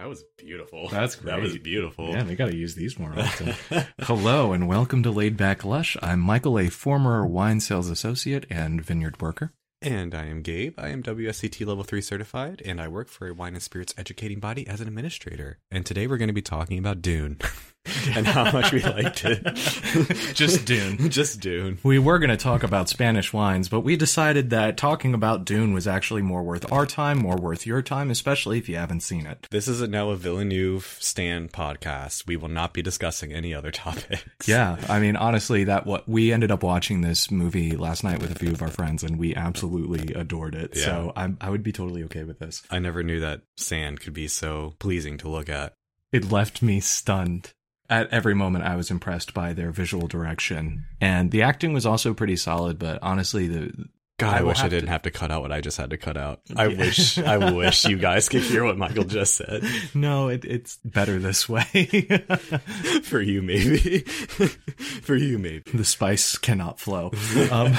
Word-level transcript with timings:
That 0.00 0.08
was 0.08 0.24
beautiful. 0.38 0.88
That's 0.88 1.16
That 1.26 1.42
was 1.42 1.58
beautiful. 1.58 2.08
Yeah, 2.08 2.22
they 2.22 2.34
got 2.34 2.46
to 2.46 2.56
use 2.56 2.74
these 2.74 2.98
more 2.98 3.12
often. 3.14 3.54
Hello 4.00 4.54
and 4.54 4.66
welcome 4.66 5.02
to 5.02 5.10
Laid 5.10 5.36
Back 5.36 5.62
Lush. 5.62 5.94
I'm 6.00 6.20
Michael, 6.20 6.58
a 6.58 6.70
former 6.70 7.26
wine 7.26 7.60
sales 7.60 7.90
associate 7.90 8.46
and 8.48 8.82
vineyard 8.82 9.20
worker. 9.20 9.52
And 9.82 10.14
I 10.14 10.24
am 10.24 10.40
Gabe. 10.40 10.72
I 10.78 10.88
am 10.88 11.02
WSET 11.02 11.66
Level 11.66 11.84
3 11.84 12.00
certified, 12.00 12.62
and 12.64 12.80
I 12.80 12.88
work 12.88 13.08
for 13.08 13.28
a 13.28 13.34
wine 13.34 13.52
and 13.52 13.62
spirits 13.62 13.92
educating 13.98 14.40
body 14.40 14.66
as 14.66 14.80
an 14.80 14.88
administrator. 14.88 15.58
And 15.70 15.84
today 15.84 16.06
we're 16.06 16.16
going 16.16 16.28
to 16.28 16.34
be 16.34 16.40
talking 16.40 16.78
about 16.78 17.02
Dune 17.02 17.36
and 18.14 18.26
how 18.26 18.50
much 18.52 18.72
we 18.72 18.82
liked 18.82 19.24
it. 19.24 19.42
Just 20.34 20.66
Dune. 20.66 21.08
Just 21.10 21.40
Dune. 21.40 21.78
We 21.82 21.98
were 21.98 22.18
going 22.18 22.30
to 22.30 22.36
talk 22.36 22.62
about 22.62 22.90
Spanish 22.90 23.32
wines, 23.32 23.70
but 23.70 23.80
we 23.80 23.96
decided 23.96 24.50
that 24.50 24.76
talking 24.76 25.14
about 25.14 25.46
Dune 25.46 25.72
was 25.72 25.86
actually 25.86 26.20
more 26.20 26.42
worth 26.42 26.70
our 26.70 26.84
time, 26.84 27.18
more 27.18 27.36
worth 27.36 27.66
your 27.66 27.80
time, 27.80 28.10
especially 28.10 28.58
if 28.58 28.68
you 28.68 28.76
haven't 28.76 29.00
seen 29.00 29.26
it. 29.26 29.46
This 29.50 29.66
is 29.66 29.80
a 29.80 29.86
Noah 29.86 30.16
Villeneuve 30.16 30.98
stand 31.00 31.52
podcast. 31.52 32.26
We 32.26 32.36
will 32.36 32.48
not 32.48 32.74
be 32.74 32.82
discussing 32.82 33.32
any 33.32 33.54
other 33.54 33.70
topics. 33.70 34.46
Yeah, 34.46 34.76
I 34.88 35.00
mean, 35.00 35.16
honestly, 35.16 35.64
that 35.64 35.86
what 35.86 36.06
we 36.06 36.32
ended 36.32 36.50
up 36.50 36.62
watching 36.62 37.00
this 37.00 37.30
movie 37.30 37.76
last 37.76 38.04
night 38.04 38.20
with 38.20 38.30
a 38.30 38.38
few 38.38 38.50
of 38.50 38.60
our 38.60 38.70
friends, 38.70 39.02
and 39.02 39.18
we 39.18 39.34
absolutely 39.34 40.12
adored 40.14 40.54
it. 40.54 40.72
Yeah. 40.76 40.84
So 40.84 41.12
I'm, 41.16 41.38
I 41.40 41.48
would 41.48 41.62
be 41.62 41.72
totally 41.72 42.04
okay 42.04 42.24
with 42.24 42.38
this. 42.38 42.62
I 42.70 42.78
never 42.78 43.02
knew 43.02 43.20
that 43.20 43.40
sand 43.56 44.00
could 44.00 44.14
be 44.14 44.28
so 44.28 44.74
pleasing 44.78 45.16
to 45.18 45.30
look 45.30 45.48
at. 45.48 45.72
It 46.12 46.30
left 46.30 46.60
me 46.60 46.80
stunned. 46.80 47.52
At 47.90 48.08
every 48.12 48.34
moment, 48.34 48.64
I 48.64 48.76
was 48.76 48.90
impressed 48.90 49.34
by 49.34 49.52
their 49.52 49.72
visual 49.72 50.06
direction, 50.06 50.84
and 51.00 51.30
the 51.30 51.42
acting 51.42 51.72
was 51.74 51.84
also 51.84 52.14
pretty 52.14 52.36
solid. 52.36 52.78
But 52.78 53.00
honestly, 53.02 53.48
the 53.48 53.72
God, 54.20 54.34
I 54.36 54.38
I, 54.38 54.42
wish 54.42 54.60
I 54.60 54.68
didn't 54.68 54.86
to- 54.86 54.92
have 54.92 55.02
to 55.02 55.10
cut 55.10 55.30
out 55.32 55.42
what 55.42 55.50
I 55.50 55.60
just 55.60 55.76
had 55.76 55.90
to 55.90 55.96
cut 55.96 56.16
out. 56.16 56.40
I 56.54 56.66
Yeah. 56.66 56.78
wish, 56.78 57.18
I 57.18 57.36
wish 57.52 57.84
you 57.86 57.96
guys 57.98 58.28
could 58.28 58.42
hear 58.42 58.62
what 58.64 58.76
Michael 58.78 59.04
just 59.04 59.34
said. 59.34 59.64
no, 59.94 60.28
it, 60.28 60.44
it's 60.44 60.76
better 60.84 61.18
this 61.18 61.48
way. 61.48 61.64
For 63.02 63.20
you, 63.20 63.42
maybe. 63.42 64.00
For 65.02 65.16
you, 65.16 65.38
maybe. 65.38 65.64
the 65.72 65.84
spice 65.84 66.38
cannot 66.38 66.78
flow. 66.78 67.06
Um, 67.50 67.72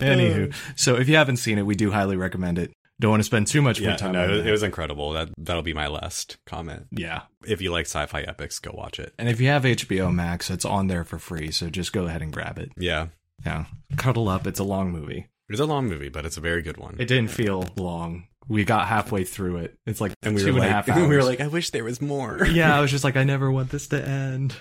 anywho, 0.00 0.54
so 0.74 0.96
if 0.96 1.08
you 1.08 1.16
haven't 1.16 1.36
seen 1.38 1.58
it, 1.58 1.62
we 1.66 1.74
do 1.74 1.90
highly 1.90 2.16
recommend 2.16 2.58
it. 2.58 2.72
Don't 2.98 3.10
want 3.10 3.20
to 3.20 3.24
spend 3.24 3.46
too 3.46 3.60
much 3.60 3.80
more 3.80 3.90
Yeah, 3.90 3.96
time. 3.96 4.12
no, 4.12 4.24
on 4.24 4.30
it 4.30 4.36
was, 4.38 4.46
it 4.46 4.50
was 4.50 4.62
incredible. 4.62 5.12
That 5.12 5.28
that'll 5.38 5.62
be 5.62 5.74
my 5.74 5.86
last 5.88 6.38
comment. 6.46 6.86
yeah. 6.90 7.22
If 7.46 7.60
you 7.60 7.70
like 7.70 7.84
sci-fi 7.86 8.22
epics, 8.22 8.58
go 8.58 8.72
watch 8.74 8.98
it. 8.98 9.12
And 9.18 9.28
if 9.28 9.40
you 9.40 9.48
have 9.48 9.64
HBO 9.64 10.12
Max, 10.14 10.48
it's 10.50 10.64
on 10.64 10.86
there 10.88 11.04
for 11.04 11.18
free. 11.18 11.50
So 11.50 11.68
just 11.68 11.92
go 11.92 12.06
ahead 12.06 12.22
and 12.22 12.32
grab 12.32 12.58
it. 12.58 12.72
Yeah, 12.78 13.08
Yeah. 13.44 13.66
Cuddle 13.96 14.28
up. 14.28 14.46
It's 14.46 14.58
a 14.60 14.64
long 14.64 14.90
movie. 14.92 15.26
it's 15.50 15.60
a 15.60 15.66
long 15.66 15.86
movie, 15.88 16.08
but 16.08 16.24
it's 16.26 16.36
a 16.38 16.40
very 16.40 16.62
good 16.62 16.76
one. 16.78 16.96
It 16.98 17.06
didn't 17.06 17.30
feel 17.30 17.68
long. 17.76 18.28
We 18.48 18.64
got 18.64 18.86
halfway 18.88 19.24
through 19.24 19.56
it. 19.58 19.76
It's 19.86 20.00
like 20.00 20.14
and 20.22 20.34
we 20.34 20.40
two 20.40 20.46
were 20.46 20.50
and 20.52 20.58
a 20.58 20.60
like, 20.62 20.70
half 20.70 20.88
hours. 20.88 21.08
we 21.08 21.16
were 21.16 21.22
like, 21.24 21.40
I 21.40 21.48
wish 21.48 21.70
there 21.70 21.84
was 21.84 22.00
more. 22.00 22.46
yeah, 22.50 22.76
I 22.76 22.80
was 22.80 22.90
just 22.96 23.04
like, 23.04 23.16
I 23.16 23.24
never 23.24 23.50
want 23.50 23.70
this 23.70 23.88
to 23.88 24.02
end. 24.02 24.54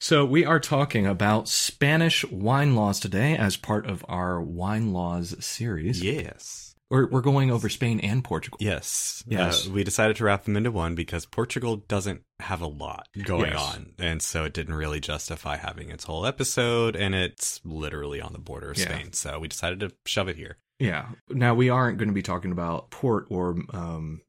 So 0.00 0.24
we 0.24 0.44
are 0.44 0.60
talking 0.60 1.06
about 1.06 1.48
Spanish 1.48 2.24
wine 2.30 2.76
laws 2.76 3.00
today 3.00 3.36
as 3.36 3.56
part 3.56 3.86
of 3.86 4.04
our 4.08 4.40
wine 4.42 4.92
laws 4.92 5.34
series. 5.44 6.02
Yes. 6.02 6.67
We're, 6.90 7.06
we're 7.08 7.20
going 7.20 7.50
over 7.50 7.68
Spain 7.68 8.00
and 8.00 8.24
Portugal. 8.24 8.58
Yes. 8.60 9.22
Yes. 9.26 9.66
Uh, 9.66 9.70
we 9.72 9.84
decided 9.84 10.16
to 10.16 10.24
wrap 10.24 10.44
them 10.44 10.56
into 10.56 10.70
one 10.70 10.94
because 10.94 11.26
Portugal 11.26 11.76
doesn't 11.76 12.22
have 12.40 12.60
a 12.62 12.66
lot 12.66 13.08
going 13.24 13.50
Yes. 13.52 13.74
on. 13.74 13.92
And 13.98 14.22
so 14.22 14.44
it 14.44 14.54
didn't 14.54 14.74
really 14.74 15.00
justify 15.00 15.56
having 15.56 15.90
its 15.90 16.04
whole 16.04 16.24
episode. 16.24 16.96
And 16.96 17.14
it's 17.14 17.60
literally 17.64 18.20
on 18.22 18.32
the 18.32 18.38
border 18.38 18.70
of 18.70 18.78
Yeah. 18.78 18.84
Spain. 18.86 19.12
So 19.12 19.38
we 19.38 19.48
decided 19.48 19.80
to 19.80 19.92
shove 20.06 20.28
it 20.28 20.36
here. 20.36 20.56
Yeah. 20.78 21.06
Now 21.28 21.54
we 21.54 21.68
aren't 21.70 21.98
going 21.98 22.08
to 22.08 22.14
be 22.14 22.22
talking 22.22 22.52
about 22.52 22.90
port 22.90 23.26
or 23.30 23.56
um 23.74 24.22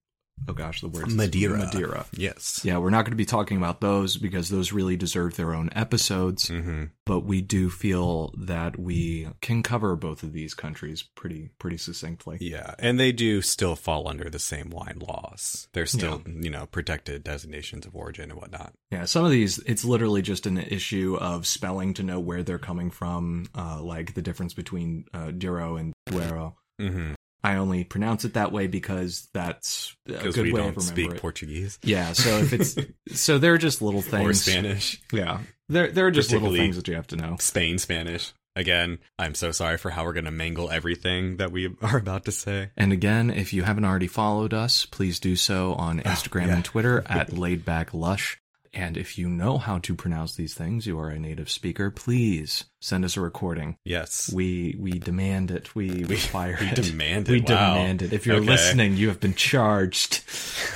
oh 0.48 0.54
gosh, 0.54 0.82
the 0.82 0.88
word 0.88 1.12
Madeira. 1.12 1.58
Madeira. 1.58 2.06
Yes. 2.14 2.62
Yeah, 2.64 2.78
we're 2.78 2.90
not 2.90 3.04
going 3.06 3.12
to 3.12 3.18
be 3.18 3.26
talking 3.26 3.58
about 3.58 3.82
those 3.82 4.18
because 4.18 4.50
those 4.50 4.72
really 4.72 4.96
deserve 4.96 5.36
their 5.36 5.54
own 5.54 5.70
episodes, 5.74 6.48
hmm 6.48 6.86
but 7.06 7.22
we 7.26 7.42
do 7.42 7.72
feel 7.72 8.32
that 8.38 8.78
we 8.78 9.28
can 9.42 9.64
cover 9.64 9.96
both 9.96 10.22
of 10.22 10.32
these 10.32 10.54
countries 10.54 11.02
pretty 11.02 11.50
pretty 11.58 11.78
succinctly. 11.78 12.38
Yeah. 12.40 12.76
And 12.78 13.00
they 13.00 13.12
do 13.12 13.42
still 13.42 13.76
fall 13.76 14.08
under 14.08 14.30
the 14.30 14.38
same 14.38 14.70
wine 14.70 15.00
laws. 15.00 15.68
They're 15.74 15.88
still, 15.88 16.22
you 16.28 16.52
know, 16.52 16.68
protected 16.68 17.24
designations 17.24 17.88
of 17.88 17.96
origin 17.96 18.30
and 18.30 18.40
whatnot. 18.40 18.74
Yeah, 18.92 19.06
some 19.06 19.26
of 19.26 19.32
these 19.32 19.58
it's 19.66 19.84
literally 19.84 20.22
just 20.22 20.46
an 20.46 20.60
issue 20.60 21.18
of 21.20 21.48
spelling 21.48 21.96
to 21.96 22.04
know 22.04 22.20
where 22.20 22.44
they're 22.44 22.60
coming 22.60 22.92
from, 22.92 23.48
uh 23.56 23.82
like 23.82 24.14
the 24.14 24.22
difference 24.22 24.54
between 24.54 25.06
uh 25.12 25.32
Douro 25.32 25.78
and 25.78 25.94
Duero. 26.06 26.58
Mm-hmm. 26.80 27.14
I 27.44 27.56
only 27.56 27.84
pronounce 27.84 28.26
it 28.26 28.34
that 28.34 28.52
way 28.52 28.68
because 28.68 29.30
that's 29.34 29.96
a 30.08 30.32
good 30.32 30.38
we 30.38 30.54
way 30.54 30.62
don't 30.62 30.78
of 30.78 30.84
speak 30.84 31.12
it. 31.12 31.22
Portuguese 31.22 31.80
Yeah, 31.84 32.14
so 32.14 32.38
if 32.40 32.54
it's 32.54 32.76
so 33.20 33.38
they're 33.38 33.58
just 33.58 33.82
little 33.82 34.02
things. 34.02 34.30
or 34.30 34.34
Spanish. 34.34 35.02
Yeah, 35.12 35.40
there 35.70 35.90
there 35.90 36.06
are 36.08 36.12
just 36.12 36.32
little 36.32 36.54
things 36.54 36.76
that 36.76 36.88
you 36.88 36.96
have 36.96 37.08
to 37.08 37.16
know. 37.16 37.38
Spain 37.40 37.78
Spanish. 37.78 38.34
Again, 38.56 39.00
I'm 39.18 39.36
so 39.36 39.52
sorry 39.52 39.78
for 39.78 39.90
how 39.90 40.04
we're 40.04 40.14
going 40.14 40.26
to 40.26 40.32
mangle 40.32 40.70
everything 40.70 41.38
that 41.38 41.52
we 41.52 41.74
are 41.82 41.98
about 41.98 42.26
to 42.26 42.32
say. 42.32 42.72
And 42.76 42.92
again, 42.92 43.30
if 43.30 43.54
you 43.54 43.64
haven't 43.64 43.86
already 43.86 44.08
followed 44.08 44.54
us, 44.54 44.86
please 44.86 45.20
do 45.20 45.36
so 45.36 45.76
on 45.76 46.02
oh, 46.02 46.04
Instagram 46.04 46.48
yeah. 46.48 46.56
and 46.56 46.66
Twitter 46.66 47.04
at 47.10 47.32
laidbacklush. 47.32 48.38
And 48.74 48.98
if 48.98 49.18
you 49.18 49.28
know 49.30 49.58
how 49.58 49.80
to 49.80 49.96
pronounce 49.96 50.36
these 50.36 50.54
things, 50.54 50.86
you 50.86 51.00
are 51.00 51.10
a 51.10 51.18
native 51.20 51.50
speaker, 51.50 51.90
please 51.90 52.66
send 52.82 53.04
us 53.04 53.18
a 53.18 53.22
recording. 53.22 53.78
Yes. 53.84 54.32
We 54.32 54.76
we 54.80 54.92
demand 55.00 55.50
it. 55.52 55.74
We, 55.76 56.04
require 56.06 56.58
we 56.60 56.68
it. 56.68 56.76
demand 56.76 57.30
it. 57.30 57.32
We 57.32 57.40
Wow. 57.42 57.74
demand 57.74 58.02
it. 58.04 58.14
If 58.14 58.26
you're 58.28 58.38
Okay. 58.38 58.46
listening, 58.46 58.96
you 58.96 59.08
have 59.08 59.20
been 59.20 59.34
charged. 59.34 60.24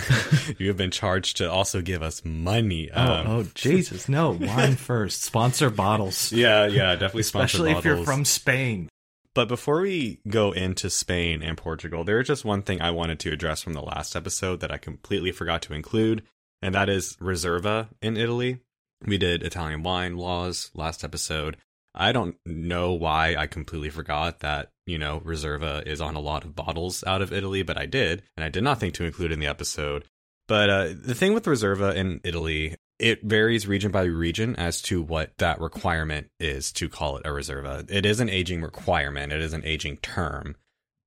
you 0.60 0.68
have 0.70 0.78
been 0.78 0.92
charged 0.92 1.38
to 1.38 1.50
also 1.52 1.82
give 1.82 2.02
us 2.02 2.24
money. 2.26 2.90
Oh, 2.94 3.02
Um, 3.14 3.28
oh 3.28 3.44
Jesus, 3.54 4.10
no! 4.10 4.32
Wine 4.42 4.76
first. 4.76 5.22
Sponsor 5.24 5.70
bottles, 5.70 6.32
Yeah, 6.32 6.66
yeah, 6.66 6.94
definitely 6.94 7.24
sponsor 7.24 7.60
bottles. 7.60 7.70
especially 7.78 7.92
if 7.92 7.98
you're 7.98 8.06
from 8.06 8.26
Spain. 8.26 8.90
But 9.36 9.48
before 9.48 9.82
we 9.82 10.20
go 10.28 10.52
into 10.52 10.90
Spain 10.92 11.42
and 11.42 11.58
Portugal, 11.58 12.04
there 12.04 12.20
is 12.20 12.28
just 12.28 12.46
one 12.46 12.62
thing 12.62 12.82
I 12.82 12.92
wanted 12.92 13.20
to 13.22 13.32
address 13.32 13.64
from 13.64 13.74
the 13.74 13.82
last 13.82 14.16
episode 14.16 14.60
that 14.60 14.72
I 14.72 14.78
completely 14.78 15.32
forgot 15.32 15.64
to 15.64 15.74
include, 15.74 16.22
and 16.64 16.74
that 16.76 16.88
is 16.88 17.18
Reserva 17.18 17.90
in 18.02 18.16
Italy. 18.16 18.60
We 19.06 19.18
did 19.18 19.44
Italian 19.44 19.84
wine 19.84 20.16
laws 20.16 20.72
last 20.74 21.04
episode. 21.04 21.58
I 21.94 22.14
don't 22.14 22.38
know 22.46 22.94
why 22.94 23.36
I 23.36 23.48
completely 23.48 23.90
forgot 23.90 24.40
that, 24.40 24.72
you 24.86 24.98
know, 24.98 25.20
Reserva 25.20 25.86
is 25.86 26.00
on 26.00 26.16
a 26.16 26.22
lot 26.22 26.46
of 26.46 26.56
bottles 26.56 27.04
out 27.06 27.22
of 27.22 27.34
Italy, 27.34 27.64
but 27.64 27.78
I 27.78 27.86
did, 27.86 28.24
and 28.38 28.46
I 28.46 28.50
did 28.50 28.64
not 28.64 28.80
think 28.80 28.94
to 28.96 29.04
include 29.04 29.34
in 29.34 29.42
the 29.42 29.46
episode. 29.46 30.06
But 30.48 30.70
uh, 30.70 30.88
the 30.96 31.14
thing 31.14 31.34
with 31.34 31.46
Reserva 31.46 31.94
in 31.96 32.22
Italy, 32.24 32.76
it 32.98 33.24
varies 33.24 33.68
region 33.68 33.92
by 33.92 34.04
region 34.04 34.56
as 34.56 34.82
to 34.84 35.02
what 35.02 35.38
that 35.40 35.60
requirement 35.60 36.28
is 36.40 36.72
to 36.74 36.88
call 36.88 37.18
it 37.18 37.26
a 37.26 37.30
Reserva. 37.30 37.92
It 37.92 38.06
is 38.06 38.22
an 38.22 38.30
aging 38.30 38.62
requirement, 38.62 39.34
it 39.34 39.42
is 39.42 39.54
an 39.54 39.66
aging 39.66 39.98
term. 39.98 40.56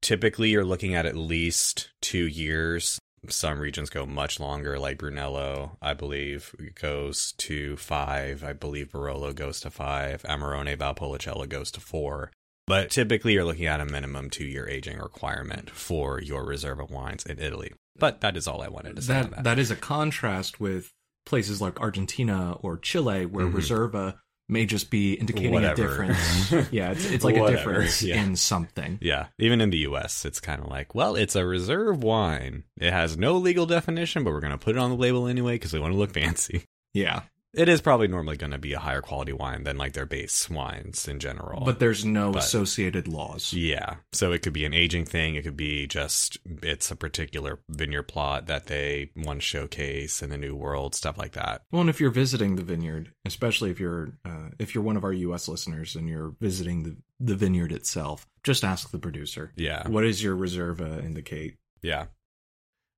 Typically, 0.03 0.50
you're 0.50 0.65
looking 0.67 0.94
at 0.94 1.06
at 1.06 1.17
least 1.17 1.91
two 2.03 2.27
years. 2.27 3.00
Some 3.28 3.59
regions 3.59 3.91
go 3.91 4.06
much 4.06 4.38
longer, 4.41 4.78
like 4.78 4.98
Brunello, 4.98 5.76
I 5.82 5.94
believe, 5.94 6.54
goes 6.81 7.32
to 7.38 7.76
five. 7.76 8.42
I 8.44 8.53
believe 8.53 8.91
Barolo 8.91 9.34
goes 9.34 9.60
to 9.60 9.70
five. 9.70 10.22
Amarone 10.22 10.76
Valpolicella 10.76 11.48
goes 11.48 11.70
to 11.72 11.81
four. 11.81 12.31
But 12.66 12.91
typically, 12.91 13.34
you're 13.34 13.44
looking 13.44 13.66
at 13.66 13.81
a 13.81 13.87
minimum 13.87 14.28
two 14.31 14.44
year 14.44 14.69
aging 14.69 14.98
requirement 14.98 15.70
for 15.70 16.20
your 16.20 16.44
Reserva 16.44 16.91
wines 16.91 17.25
in 17.25 17.38
Italy. 17.38 17.72
But 17.98 18.20
that 18.22 18.37
is 18.37 18.47
all 18.48 18.60
I 18.62 18.69
wanted 18.69 18.97
to 18.97 19.03
say. 19.03 19.12
that 19.14 19.31
that. 19.31 19.44
that 19.44 19.58
is 19.58 19.70
a 19.70 19.76
contrast 19.76 20.58
with 20.60 20.93
places 21.25 21.60
like 21.60 21.81
Argentina 21.81 22.53
or 22.60 22.76
Chile, 22.76 23.25
where 23.26 23.47
Mhm. 23.47 23.53
Reserva 23.54 24.19
may 24.49 24.67
just 24.67 24.91
be 24.91 25.15
indicating 25.15 25.53
Whatever. 25.53 26.03
a 26.03 26.07
difference. 26.07 26.69
yeah, 26.73 26.93
it's 26.93 27.11
it's 27.11 27.25
like 27.25 27.37
a 27.37 27.47
difference 27.49 28.03
yeah. 28.03 28.23
in 28.23 28.37
something. 28.37 28.99
Yeah, 29.01 29.27
even 29.39 29.61
in 29.61 29.70
the 29.70 29.79
US, 29.79 30.25
it's 30.25 30.41
kind 30.41 30.62
of 30.62 30.69
like, 30.69 30.94
well, 30.94 31.17
it's 31.17 31.37
a 31.37 31.44
reserve 31.44 32.03
wine. 32.03 32.65
It 32.76 32.93
has 32.93 33.17
no 33.17 33.37
legal 33.37 33.67
definition, 33.67 34.25
but 34.25 34.32
we're 34.32 34.41
going 34.41 34.53
to 34.53 34.59
put 34.59 34.76
it 34.76 34.79
on 34.79 34.91
the 34.91 34.97
label 34.97 35.26
anyway 35.26 35.55
because 35.55 35.73
we 35.73 35.81
want 35.81 35.93
to 35.93 35.99
look 35.99 36.12
fancy. 36.12 36.65
Yeah, 36.94 37.23
It 37.56 37.69
is 37.70 37.81
probably 37.81 38.06
normally 38.06 38.37
going 38.37 38.50
to 38.53 38.58
be 38.58 38.75
a 38.75 38.79
higher 38.79 39.00
quality 39.00 39.32
wine 39.32 39.64
than 39.64 39.79
like 39.79 39.94
their 39.94 40.05
base 40.05 40.50
wines 40.50 41.08
in 41.08 41.19
general. 41.19 41.64
but 41.64 41.79
there's 41.79 42.05
no 42.05 42.31
But- 42.32 42.43
associated 42.44 43.08
laws. 43.08 43.53
yeah, 43.55 43.97
so 44.12 44.32
it 44.32 44.43
could 44.43 44.53
be 44.53 44.64
an 44.67 44.75
aging 44.75 45.06
thing. 45.06 45.35
It 45.37 45.43
could 45.43 45.56
be 45.56 45.87
just 45.87 46.37
it's 46.62 46.91
a 46.91 46.97
particular 46.97 47.61
vineyard 47.70 48.05
plot 48.05 48.47
that 48.47 48.67
they 48.67 49.11
want 49.17 49.41
to 49.41 49.47
showcase 49.47 50.23
in 50.23 50.29
the 50.31 50.37
new 50.37 50.55
world, 50.55 50.94
stuff 50.94 51.17
like 51.17 51.32
that. 51.32 51.62
Well, 51.73 51.81
and 51.81 51.88
if 51.91 51.99
you're 52.00 52.11
visiting 52.11 52.56
the 52.56 52.62
vineyard, 52.62 53.12
especially 53.25 53.70
if 53.70 53.81
you're 53.81 54.11
uh, 54.25 54.50
if 54.58 54.75
you're 54.75 54.85
one 54.85 54.97
of 54.99 55.05
our 55.05 55.12
U.S. 55.14 55.49
listeners 55.49 55.97
and 55.97 56.08
you're 56.08 56.35
visiting 56.41 56.82
the 56.82 56.97
the 57.19 57.35
vineyard 57.37 57.73
itself, 57.73 58.26
just 58.44 58.62
ask 58.64 58.91
the 58.91 58.99
producer. 58.99 59.53
Yeah, 59.56 59.88
What 59.88 60.03
does 60.03 60.23
your 60.23 60.37
Reserva 60.37 61.03
indicate? 61.03 61.55
yeah. 61.82 62.06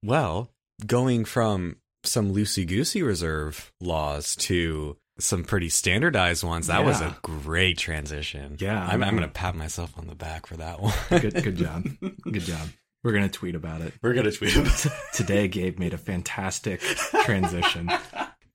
Well, 0.04 0.50
going 0.86 1.24
from 1.24 1.76
some 2.08 2.34
loosey 2.34 2.66
goosey 2.66 3.02
reserve 3.02 3.72
laws 3.80 4.34
to 4.36 4.96
some 5.18 5.44
pretty 5.44 5.68
standardized 5.68 6.44
ones. 6.44 6.68
That 6.68 6.84
was 6.84 7.00
a 7.00 7.16
great 7.22 7.76
transition. 7.78 8.56
Yeah, 8.60 8.86
I'm, 8.86 9.02
I'm 9.02 9.16
going 9.16 9.28
to 9.28 9.32
pat 9.32 9.54
myself 9.56 9.92
on 9.98 10.06
the 10.06 10.14
back 10.14 10.46
for 10.46 10.56
that 10.56 10.80
one. 10.80 10.94
Good, 11.10 11.34
good 11.42 11.56
job. 11.56 11.84
Good 12.24 12.42
job. 12.42 12.68
We're 13.04 13.12
gonna 13.12 13.28
tweet 13.28 13.54
about 13.54 13.80
it. 13.80 13.94
We're 14.02 14.12
gonna 14.12 14.32
tweet 14.32 14.56
about 14.56 14.84
it. 14.84 14.92
Today, 15.14 15.46
Gabe 15.46 15.78
made 15.78 15.94
a 15.94 15.98
fantastic 15.98 16.80
transition. 17.22 17.86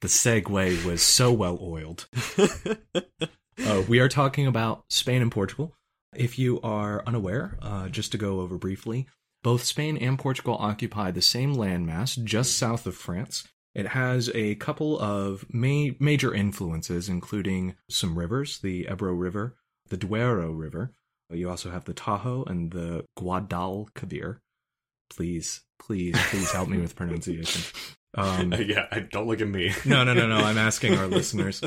the 0.01 0.07
segue 0.09 0.83
was 0.83 1.01
so 1.01 1.31
well 1.31 1.57
oiled. 1.61 2.07
Uh, 3.65 3.83
we 3.88 4.00
are 4.00 4.09
talking 4.09 4.47
about 4.47 4.83
Spain 4.89 5.21
and 5.21 5.31
Portugal. 5.31 5.75
If 6.15 6.39
you 6.39 6.59
are 6.61 7.03
unaware, 7.05 7.57
uh, 7.61 7.88
just 7.88 8.11
to 8.13 8.17
go 8.17 8.39
over 8.41 8.57
briefly, 8.57 9.07
both 9.43 9.63
Spain 9.63 9.97
and 9.97 10.17
Portugal 10.17 10.57
occupy 10.59 11.11
the 11.11 11.21
same 11.21 11.55
landmass 11.55 12.21
just 12.23 12.57
south 12.57 12.87
of 12.87 12.95
France. 12.95 13.47
It 13.75 13.87
has 13.87 14.29
a 14.33 14.55
couple 14.55 14.99
of 14.99 15.45
ma- 15.51 15.91
major 15.99 16.33
influences, 16.33 17.09
including 17.09 17.75
some 17.89 18.17
rivers, 18.17 18.59
the 18.59 18.87
Ebro 18.89 19.13
River, 19.13 19.55
the 19.89 19.97
Duero 19.97 20.51
River. 20.51 20.91
You 21.29 21.49
also 21.49 21.71
have 21.71 21.85
the 21.85 21.93
Tajo 21.93 22.47
and 22.47 22.71
the 22.71 23.05
Guadalquivir. 23.17 24.37
Please, 25.09 25.61
please, 25.79 26.15
please 26.29 26.51
help 26.51 26.69
me 26.69 26.77
with 26.79 26.95
pronunciation. 26.95 27.63
Um, 28.15 28.53
yeah, 28.53 28.87
don't 29.11 29.27
look 29.27 29.41
at 29.41 29.47
me. 29.47 29.73
no, 29.85 30.03
no, 30.03 30.13
no, 30.13 30.27
no. 30.27 30.37
I'm 30.37 30.57
asking 30.57 30.95
our 30.97 31.07
listeners. 31.07 31.63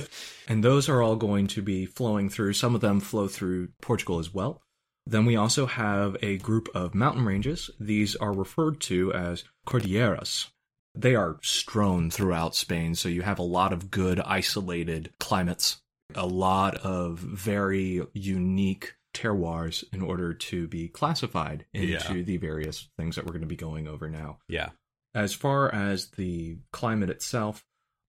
And 0.46 0.62
those 0.62 0.88
are 0.88 1.02
all 1.02 1.17
going 1.17 1.49
to 1.49 1.62
be 1.62 1.87
flowing 1.87 2.31
through. 2.31 2.52
Some 2.52 2.75
of 2.75 2.81
them 2.81 3.00
flow 3.00 3.26
through 3.26 3.70
Portugal 3.82 4.19
as 4.19 4.32
well. 4.32 4.62
Then 5.06 5.25
we 5.25 5.37
also 5.37 5.67
have 5.67 6.17
a 6.23 6.38
group 6.38 6.69
of 6.75 6.94
mountain 6.94 7.25
ranges. 7.25 7.70
These 7.79 8.17
are 8.17 8.32
referred 8.32 8.81
to 8.82 9.12
as 9.12 9.44
cordilleras. 9.67 10.49
They 10.94 11.14
are 11.14 11.38
strewn 11.43 12.11
throughout 12.11 12.55
Spain, 12.55 12.94
so 12.94 13.08
you 13.08 13.23
have 13.23 13.38
a 13.38 13.43
lot 13.43 13.73
of 13.73 13.91
good 13.91 14.19
isolated 14.20 15.12
climates, 15.20 15.81
a 16.14 16.26
lot 16.26 16.76
of 16.79 17.19
very 17.19 18.03
unique 18.14 18.94
terroirs 19.14 19.85
in 19.93 20.03
order 20.03 20.35
to 20.35 20.67
be 20.69 20.88
classified 20.88 21.67
into 21.73 21.93
Yeah. 21.93 22.23
the 22.23 22.37
various 22.38 22.88
things 22.99 23.17
that 23.17 23.25
we're 23.26 23.32
going 23.32 23.41
to 23.43 23.47
be 23.47 23.56
going 23.56 23.87
over 23.87 24.09
now. 24.11 24.38
Yeah. 24.49 24.70
As 25.14 25.35
far 25.35 25.73
as 25.73 26.09
the 26.11 26.59
climate 26.73 27.11
itself, 27.11 27.64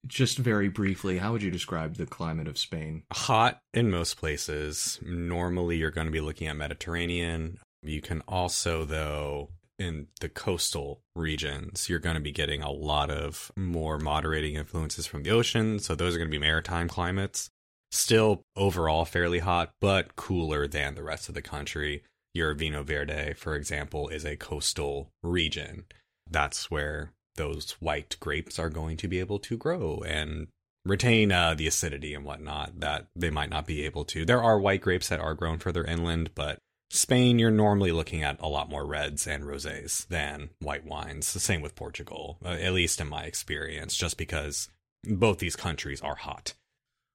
just 0.05 0.37
very 0.37 0.69
briefly, 0.69 1.17
how 1.17 1.31
would 1.31 1.41
you 1.41 1.51
describe 1.51 1.95
the 1.95 2.05
climate 2.05 2.47
of 2.47 2.57
Spain? 2.57 3.03
hot 3.11 3.59
in 3.73 3.89
most 3.89 4.17
places. 4.17 4.99
Normally, 5.01 5.77
you're 5.77 5.91
going 5.91 6.07
to 6.07 6.11
be 6.11 6.21
looking 6.21 6.47
at 6.47 6.55
Mediterranean. 6.55 7.59
You 7.81 8.01
can 8.01 8.21
also, 8.27 8.85
though, 8.85 9.49
in 9.79 10.07
the 10.21 10.29
coastal 10.29 11.01
regions, 11.15 11.89
you're 11.89 11.99
going 11.99 12.15
to 12.15 12.21
be 12.21 12.31
getting 12.31 12.61
a 12.61 12.71
lot 12.71 13.09
of 13.09 13.51
more 13.55 13.97
moderating 13.97 14.55
influences 14.55 15.05
from 15.07 15.23
the 15.23 15.31
ocean. 15.31 15.79
So, 15.79 15.95
those 15.95 16.15
are 16.15 16.17
going 16.17 16.29
to 16.29 16.37
be 16.37 16.39
maritime 16.39 16.87
climates. 16.87 17.49
Still 17.91 18.41
overall 18.55 19.05
fairly 19.05 19.39
hot, 19.39 19.73
but 19.79 20.15
cooler 20.15 20.67
than 20.67 20.95
the 20.95 21.03
rest 21.03 21.29
of 21.29 21.35
the 21.35 21.41
country. 21.41 22.03
Your 22.33 22.53
Vinho 22.53 22.83
Verde, 22.83 23.33
for 23.33 23.55
example, 23.55 24.09
is 24.09 24.25
a 24.25 24.35
coastal 24.35 25.09
region. 25.23 25.85
That's 26.29 26.69
where 26.69 27.13
those 27.37 27.71
white 27.79 28.17
grapes 28.19 28.59
are 28.59 28.69
going 28.69 28.97
to 28.97 29.07
be 29.07 29.19
able 29.19 29.39
to 29.39 29.57
grow 29.57 30.03
and 30.05 30.47
retain 30.85 31.31
uh, 31.31 31.53
the 31.53 31.67
acidity 31.67 32.13
and 32.13 32.25
whatnot 32.25 32.79
that 32.79 33.07
they 33.15 33.29
might 33.29 33.49
not 33.49 33.65
be 33.65 33.85
able 33.85 34.05
to. 34.05 34.25
There 34.25 34.43
are 34.43 34.59
white 34.59 34.81
grapes 34.81 35.09
that 35.09 35.19
are 35.19 35.33
grown 35.33 35.59
further 35.59 35.83
inland, 35.83 36.31
but 36.35 36.59
Spain, 36.89 37.37
you're 37.37 37.51
normally 37.51 37.91
looking 37.91 38.23
at 38.23 38.39
a 38.39 38.47
lot 38.47 38.69
more 38.69 38.85
reds 38.85 39.27
and 39.27 39.43
rosés 39.43 40.07
than 40.07 40.49
white 40.59 40.85
wines. 40.85 41.33
The 41.33 41.39
same 41.39 41.61
with 41.61 41.75
Portugal, 41.75 42.37
uh, 42.43 42.49
at 42.49 42.73
least 42.73 43.01
in 43.01 43.09
my 43.09 43.23
experience, 43.23 43.95
just 43.95 44.17
because 44.17 44.69
both 45.03 45.39
these 45.39 45.55
countries 45.55 46.01
are 46.01 46.15
hot. 46.15 46.53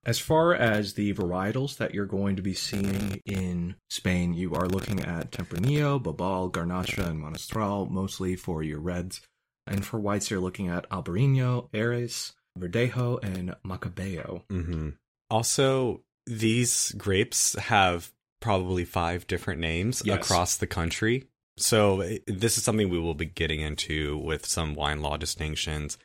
As 0.05 0.19
far 0.19 0.53
as 0.53 0.95
the 0.95 1.15
varietals 1.15 1.77
that 1.77 1.95
you're 1.95 2.07
going 2.07 2.37
to 2.37 2.43
be 2.43 2.55
seeing 2.55 3.21
in 3.25 3.77
Spain, 3.89 4.35
you 4.35 4.53
are 4.55 4.67
looking 4.67 5.01
at 5.01 5.31
Tempranillo, 5.31 6.03
Bobal, 6.03 6.51
Garnacha, 6.51 7.07
and 7.07 7.23
Monastrell, 7.23 7.89
mostly 7.89 8.35
for 8.35 8.65
your 8.65 8.81
reds. 8.81 9.21
And 9.67 9.85
for 9.85 9.99
whites, 10.01 10.31
you're 10.31 10.41
looking 10.41 10.69
at 10.69 10.89
Albarino, 10.91 11.71
Airén, 11.71 12.33
Verdejo, 12.59 13.23
and 13.23 13.55
Macabeo. 13.65 14.43
hmm 14.51 14.91
Also, 15.31 16.03
these 16.27 16.93
grapes 16.99 17.55
have 17.55 18.13
probably 18.41 18.85
five 18.85 19.27
different 19.27 19.61
names 19.61 20.03
Yes. 20.05 20.19
across 20.25 20.57
the 20.57 20.67
country. 20.67 21.29
So, 21.57 22.03
this 22.27 22.57
is 22.59 22.65
something 22.65 22.89
we 22.89 22.99
will 22.99 23.15
be 23.15 23.27
getting 23.27 23.61
into 23.61 24.19
with 24.19 24.47
some 24.47 24.75
wine 24.75 25.01
law 25.01 25.17
distinctions. 25.17 25.97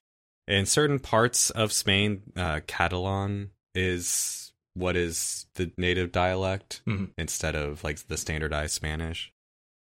In 0.48 0.66
certain 0.66 1.00
parts 1.00 1.50
of 1.50 1.72
Spain, 1.74 2.22
uh, 2.36 2.62
Catalan 2.68 3.52
is 3.76 4.54
what 4.76 4.96
is 4.96 5.48
the 5.56 5.72
native 5.78 6.12
dialect 6.12 6.82
Mhm. 6.86 7.12
instead 7.18 7.56
of 7.56 7.84
like 7.84 8.08
the 8.08 8.18
standardized 8.18 8.74
Spanish. 8.76 9.34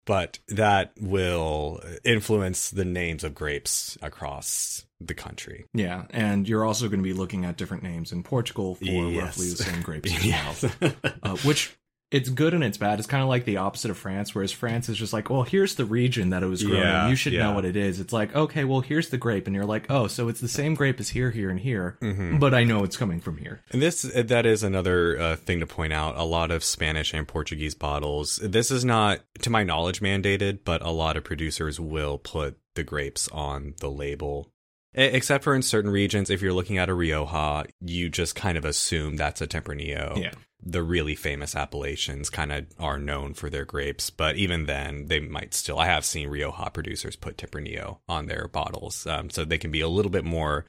But 0.07 0.39
that 0.49 0.93
will 1.01 1.83
influence 2.05 2.71
the 2.71 2.85
names 2.85 3.25
of 3.25 3.35
grapes 3.35 3.99
across 4.01 4.87
the 5.01 5.15
country. 5.15 5.67
Yeah, 5.75 6.05
and 6.11 6.49
you're 6.49 6.65
also 6.65 6.89
going 6.89 7.01
to 7.01 7.05
be 7.05 7.13
looking 7.13 7.45
at 7.45 7.57
different 7.59 7.83
names 7.83 8.13
in 8.13 8.23
Portugal 8.23 8.77
for 8.77 8.85
Yes. 8.85 9.23
roughly 9.23 9.51
the 9.51 9.57
same 9.57 9.83
grapes 9.83 10.11
as 10.25 10.63
well. 10.81 10.93
uh, 11.23 11.37
which 11.39 11.77
it's 12.17 12.29
good 12.29 12.55
and 12.55 12.65
it's 12.65 12.79
bad. 12.79 12.99
It's 12.99 13.07
kind 13.07 13.23
of 13.23 13.29
like 13.29 13.45
the 13.45 13.59
opposite 13.59 13.91
of 13.91 13.99
France, 13.99 14.35
whereas 14.35 14.53
France 14.53 14.89
is 14.89 14.97
just 14.97 15.13
like, 15.13 15.31
well, 15.31 15.43
here's 15.43 15.75
the 15.75 15.85
region 15.85 16.31
that 16.31 16.43
it 16.43 16.47
was 16.47 16.63
grown 16.63 16.81
Yeah, 16.81 17.05
in. 17.05 17.11
You 17.11 17.17
should 17.17 17.35
know 17.35 17.53
what 17.53 17.65
it 17.65 17.77
is. 17.77 18.01
It's 18.01 18.13
like, 18.13 18.35
okay, 18.35 18.65
well, 18.65 18.81
here's 18.81 19.11
the 19.11 19.19
grape, 19.19 19.47
and 19.47 19.55
you're 19.55 19.65
like, 19.67 19.87
oh, 19.91 20.07
so 20.07 20.29
it's 20.29 20.41
the 20.41 20.49
same 20.49 20.75
grape 20.75 20.99
as 21.01 21.11
here, 21.11 21.31
here, 21.31 21.51
and 21.51 21.61
here, 21.61 21.99
Mhm. 22.03 22.41
but 22.41 22.55
I 22.55 22.65
know 22.65 22.85
it's 22.85 22.97
coming 22.97 23.21
from 23.21 23.37
here. 23.39 23.61
And 23.71 23.81
this 23.83 24.03
that 24.03 24.47
is 24.47 24.63
another 24.63 25.19
uh, 25.21 25.37
thing 25.37 25.61
to 25.61 25.67
point 25.67 25.93
out. 25.93 26.17
A 26.17 26.25
lot 26.25 26.51
of 26.51 26.65
Spanish 26.65 27.13
and 27.15 27.29
Portuguese 27.29 27.75
bottles. 27.75 28.37
This 28.43 28.71
is 28.71 28.85
not, 28.85 29.21
to 29.43 29.51
my 29.51 29.63
knowledge, 29.63 30.01
mandated, 30.01 30.61
but 30.65 30.83
a 30.83 30.91
lot 30.91 31.17
of 31.17 31.25
producers 31.25 31.79
will 31.79 32.19
put 32.19 32.57
the 32.75 32.83
grapes 32.85 33.29
on 33.29 33.75
the 33.81 33.91
label. 33.91 34.51
Except 34.97 35.45
for 35.45 35.55
in 35.55 35.61
certain 35.63 35.91
regions, 35.91 36.31
if 36.31 36.41
you're 36.41 36.55
looking 36.55 36.79
at 36.79 36.89
a 36.89 36.95
Rioja, 36.95 37.67
you 37.81 38.09
just 38.09 38.35
kind 38.35 38.57
of 38.57 38.65
assume 38.65 39.17
that's 39.17 39.43
a 39.43 39.47
Tempranillo. 39.47 40.23
Yeah. 40.23 40.33
The 40.63 40.83
really 40.83 41.15
famous 41.15 41.55
appellations 41.55 42.31
kind 42.31 42.51
of 42.51 42.65
are 42.79 42.99
known 42.99 43.35
for 43.35 43.51
their 43.51 43.67
grapes, 43.67 44.09
but 44.09 44.37
even 44.37 44.65
then, 44.65 45.07
they 45.07 45.21
might 45.21 45.53
still. 45.53 45.79
I 45.79 45.87
have 45.87 46.05
seen 46.07 46.29
Rioja 46.29 46.71
producers 46.73 47.15
put 47.15 47.37
Tempranillo 47.37 47.99
on 48.09 48.27
their 48.27 48.49
bottles, 48.49 49.07
um, 49.07 49.29
so 49.29 49.45
they 49.45 49.59
can 49.59 49.71
be 49.71 49.83
a 49.83 49.89
little 49.89 50.11
bit 50.11 50.25
more 50.25 50.65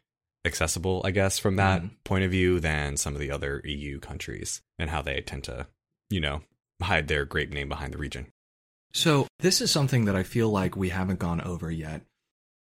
accessible, 0.45 1.01
I 1.05 1.11
guess, 1.11 1.39
from 1.39 1.55
that 1.55 1.81
Mhm. 1.81 1.91
point 2.03 2.25
of 2.25 2.31
view 2.31 2.59
than 2.59 2.97
some 2.97 3.13
of 3.13 3.19
the 3.21 3.31
other 3.31 3.61
EU 3.63 3.99
countries 3.99 4.61
and 4.77 4.89
how 4.89 5.01
they 5.01 5.21
tend 5.21 5.45
to, 5.45 5.67
you 6.09 6.19
know, 6.19 6.43
hide 6.81 7.07
their 7.07 7.23
grape 7.25 7.51
name 7.51 7.69
behind 7.69 7.93
the 7.93 7.97
region. 7.97 8.27
So 8.93 9.27
this 9.39 9.61
is 9.61 9.71
something 9.71 10.05
that 10.05 10.15
I 10.15 10.23
feel 10.23 10.49
like 10.49 10.75
we 10.75 10.89
haven't 10.89 11.19
gone 11.19 11.41
over 11.41 11.71
yet. 11.71 12.01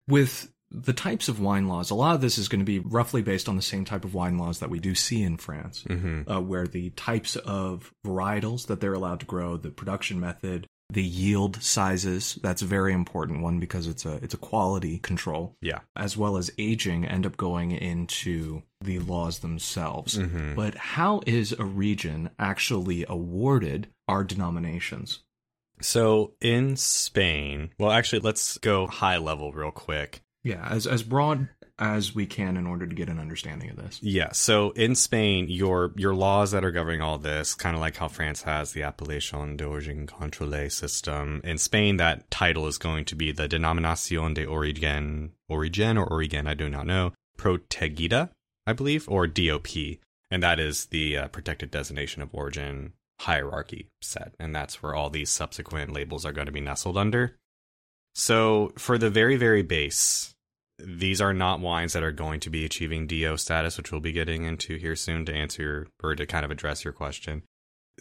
With 0.08 0.52
the 0.78 0.92
types 0.92 1.28
of 1.28 1.40
wine 1.40 1.68
laws, 1.68 1.90
a 1.90 1.94
lot 1.94 2.14
of 2.14 2.20
this 2.20 2.36
is 2.38 2.48
going 2.48 2.60
to 2.60 2.64
be 2.64 2.78
roughly 2.80 3.22
based 3.22 3.48
on 3.48 3.56
the 3.56 3.62
same 3.62 3.84
type 3.86 4.04
of 4.04 4.14
wine 4.14 4.36
laws 4.38 4.58
that 4.60 4.68
we 4.70 4.78
do 4.78 4.94
see 4.94 5.22
in 5.22 5.36
France. 5.38 5.84
Mm-hmm. 5.88 6.30
uh, 6.30 6.40
where 6.40 6.66
the 6.66 6.90
types 6.90 7.36
of 7.36 7.92
varietals 8.06 8.66
that 8.66 8.80
they're 8.80 8.92
allowed 8.94 9.20
to 9.20 9.26
grow, 9.26 9.56
the 9.56 9.70
production 9.70 10.20
method, 10.20 10.66
the 10.90 11.02
yield 11.02 11.60
sizes, 11.62 12.38
that's 12.42 12.62
a 12.62 12.66
very 12.66 12.92
important 12.92 13.42
one 13.42 13.58
because 13.58 13.88
it's 13.88 14.04
a 14.06 14.14
it's 14.22 14.34
a 14.34 14.38
quality 14.38 14.98
control, 14.98 15.56
Yeah. 15.60 15.80
as 15.96 16.16
well 16.16 16.36
as 16.36 16.52
aging 16.58 17.04
end 17.04 17.26
up 17.26 17.36
going 17.36 17.72
into 17.72 18.62
the 18.82 19.00
laws 19.00 19.40
themselves. 19.40 20.16
Mm-hmm. 20.18 20.54
But 20.54 20.76
how 20.76 21.22
is 21.26 21.52
a 21.52 21.64
region 21.64 22.30
actually 22.38 23.04
awarded 23.08 23.88
our 24.06 24.22
denominations? 24.22 25.20
So 25.80 26.34
in 26.40 26.76
Spain, 26.76 27.70
well, 27.78 27.90
actually, 27.90 28.20
let's 28.20 28.56
go 28.58 28.86
high 28.86 29.18
level 29.18 29.52
real 29.52 29.70
quick. 29.72 30.20
Yeah, 30.46 30.64
as 30.70 30.86
as 30.86 31.02
broad 31.02 31.48
as 31.76 32.14
we 32.14 32.24
can 32.24 32.56
in 32.56 32.68
order 32.68 32.86
to 32.86 32.94
get 32.94 33.08
an 33.08 33.18
understanding 33.18 33.68
of 33.68 33.76
this. 33.76 33.98
Yeah. 34.00 34.30
So 34.30 34.70
in 34.70 34.94
Spain, 34.94 35.46
your 35.48 35.92
your 35.96 36.14
laws 36.14 36.52
that 36.52 36.64
are 36.64 36.70
governing 36.70 37.02
all 37.02 37.18
this, 37.18 37.52
kind 37.54 37.74
of 37.74 37.80
like 37.80 37.96
how 37.96 38.06
France 38.06 38.42
has 38.42 38.70
the 38.70 38.84
Appellation 38.84 39.56
d'Origine 39.56 40.06
Contrôlée 40.06 40.70
system. 40.70 41.40
In 41.42 41.58
Spain, 41.58 41.96
that 41.96 42.30
title 42.30 42.68
is 42.68 42.78
going 42.78 43.06
to 43.06 43.16
be 43.16 43.32
the 43.32 43.48
Denominación 43.48 44.34
de 44.34 44.46
Origen, 44.46 45.32
Origen 45.48 45.98
or 45.98 46.06
Origen, 46.06 46.46
I 46.46 46.54
do 46.54 46.70
not 46.70 46.86
know, 46.86 47.12
Protegida, 47.36 48.30
I 48.68 48.72
believe, 48.72 49.08
or 49.08 49.26
DOP, 49.26 49.66
and 50.30 50.44
that 50.44 50.60
is 50.60 50.86
the 50.86 51.16
uh, 51.16 51.28
protected 51.28 51.72
designation 51.72 52.22
of 52.22 52.32
origin 52.32 52.92
hierarchy 53.18 53.88
set, 54.00 54.36
and 54.38 54.54
that's 54.54 54.80
where 54.80 54.94
all 54.94 55.10
these 55.10 55.30
subsequent 55.30 55.92
labels 55.92 56.24
are 56.24 56.32
going 56.32 56.46
to 56.46 56.52
be 56.52 56.60
nestled 56.60 56.96
under. 56.96 57.36
So 58.14 58.72
for 58.78 58.96
the 58.96 59.10
very 59.10 59.36
very 59.36 59.62
base, 59.62 60.35
these 60.78 61.20
are 61.20 61.32
not 61.32 61.60
wines 61.60 61.92
that 61.94 62.02
are 62.02 62.12
going 62.12 62.40
to 62.40 62.50
be 62.50 62.64
achieving 62.64 63.06
DO 63.06 63.36
status, 63.36 63.76
which 63.76 63.92
we'll 63.92 64.00
be 64.00 64.12
getting 64.12 64.44
into 64.44 64.76
here 64.76 64.96
soon 64.96 65.24
to 65.26 65.34
answer 65.34 65.62
your, 65.62 65.86
or 66.02 66.14
to 66.14 66.26
kind 66.26 66.44
of 66.44 66.50
address 66.50 66.84
your 66.84 66.92
question. 66.92 67.42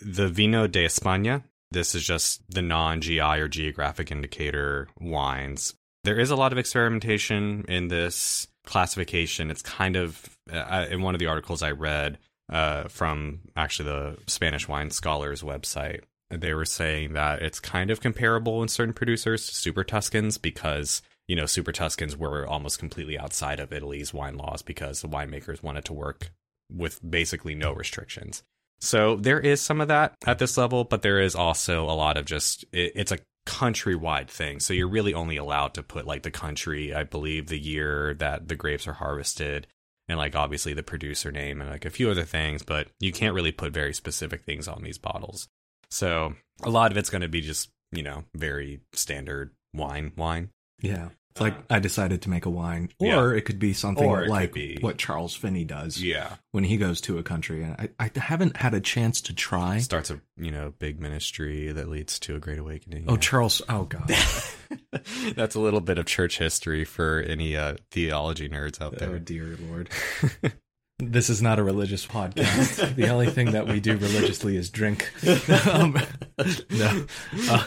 The 0.02 0.28
Vino 0.28 0.68
de 0.68 0.86
España, 0.86 1.44
this 1.72 1.96
is 1.96 2.06
just 2.06 2.42
the 2.50 2.62
non 2.62 3.02
GI 3.02 3.20
or 3.20 3.48
geographic 3.48 4.12
indicator 4.12 4.88
wines. 5.00 5.74
There 6.04 6.20
is 6.20 6.30
a 6.30 6.36
lot 6.36 6.52
of 6.52 6.58
experimentation 6.58 7.66
in 7.68 7.88
this 7.88 8.48
classification. 8.66 9.50
It's 9.50 9.62
kind 9.62 9.96
of, 9.96 10.38
uh, 10.52 10.86
in 10.90 11.02
one 11.02 11.16
of 11.16 11.20
the 11.20 11.28
articles 11.28 11.64
I 11.64 11.72
read 11.72 12.20
uh, 12.52 12.90
from 12.90 13.40
actually 13.56 13.90
the 13.90 14.18
Spanish 14.28 14.68
Wine 14.68 14.92
Scholars 14.92 15.42
website, 15.42 16.02
they 16.30 16.54
were 16.54 16.66
saying 16.66 17.14
that 17.14 17.42
it's 17.42 17.60
kind 17.60 17.90
of 17.90 18.02
comparable 18.02 18.62
in 18.62 18.68
certain 18.68 18.94
producers 18.94 19.48
to 19.48 19.56
Super 19.56 19.84
Tuscans 19.84 20.38
because 20.38 21.02
you 21.28 21.36
know 21.36 21.46
Super 21.46 21.72
Tuscans 21.72 22.16
were 22.18 22.48
almost 22.48 22.80
completely 22.80 23.18
outside 23.18 23.60
of 23.60 23.74
Italy's 23.74 24.14
wine 24.14 24.38
laws 24.38 24.62
because 24.62 25.02
the 25.02 25.10
winemakers 25.10 25.64
wanted 25.64 25.86
to 25.86 25.94
work 25.94 26.32
with 26.72 27.00
basically 27.08 27.56
no 27.56 27.72
restrictions. 27.72 28.44
So 28.80 29.16
there 29.16 29.40
is 29.40 29.62
some 29.62 29.82
of 29.82 29.88
that 29.88 30.16
at 30.26 30.40
this 30.40 30.58
level, 30.58 30.84
but 30.84 31.02
there 31.02 31.22
is 31.22 31.36
also 31.36 31.86
a 31.86 31.94
lot 31.94 32.18
of 32.18 32.26
just 32.26 32.66
it, 32.72 32.92
it's 32.96 33.12
a 33.12 33.20
countrywide 33.46 34.28
thing. 34.28 34.60
So 34.60 34.74
you're 34.74 34.88
really 34.88 35.14
only 35.14 35.38
allowed 35.38 35.74
to 35.76 35.84
put 35.84 36.08
like 36.08 36.24
the 36.24 36.32
country, 36.32 36.94
I 36.94 37.04
believe, 37.04 37.48
the 37.48 37.60
year 37.60 38.14
that 38.16 38.48
the 38.48 38.56
grapes 38.56 38.88
are 38.88 38.94
harvested, 38.94 39.68
and 40.08 40.18
like 40.18 40.36
obviously 40.36 40.74
the 40.74 40.84
producer 40.84 41.32
name 41.32 41.62
and 41.62 41.70
like 41.70 41.86
a 41.86 41.90
few 41.90 42.10
other 42.10 42.24
things, 42.24 42.64
but 42.64 42.88
you 43.00 43.12
can't 43.12 43.36
really 43.36 43.52
put 43.52 43.74
very 43.74 43.94
specific 43.94 44.44
things 44.44 44.68
on 44.68 44.84
these 44.84 44.98
bottles. 44.98 45.48
So 45.90 46.34
a 46.64 46.70
lot 46.70 46.92
of 46.92 46.98
it's 46.98 47.10
going 47.10 47.22
to 47.22 47.28
be 47.28 47.42
just, 47.42 47.70
you 47.92 48.04
know, 48.04 48.24
very 48.36 48.82
standard 48.94 49.52
wine, 49.74 50.12
wine. 50.16 50.50
Yeah. 50.82 51.10
It's 51.32 51.42
like 51.42 51.56
I 51.70 51.80
decided 51.80 52.22
to 52.22 52.30
make 52.30 52.46
a 52.46 52.50
wine, 52.50 52.88
or 52.98 53.08
Yeah. 53.08 53.38
it 53.38 53.42
could 53.44 53.60
be 53.60 53.74
something 53.74 54.06
Or 54.06 54.26
like 54.26 54.54
be- 54.54 54.78
what 54.80 54.98
Charles 54.98 55.36
Finney 55.36 55.66
does 55.66 56.02
Yeah. 56.02 56.36
when 56.52 56.64
he 56.64 56.78
goes 56.78 57.02
to 57.02 57.18
a 57.18 57.24
country. 57.24 57.62
And 57.62 57.74
I, 57.74 57.90
I 58.00 58.18
haven't 58.18 58.56
had 58.56 58.74
a 58.74 58.80
chance 58.80 59.20
to 59.24 59.34
try. 59.34 59.80
Starts 59.80 60.10
a, 60.12 60.22
you 60.38 60.50
know, 60.52 60.72
big 60.80 61.02
ministry 61.02 61.74
that 61.74 61.90
leads 61.90 62.20
to 62.20 62.36
a 62.38 62.40
great 62.40 62.58
awakening. 62.60 63.04
Oh, 63.10 63.14
Yeah. 63.16 63.20
Charles! 63.20 63.62
Oh 63.68 63.84
God! 63.84 64.10
That's 65.36 65.56
a 65.56 65.60
little 65.60 65.82
bit 65.82 65.98
of 65.98 66.06
church 66.06 66.38
history 66.38 66.86
for 66.86 67.20
any 67.20 67.58
uh, 67.58 67.76
theology 67.92 68.48
nerds 68.48 68.82
out 68.82 68.98
there. 68.98 69.10
oh 69.10 69.12
there. 69.12 69.20
dear 69.20 69.58
Lord! 69.70 69.90
this 71.00 71.30
is 71.30 71.42
not 71.42 71.60
a 71.60 71.64
religious 71.64 72.06
podcast. 72.06 72.96
the 72.96 73.10
only 73.10 73.28
thing 73.28 73.52
that 73.52 73.68
we 73.68 73.80
do 73.80 73.98
religiously 73.98 74.56
is 74.58 74.70
drink. 74.70 75.12
um, 75.72 75.98
no, 76.70 77.06
uh, 77.50 77.66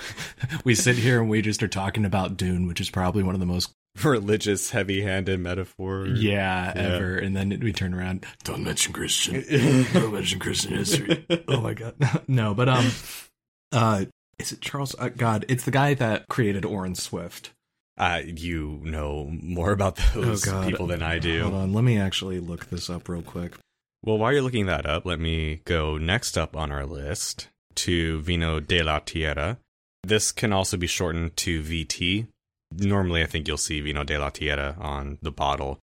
we 0.64 0.74
sit 0.74 0.96
here 0.96 1.20
and 1.20 1.28
we 1.28 1.42
just 1.42 1.62
are 1.62 1.68
talking 1.68 2.04
about 2.04 2.36
Dune, 2.36 2.66
which 2.66 2.80
is 2.80 2.90
probably 2.90 3.22
one 3.22 3.34
of 3.34 3.40
the 3.40 3.46
most 3.46 3.72
Religious, 4.04 4.70
heavy-handed 4.70 5.40
metaphor. 5.40 6.06
yeah, 6.06 6.72
Yeah. 6.76 6.82
ever. 6.82 7.16
And 7.16 7.36
then 7.36 7.58
we 7.60 7.72
turn 7.72 7.92
around. 7.94 8.24
Don't 8.44 8.62
mention 8.62 8.92
Christian. 8.92 9.44
Don't 9.92 10.12
mention 10.12 10.38
Christian 10.38 10.74
history. 10.76 11.26
Oh 11.48 11.60
my 11.60 11.74
god. 11.74 11.96
no, 12.28 12.54
but 12.54 12.68
um, 12.68 12.86
uh, 13.72 14.04
is 14.38 14.52
it 14.52 14.60
Charles? 14.60 14.94
Uh, 14.96 15.08
god, 15.08 15.44
it's 15.48 15.64
the 15.64 15.72
guy 15.72 15.94
that 15.94 16.28
created 16.28 16.64
Orin 16.64 16.94
Swift. 16.94 17.50
Uh, 17.98 18.22
you 18.24 18.80
know 18.84 19.28
more 19.42 19.72
about 19.72 19.96
those 20.14 20.46
Oh, 20.46 20.64
people 20.64 20.86
than 20.86 21.02
I 21.02 21.18
do. 21.18 21.42
Hold 21.42 21.54
on, 21.54 21.72
let 21.72 21.82
me 21.84 21.98
actually 21.98 22.38
look 22.40 22.70
this 22.70 22.88
up 22.88 23.08
real 23.08 23.22
quick. 23.22 23.54
Well, 24.04 24.18
while 24.18 24.32
you're 24.32 24.42
looking 24.42 24.66
that 24.66 24.86
up, 24.86 25.04
let 25.04 25.18
me 25.18 25.60
go 25.64 25.98
next 25.98 26.38
up 26.38 26.56
on 26.56 26.70
our 26.70 26.86
list 26.86 27.48
to 27.76 28.20
Vino 28.20 28.60
de 28.60 28.82
la 28.82 29.00
Tierra. 29.00 29.58
This 30.04 30.30
can 30.30 30.52
also 30.52 30.76
be 30.76 30.86
shortened 30.86 31.36
to 31.38 31.60
VT. 31.60 32.28
Normally, 32.72 33.22
I 33.22 33.26
think 33.26 33.48
you'll 33.48 33.56
see 33.56 33.80
Vino 33.80 34.04
de 34.04 34.16
la 34.16 34.30
Tierra 34.30 34.76
on 34.78 35.18
the 35.20 35.32
bottle. 35.32 35.80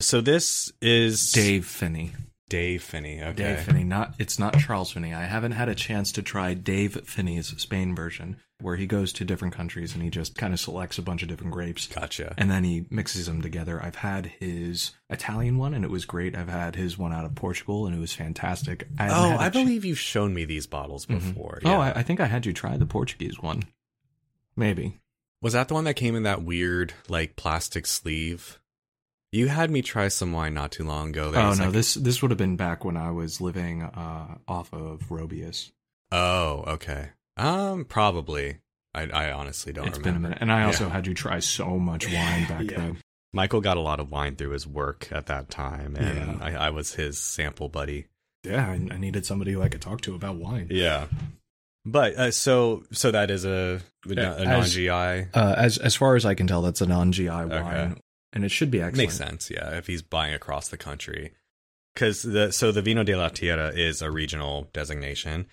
So 0.00 0.20
this 0.20 0.72
is 0.82 1.30
Dave 1.30 1.64
Phinney. 1.64 2.12
Dave 2.48 2.82
Phinney. 2.82 3.22
Okay. 3.22 3.34
Dave 3.54 3.60
Phinney, 3.60 3.84
not 3.84 4.14
it's 4.18 4.38
not 4.38 4.58
Charles 4.58 4.90
Finney. 4.90 5.14
I 5.14 5.22
haven't 5.24 5.52
had 5.52 5.68
a 5.68 5.74
chance 5.76 6.10
to 6.12 6.22
try 6.22 6.54
Dave 6.54 7.00
Phinney's 7.06 7.54
Spain 7.62 7.94
version, 7.94 8.36
where 8.62 8.76
he 8.76 8.86
goes 8.86 9.12
to 9.14 9.24
different 9.24 9.54
countries 9.54 9.94
and 9.94 10.02
he 10.02 10.08
just 10.10 10.36
kind 10.36 10.52
of 10.54 10.60
selects 10.60 10.98
a 10.98 11.02
bunch 11.02 11.22
of 11.22 11.28
different 11.28 11.52
grapes. 11.52 11.86
Gotcha. 11.88 12.34
and 12.38 12.50
then 12.50 12.64
he 12.64 12.86
mixes 12.90 13.26
them 13.26 13.42
together. 13.42 13.82
I've 13.82 13.96
had 13.96 14.26
his 14.40 14.92
Italian 15.10 15.58
one 15.58 15.74
and 15.74 15.84
it 15.84 15.90
was 15.90 16.04
great. 16.04 16.36
I've 16.36 16.48
had 16.48 16.76
his 16.76 16.96
one 16.96 17.12
out 17.12 17.24
of 17.24 17.34
Portugal 17.34 17.86
and 17.86 17.94
it 17.96 17.98
was 18.00 18.12
fantastic. 18.12 18.86
I 18.98 19.08
Oh, 19.08 19.36
I 19.38 19.50
ch- 19.50 19.52
believe 19.54 19.84
you've 19.84 19.98
shown 19.98 20.32
me 20.32 20.44
these 20.44 20.66
bottles 20.66 21.06
Mhm. 21.06 21.14
before. 21.34 21.60
Oh, 21.64 21.80
I, 21.80 21.98
I 21.98 22.02
think 22.02 22.20
I 22.20 22.26
had 22.26 22.46
you 22.46 22.52
try 22.52 22.76
the 22.76 22.86
Portuguese 22.86 23.40
one. 23.40 23.62
Maybe. 24.56 24.98
Was 25.40 25.54
that 25.54 25.68
the 25.68 25.74
one 25.74 25.84
that 25.84 25.94
came 25.94 26.14
in 26.14 26.22
that 26.22 26.42
weird, 26.42 26.94
like, 27.08 27.34
plastic 27.36 27.86
sleeve? 27.86 28.60
You 29.32 29.48
had 29.48 29.70
me 29.70 29.80
try 29.82 30.08
some 30.08 30.32
wine 30.32 30.54
not 30.54 30.72
too 30.72 30.84
long 30.84 31.08
ago. 31.08 31.30
that 31.30 31.42
oh 31.44 31.54
no, 31.54 31.64
like- 31.64 31.72
this 31.72 31.94
this 31.94 32.20
would 32.20 32.30
have 32.30 32.38
been 32.38 32.56
back 32.56 32.84
when 32.84 32.96
I 32.98 33.10
was 33.10 33.40
living 33.40 33.82
uh, 33.82 34.36
off 34.46 34.72
of 34.74 35.00
Robius. 35.08 35.72
Oh, 36.12 36.64
okay. 36.74 37.08
Um, 37.36 37.84
probably. 37.84 38.58
I, 38.94 39.02
I 39.06 39.32
honestly 39.32 39.72
don't 39.72 39.88
It's 39.88 39.98
remember. 39.98 40.18
been 40.18 40.24
a 40.26 40.28
minute, 40.28 40.38
and 40.42 40.52
I 40.52 40.64
also 40.64 40.86
Yeah. 40.86 40.92
had 40.92 41.06
you 41.06 41.14
try 41.14 41.38
so 41.38 41.78
much 41.78 42.06
wine 42.12 42.46
back 42.46 42.70
Yeah. 42.70 42.76
then. 42.78 42.98
Michael 43.32 43.62
got 43.62 43.78
a 43.78 43.80
lot 43.80 44.00
of 44.00 44.10
wine 44.10 44.36
through 44.36 44.50
his 44.50 44.66
work 44.66 45.08
at 45.10 45.26
that 45.26 45.48
time, 45.48 45.96
and 45.96 46.38
Yeah. 46.38 46.44
I, 46.44 46.66
I 46.66 46.70
was 46.70 46.94
his 46.94 47.18
sample 47.18 47.68
buddy. 47.70 48.06
Yeah, 48.44 48.66
I, 48.68 48.72
I 48.74 48.98
needed 48.98 49.24
somebody 49.24 49.52
who 49.52 49.62
I 49.62 49.68
could 49.68 49.80
talk 49.80 50.02
to 50.02 50.14
about 50.14 50.36
wine. 50.36 50.66
Yeah. 50.70 51.06
But 51.86 52.14
uh, 52.16 52.30
so 52.30 52.84
so 52.92 53.10
that 53.10 53.30
is 53.30 53.44
a 53.44 53.80
a, 54.06 54.14
non 54.14 54.48
as- 54.60 54.74
GI 54.74 54.88
Uh, 54.90 55.26
as 55.56 55.78
as 55.78 55.94
far 55.96 56.14
as 56.16 56.24
I 56.26 56.34
can 56.34 56.46
tell, 56.46 56.60
that's 56.62 56.80
a 56.82 56.86
non 56.86 57.12
GI 57.12 57.28
wine, 57.28 57.98
and 58.32 58.44
it 58.44 58.50
should 58.50 58.70
be 58.70 58.78
excellent. 58.80 58.96
makes 58.98 59.16
sense. 59.16 59.50
Yeah, 59.50 59.76
if 59.78 59.86
he's 59.86 60.02
buying 60.02 60.34
across 60.34 60.68
the 60.68 60.76
country, 60.76 61.32
because 61.94 62.22
the 62.22 62.52
so 62.52 62.70
the 62.72 62.82
Vino 62.82 63.02
de 63.02 63.16
la 63.16 63.28
Tierra 63.30 63.68
is 63.74 64.00
a 64.02 64.10
regional 64.10 64.68
designation. 64.72 65.46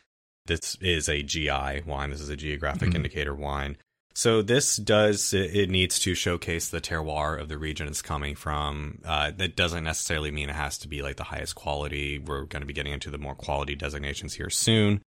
This 0.46 0.76
is 0.82 1.08
a 1.10 1.22
GI 1.24 1.82
wine. 1.86 2.10
This 2.10 2.22
is 2.22 2.30
a 2.30 2.36
geographic 2.36 2.90
Mhm. 2.90 2.96
indicator 2.96 3.36
wine. 3.36 3.78
So 4.16 4.42
this 4.42 4.76
does 4.76 5.34
it, 5.34 5.56
it 5.56 5.70
needs 5.70 6.00
to 6.00 6.14
showcase 6.16 6.68
the 6.68 6.82
terroir 6.82 7.40
of 7.40 7.48
the 7.48 7.58
region 7.58 7.88
it's 7.88 8.02
coming 8.02 8.36
from. 8.36 9.00
Uh, 9.06 9.32
that 9.32 9.56
doesn't 9.56 9.84
necessarily 9.84 10.32
mean 10.32 10.50
it 10.50 10.56
has 10.56 10.78
to 10.80 10.88
be 10.88 11.02
like 11.02 11.16
the 11.18 11.26
highest 11.26 11.56
quality. 11.56 12.18
We're 12.20 12.44
going 12.44 12.62
to 12.62 12.66
be 12.68 12.74
getting 12.74 12.92
into 12.92 13.12
the 13.12 13.18
more 13.18 13.36
quality 13.36 13.76
designations 13.76 14.34
here 14.34 14.50
soon. 14.50 15.02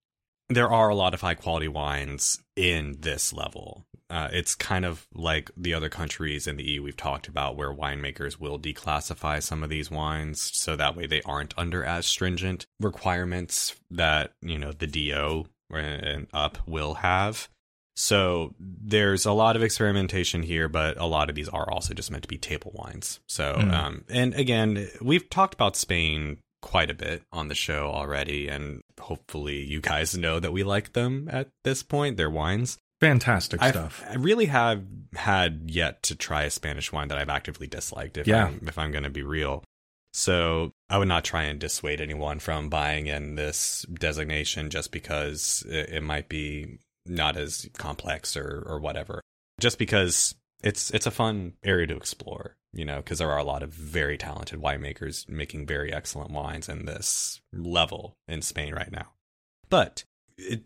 There 0.49 0.71
are 0.71 0.89
a 0.89 0.95
lot 0.95 1.15
of 1.15 1.21
high 1.21 1.35
quality 1.35 1.69
wines 1.69 2.39
in 2.57 2.97
this 3.01 3.33
level. 3.33 3.85
Uh, 4.13 4.29
it's 4.31 4.55
kind 4.55 4.85
of 4.85 5.07
like 5.15 5.51
the 5.57 5.73
other 5.73 5.89
countries 5.89 6.47
in 6.47 6.57
the 6.57 6.65
EU 6.65 6.83
we've 6.83 6.97
talked 6.97 7.29
about, 7.29 7.57
where 7.57 7.73
winemakers 7.73 8.39
will 8.39 8.59
declassify 8.59 9.43
some 9.43 9.63
of 9.63 9.71
these 9.71 9.91
wines 9.91 10.51
so 10.53 10.77
that 10.77 10.95
way 10.95 11.07
they 11.07 11.23
aren't 11.23 11.55
under 11.57 11.83
as 11.83 12.05
stringent 12.05 12.67
requirements 12.79 13.75
that 13.91 14.33
you 14.43 14.59
know 14.59 14.73
the 14.73 14.87
DO 14.87 15.47
and 15.71 16.27
up 16.35 16.59
will 16.67 16.95
have. 16.95 17.49
So 17.97 18.55
there's 18.59 19.25
a 19.27 19.33
lot 19.33 19.57
of 19.57 19.63
experimentation 19.63 20.43
here, 20.43 20.69
but 20.69 20.97
a 20.99 21.07
lot 21.07 21.29
of 21.31 21.35
these 21.35 21.49
are 21.49 21.71
also 21.71 21.95
just 21.95 22.11
meant 22.11 22.23
to 22.25 22.29
be 22.29 22.39
table 22.39 22.73
wines. 22.75 23.21
So, 23.27 23.55
Mm. 23.55 23.73
um, 23.73 24.05
and 24.09 24.35
again, 24.35 24.89
we've 25.01 25.29
talked 25.31 25.55
about 25.55 25.77
Spain 25.77 26.39
quite 26.63 26.91
a 26.91 26.95
bit 26.95 27.23
on 27.33 27.49
the 27.49 27.55
show 27.55 27.91
already, 27.91 28.49
and 28.49 28.83
hopefully 29.01 29.63
you 29.65 29.81
guys 29.81 30.17
know 30.17 30.39
that 30.41 30.53
we 30.53 30.63
like 30.63 30.93
them 30.93 31.29
at 31.31 31.49
this 31.65 31.83
point. 31.83 32.17
They're 32.17 32.31
wines. 32.31 32.79
Fantastic 33.03 33.61
I've- 33.61 33.73
stuff. 33.73 34.03
I 34.09 34.15
really 34.15 34.47
have 34.47 34.83
had 35.15 35.65
yet 35.67 36.03
to 36.05 36.15
try 36.17 36.45
a 36.45 36.51
Spanish 36.51 36.91
wine 36.93 37.09
that 37.09 37.19
I've 37.19 37.29
actively 37.29 37.67
disliked. 37.67 38.17
If 38.17 38.27
Yeah. 38.27 38.47
I'm, 38.47 38.65
if 38.67 38.79
I'm 38.79 38.93
going 38.93 39.05
to 39.05 39.11
be 39.11 39.23
real, 39.23 39.63
so 40.15 40.73
I 40.89 40.99
would 40.99 41.09
not 41.09 41.25
try 41.25 41.43
and 41.45 41.59
dissuade 41.59 42.01
anyone 42.01 42.39
from 42.39 42.69
buying 42.69 43.09
in 43.09 43.35
this 43.35 43.85
designation 43.93 44.71
just 44.71 44.93
because 44.93 45.65
it, 45.69 45.91
it 45.91 46.03
might 46.03 46.29
be 46.29 46.79
not 47.05 47.37
as 47.37 47.69
complex 47.77 48.37
or 48.37 48.63
or 48.67 48.79
whatever. 48.79 49.21
Just 49.61 49.79
because 49.79 50.35
it's 50.63 50.91
it's 50.93 51.07
a 51.07 51.11
fun 51.11 51.55
area 51.65 51.87
to 51.89 51.97
explore, 51.97 52.55
you 52.73 52.85
know, 52.85 52.99
because 52.99 53.19
there 53.19 53.31
are 53.33 53.39
a 53.39 53.45
lot 53.45 53.63
of 53.65 53.71
very 53.75 54.17
talented 54.17 54.61
winemakers 54.61 55.29
making 55.29 55.67
very 55.67 55.93
excellent 55.93 56.31
wines 56.31 56.69
in 56.69 56.85
this 56.87 57.41
level 57.53 58.15
in 58.29 58.41
Spain 58.43 58.75
right 58.75 58.93
now. 58.93 59.09
But 59.69 60.05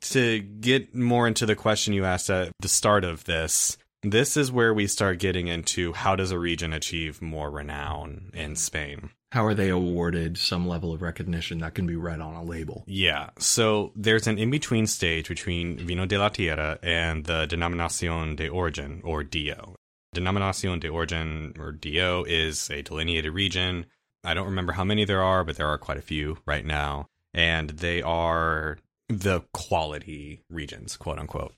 to 0.00 0.40
get 0.40 0.94
more 0.94 1.26
into 1.26 1.46
the 1.46 1.56
question 1.56 1.94
you 1.94 2.04
asked 2.04 2.30
at 2.30 2.52
the 2.60 2.68
start 2.68 3.04
of 3.04 3.24
this, 3.24 3.76
this 4.02 4.36
is 4.36 4.52
where 4.52 4.72
we 4.72 4.86
start 4.86 5.18
getting 5.18 5.48
into 5.48 5.92
how 5.92 6.16
does 6.16 6.30
a 6.30 6.38
region 6.38 6.72
achieve 6.72 7.20
more 7.20 7.50
renown 7.50 8.30
in 8.34 8.56
Spain? 8.56 9.10
How 9.32 9.44
are 9.44 9.54
they 9.54 9.68
awarded 9.68 10.38
some 10.38 10.68
level 10.68 10.92
of 10.92 11.02
recognition 11.02 11.58
that 11.58 11.74
can 11.74 11.86
be 11.86 11.96
read 11.96 12.20
on 12.20 12.34
a 12.34 12.44
label? 12.44 12.84
Yeah, 12.86 13.30
so 13.38 13.92
there's 13.96 14.26
an 14.26 14.38
in 14.38 14.50
between 14.50 14.86
stage 14.86 15.28
between 15.28 15.78
Vino 15.78 16.06
de 16.06 16.16
la 16.16 16.28
Tierra 16.28 16.78
and 16.82 17.24
the 17.24 17.46
Denominación 17.46 18.36
de 18.36 18.48
Origen, 18.48 19.02
or 19.04 19.24
DO. 19.24 19.74
Denominación 20.14 20.80
de 20.80 20.88
Origen, 20.88 21.54
or 21.58 21.72
DO, 21.72 22.24
is 22.28 22.70
a 22.70 22.82
delineated 22.82 23.32
region. 23.32 23.86
I 24.24 24.34
don't 24.34 24.46
remember 24.46 24.72
how 24.72 24.84
many 24.84 25.04
there 25.04 25.22
are, 25.22 25.44
but 25.44 25.56
there 25.56 25.66
are 25.68 25.78
quite 25.78 25.98
a 25.98 26.02
few 26.02 26.38
right 26.46 26.64
now. 26.64 27.08
And 27.34 27.70
they 27.70 28.00
are 28.00 28.78
the 29.08 29.42
quality 29.52 30.42
regions, 30.50 30.96
quote 30.96 31.18
unquote. 31.18 31.54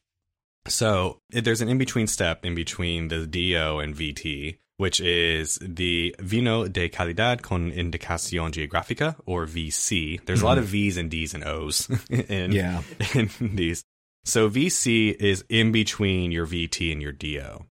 So 0.66 1.18
there's 1.30 1.60
an 1.60 1.68
in 1.68 1.78
between 1.78 2.06
step 2.06 2.44
in 2.44 2.54
between 2.54 3.08
the 3.08 3.26
DO 3.26 3.78
and 3.78 3.94
VT, 3.94 4.58
which 4.76 5.00
is 5.00 5.58
the 5.62 6.14
Vino 6.18 6.68
de 6.68 6.88
Calidad 6.88 7.42
con 7.42 7.72
Indicación 7.72 8.52
Geográfica, 8.52 9.16
or 9.26 9.46
VC. 9.46 10.24
There's 10.24 10.42
a 10.42 10.44
lot 10.44 10.58
of 10.58 10.64
mm-hmm. 10.64 10.72
V's 10.72 10.96
and 10.96 11.10
D's 11.10 11.34
and 11.34 11.44
O's 11.44 11.88
in, 12.10 12.52
Yeah. 12.52 12.82
in 13.14 13.30
these. 13.40 13.84
So 14.24 14.50
VC 14.50 15.14
is 15.14 15.44
in 15.48 15.72
between 15.72 16.32
your 16.32 16.46
VT 16.46 16.92
and 16.92 17.00
your 17.00 17.12
DO. 17.12 17.64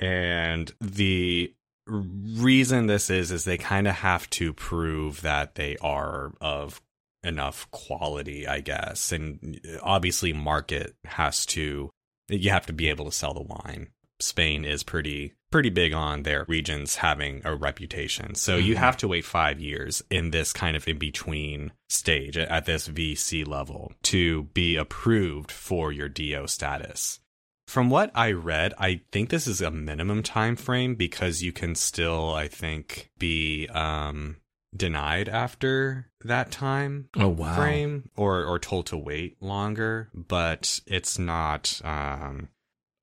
And 0.00 0.72
the 0.80 1.52
reason 1.86 2.86
this 2.86 3.10
is, 3.10 3.30
is 3.30 3.44
they 3.44 3.58
kind 3.58 3.86
of 3.88 3.94
have 3.96 4.28
to 4.30 4.52
prove 4.52 5.22
that 5.22 5.54
they 5.54 5.76
are 5.80 6.32
of 6.40 6.80
enough 7.22 7.70
quality, 7.70 8.46
I 8.46 8.60
guess. 8.60 9.12
And 9.12 9.60
obviously, 9.82 10.32
market 10.32 10.94
has 11.04 11.46
to, 11.46 11.90
you 12.28 12.50
have 12.50 12.66
to 12.66 12.72
be 12.72 12.88
able 12.88 13.06
to 13.06 13.12
sell 13.12 13.34
the 13.34 13.42
wine. 13.42 13.88
Spain 14.20 14.64
is 14.64 14.82
pretty 14.82 15.34
pretty 15.50 15.70
big 15.70 15.94
on 15.94 16.22
their 16.22 16.44
regions 16.46 16.96
having 16.96 17.40
a 17.44 17.54
reputation. 17.54 18.34
So 18.34 18.56
mm-hmm. 18.58 18.66
you 18.66 18.76
have 18.76 18.96
to 18.98 19.08
wait 19.08 19.24
5 19.24 19.60
years 19.60 20.02
in 20.10 20.30
this 20.30 20.52
kind 20.52 20.76
of 20.76 20.86
in 20.86 20.98
between 20.98 21.72
stage 21.88 22.36
at 22.36 22.66
this 22.66 22.88
VC 22.88 23.46
level 23.46 23.92
to 24.04 24.44
be 24.54 24.76
approved 24.76 25.50
for 25.50 25.90
your 25.90 26.08
DO 26.08 26.46
status. 26.48 27.20
From 27.66 27.90
what 27.90 28.10
I 28.14 28.32
read, 28.32 28.74
I 28.78 29.02
think 29.12 29.28
this 29.28 29.46
is 29.46 29.60
a 29.60 29.70
minimum 29.70 30.22
time 30.22 30.56
frame 30.56 30.94
because 30.94 31.42
you 31.42 31.52
can 31.52 31.74
still 31.74 32.32
I 32.34 32.48
think 32.48 33.10
be 33.18 33.68
um 33.68 34.36
denied 34.76 35.28
after 35.28 36.06
that 36.24 36.50
time 36.50 37.08
oh 37.16 37.28
wow 37.28 37.54
frame 37.54 38.10
or 38.16 38.44
or 38.44 38.58
told 38.58 38.86
to 38.86 38.96
wait 38.96 39.40
longer 39.42 40.10
but 40.14 40.80
it's 40.86 41.18
not 41.18 41.80
um 41.84 42.48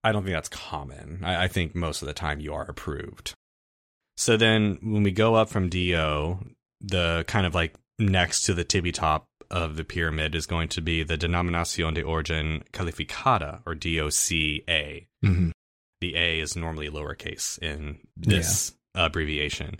i 0.03 0.11
don't 0.11 0.23
think 0.23 0.35
that's 0.35 0.49
common 0.49 1.21
I, 1.23 1.45
I 1.45 1.47
think 1.47 1.73
most 1.73 2.01
of 2.01 2.07
the 2.07 2.13
time 2.13 2.39
you 2.39 2.53
are 2.53 2.63
approved 2.63 3.33
so 4.15 4.37
then 4.37 4.77
when 4.81 5.03
we 5.03 5.11
go 5.11 5.35
up 5.35 5.49
from 5.49 5.69
do 5.69 6.37
the 6.81 7.25
kind 7.27 7.45
of 7.45 7.55
like 7.55 7.75
next 7.97 8.43
to 8.43 8.53
the 8.53 8.63
tippy 8.63 8.91
top 8.91 9.27
of 9.49 9.75
the 9.75 9.83
pyramid 9.83 10.35
is 10.35 10.45
going 10.45 10.67
to 10.69 10.81
be 10.81 11.03
the 11.03 11.17
denominación 11.17 11.93
de 11.93 12.01
origen 12.01 12.63
calificada 12.71 13.61
or 13.65 13.75
DOCA. 13.75 15.07
Mm-hmm. 15.23 15.49
The 16.01 16.15
A 16.15 16.39
is 16.39 16.55
normally 16.55 16.89
lowercase 16.89 17.59
in 17.59 17.99
this 18.17 18.73
yeah. 18.95 19.05
abbreviation. 19.05 19.79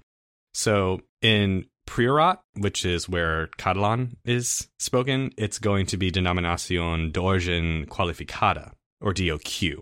So 0.54 1.02
in 1.22 1.66
Priorat, 1.88 2.40
which 2.56 2.86
is 2.86 3.08
where 3.08 3.48
Catalan 3.58 4.18
is 4.26 4.68
spoken, 4.80 5.32
it's 5.38 5.60
going 5.60 5.86
to 5.88 5.98
be 5.98 6.12
Denominación 6.12 7.14
de 7.14 7.22
Origen 7.22 7.86
Cualificada, 7.86 8.72
or 9.02 9.14
DOQ. 9.14 9.80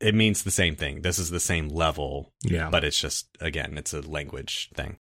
It 0.00 0.14
means 0.14 0.42
the 0.42 0.50
same 0.50 0.76
thing. 0.76 1.02
This 1.02 1.18
is 1.18 1.30
the 1.30 1.40
same 1.40 1.68
level, 1.68 2.32
yeah. 2.42 2.70
but 2.70 2.84
it's 2.84 3.00
just, 3.00 3.28
again, 3.40 3.76
it's 3.76 3.92
a 3.92 4.00
language 4.00 4.70
thing. 4.74 4.98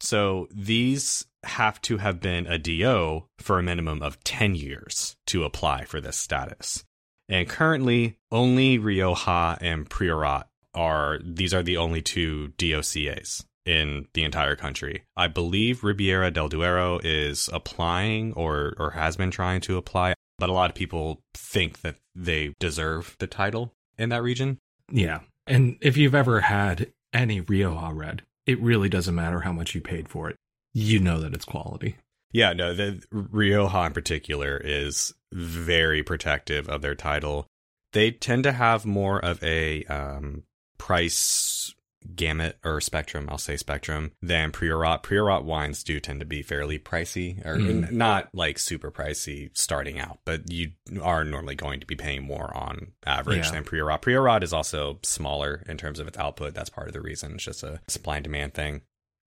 So 0.00 0.48
these 0.54 1.26
have 1.44 1.80
to 1.82 1.98
have 1.98 2.20
been 2.20 2.46
a 2.46 2.58
DO 2.58 3.24
for 3.38 3.58
a 3.58 3.62
minimum 3.62 4.02
of 4.02 4.22
10 4.24 4.54
years 4.54 5.16
to 5.26 5.44
apply 5.44 5.84
for 5.84 6.00
this 6.00 6.16
status. 6.16 6.84
And 7.28 7.48
currently, 7.48 8.18
only 8.30 8.78
Rioja 8.78 9.58
and 9.60 9.88
Priorat 9.88 10.44
are, 10.74 11.18
these 11.22 11.52
are 11.52 11.62
the 11.62 11.76
only 11.76 12.00
two 12.00 12.52
DOCAs 12.56 13.44
in 13.68 14.08
the 14.14 14.24
entire 14.24 14.56
country. 14.56 15.02
I 15.16 15.28
believe 15.28 15.84
Ribera 15.84 16.30
del 16.30 16.48
Duero 16.48 16.98
is 17.04 17.50
applying 17.52 18.32
or 18.32 18.74
or 18.78 18.92
has 18.92 19.16
been 19.16 19.30
trying 19.30 19.60
to 19.62 19.76
apply, 19.76 20.14
but 20.38 20.48
a 20.48 20.52
lot 20.54 20.70
of 20.70 20.74
people 20.74 21.20
think 21.34 21.82
that 21.82 21.96
they 22.14 22.54
deserve 22.58 23.14
the 23.18 23.26
title 23.26 23.74
in 23.98 24.08
that 24.08 24.22
region. 24.22 24.58
Yeah. 24.90 25.20
And 25.46 25.76
if 25.80 25.96
you've 25.96 26.14
ever 26.14 26.40
had 26.40 26.92
any 27.12 27.40
Rioja 27.40 27.92
red, 27.92 28.22
it 28.46 28.60
really 28.60 28.88
doesn't 28.88 29.14
matter 29.14 29.40
how 29.40 29.52
much 29.52 29.74
you 29.74 29.82
paid 29.82 30.08
for 30.08 30.30
it. 30.30 30.36
You 30.72 30.98
know 30.98 31.20
that 31.20 31.34
it's 31.34 31.44
quality. 31.44 31.96
Yeah, 32.32 32.52
no, 32.54 32.74
the 32.74 33.02
Rioja 33.10 33.86
in 33.86 33.92
particular 33.92 34.60
is 34.62 35.14
very 35.32 36.02
protective 36.02 36.68
of 36.68 36.80
their 36.82 36.94
title. 36.94 37.46
They 37.92 38.10
tend 38.10 38.44
to 38.44 38.52
have 38.52 38.84
more 38.84 39.18
of 39.22 39.42
a 39.42 39.84
um, 39.84 40.44
price 40.78 41.74
gamut 42.14 42.58
or 42.64 42.80
spectrum, 42.80 43.28
I'll 43.30 43.38
say 43.38 43.56
spectrum, 43.56 44.12
than 44.22 44.52
Priorat. 44.52 45.02
Priorat 45.02 45.44
wines 45.44 45.82
do 45.82 46.00
tend 46.00 46.20
to 46.20 46.26
be 46.26 46.42
fairly 46.42 46.78
pricey, 46.78 47.44
or 47.44 47.56
mm. 47.56 47.90
not 47.90 48.28
like 48.32 48.58
super 48.58 48.90
pricey 48.90 49.50
starting 49.56 49.98
out, 49.98 50.18
but 50.24 50.50
you 50.50 50.72
are 51.02 51.24
normally 51.24 51.54
going 51.54 51.80
to 51.80 51.86
be 51.86 51.96
paying 51.96 52.22
more 52.22 52.56
on 52.56 52.92
average 53.06 53.46
yeah. 53.46 53.52
than 53.52 53.64
Priorat. 53.64 54.02
Priorat 54.02 54.42
is 54.42 54.52
also 54.52 54.98
smaller 55.02 55.62
in 55.68 55.76
terms 55.76 55.98
of 55.98 56.08
its 56.08 56.18
output. 56.18 56.54
That's 56.54 56.70
part 56.70 56.88
of 56.88 56.92
the 56.92 57.00
reason. 57.00 57.34
It's 57.34 57.44
just 57.44 57.62
a 57.62 57.80
supply 57.88 58.16
and 58.16 58.24
demand 58.24 58.54
thing. 58.54 58.82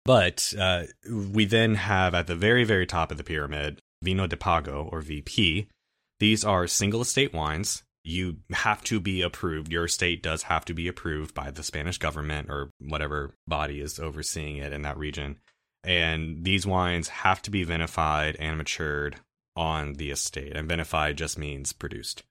But 0.05 0.53
uh, 0.59 0.85
we 1.09 1.45
then 1.45 1.77
have 1.77 2.15
at 2.15 2.27
the 2.27 2.35
very, 2.35 2.65
very 2.65 2.87
top 2.87 3.13
of 3.13 3.19
the 3.19 3.25
pyramid, 3.25 3.81
Vino 4.03 4.27
de 4.27 4.37
Pago 4.37 4.89
or 4.91 5.01
VP. 5.01 5.69
These 6.19 6.45
are 6.45 6.67
single 6.67 7.01
estate 7.01 7.33
wines 7.33 7.85
you 8.05 8.39
have 8.53 8.83
to 8.85 9.01
be 9.01 9.23
approved. 9.23 9.73
Your 9.73 9.89
state 9.89 10.23
does 10.23 10.45
have 10.45 10.65
to 10.67 10.75
be 10.75 10.89
approved 10.89 11.35
by 11.35 11.51
the 11.51 11.63
Spanish 11.63 11.99
government 11.99 12.49
or 12.51 12.71
whatever 12.81 13.35
body 13.47 13.81
is 13.81 13.99
overseeing 13.99 14.57
it 14.57 14.73
in 14.73 14.83
that 14.83 14.99
region. 14.99 15.39
And 15.85 16.45
these 16.45 16.67
wines 16.67 17.09
have 17.09 17.43
to 17.43 17.51
be 17.51 17.65
vinified 17.65 18.37
and 18.39 18.57
matured 18.57 19.17
on 19.57 19.95
the 19.95 20.11
estate. 20.11 20.57
And 20.57 20.69
vinified 20.69 21.17
just 21.17 21.39
means 21.39 21.73
produced. 21.73 22.23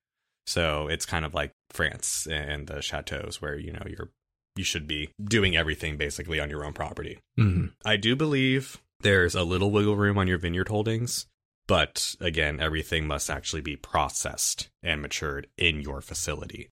So 0.45 0.87
it's 0.87 1.05
kind 1.05 1.25
of 1.25 1.33
like 1.33 1.51
France 1.69 2.27
and 2.29 2.67
the 2.67 2.81
chateaus 2.81 3.41
where, 3.41 3.57
you 3.57 3.71
know, 3.71 3.83
you're 3.87 4.09
you 4.57 4.65
should 4.65 4.85
be 4.85 5.09
doing 5.23 5.55
everything 5.55 5.95
basically 5.95 6.39
on 6.39 6.49
your 6.49 6.65
own 6.65 6.73
property. 6.73 7.19
Mm-hmm. 7.39 7.67
I 7.85 7.95
do 7.95 8.17
believe 8.17 8.81
there's 8.99 9.33
a 9.33 9.43
little 9.43 9.71
wiggle 9.71 9.95
room 9.95 10.17
on 10.17 10.27
your 10.27 10.37
vineyard 10.37 10.67
holdings 10.67 11.25
but 11.71 12.15
again, 12.19 12.59
everything 12.59 13.07
must 13.07 13.29
actually 13.29 13.61
be 13.61 13.77
processed 13.77 14.69
and 14.83 15.01
matured 15.01 15.47
in 15.57 15.79
your 15.79 16.01
facility. 16.01 16.69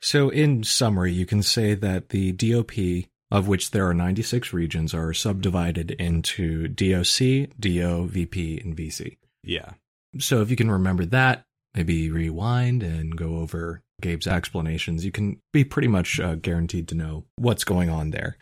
So, 0.00 0.28
in 0.28 0.62
summary, 0.62 1.12
you 1.12 1.26
can 1.26 1.42
say 1.42 1.74
that 1.74 2.10
the 2.10 2.30
DOP, 2.30 3.08
of 3.32 3.48
which 3.48 3.72
there 3.72 3.84
are 3.88 3.92
96 3.92 4.52
regions, 4.52 4.94
are 4.94 5.12
subdivided 5.12 5.90
into 5.90 6.68
DOC, 6.68 7.50
DO, 7.58 8.06
VP, 8.06 8.60
and 8.60 8.76
VC. 8.76 9.16
Yeah. 9.42 9.72
So, 10.20 10.40
if 10.40 10.50
you 10.50 10.56
can 10.56 10.70
remember 10.70 11.04
that, 11.06 11.42
maybe 11.74 12.08
rewind 12.08 12.84
and 12.84 13.16
go 13.16 13.38
over 13.38 13.82
Gabe's 14.02 14.28
explanations, 14.28 15.04
you 15.04 15.10
can 15.10 15.40
be 15.52 15.64
pretty 15.64 15.88
much 15.88 16.20
uh, 16.20 16.36
guaranteed 16.36 16.86
to 16.88 16.94
know 16.94 17.24
what's 17.34 17.64
going 17.64 17.90
on 17.90 18.10
there. 18.12 18.36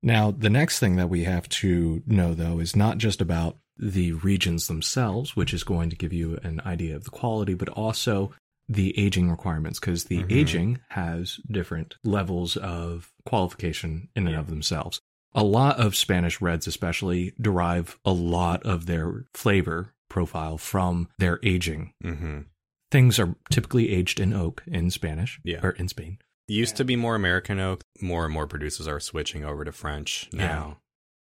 Now, 0.00 0.30
the 0.30 0.50
next 0.50 0.78
thing 0.78 0.94
that 0.94 1.10
we 1.10 1.24
have 1.24 1.48
to 1.48 2.04
know, 2.06 2.34
though, 2.34 2.60
is 2.60 2.76
not 2.76 2.98
just 2.98 3.20
about 3.20 3.56
the 3.76 4.12
regions 4.12 4.66
themselves, 4.66 5.34
which 5.36 5.52
is 5.52 5.64
going 5.64 5.90
to 5.90 5.96
give 5.96 6.12
you 6.12 6.38
an 6.42 6.60
idea 6.64 6.94
of 6.96 7.04
the 7.04 7.10
quality, 7.10 7.54
but 7.54 7.68
also 7.68 8.32
the 8.68 8.98
aging 8.98 9.30
requirements 9.30 9.78
because 9.78 10.04
the 10.04 10.18
mm-hmm. 10.18 10.32
aging 10.32 10.80
has 10.90 11.38
different 11.50 11.96
levels 12.02 12.56
of 12.56 13.12
qualification 13.26 14.08
in 14.16 14.26
and 14.26 14.36
of 14.36 14.48
themselves. 14.48 15.00
A 15.34 15.42
lot 15.42 15.78
of 15.78 15.96
Spanish 15.96 16.40
reds, 16.40 16.66
especially, 16.66 17.32
derive 17.40 17.98
a 18.04 18.12
lot 18.12 18.62
of 18.64 18.86
their 18.86 19.24
flavor 19.34 19.92
profile 20.08 20.56
from 20.56 21.08
their 21.18 21.40
aging. 21.42 21.92
Mm-hmm. 22.04 22.40
Things 22.90 23.18
are 23.18 23.34
typically 23.50 23.90
aged 23.90 24.20
in 24.20 24.32
oak 24.32 24.62
in 24.66 24.90
Spanish 24.90 25.40
yeah. 25.42 25.58
or 25.62 25.70
in 25.70 25.88
Spain. 25.88 26.18
It 26.48 26.52
used 26.52 26.76
to 26.76 26.84
be 26.84 26.94
more 26.94 27.16
American 27.16 27.58
oak. 27.58 27.82
More 28.00 28.24
and 28.24 28.32
more 28.32 28.46
producers 28.46 28.86
are 28.86 29.00
switching 29.00 29.44
over 29.44 29.64
to 29.64 29.72
French 29.72 30.28
now. 30.32 30.78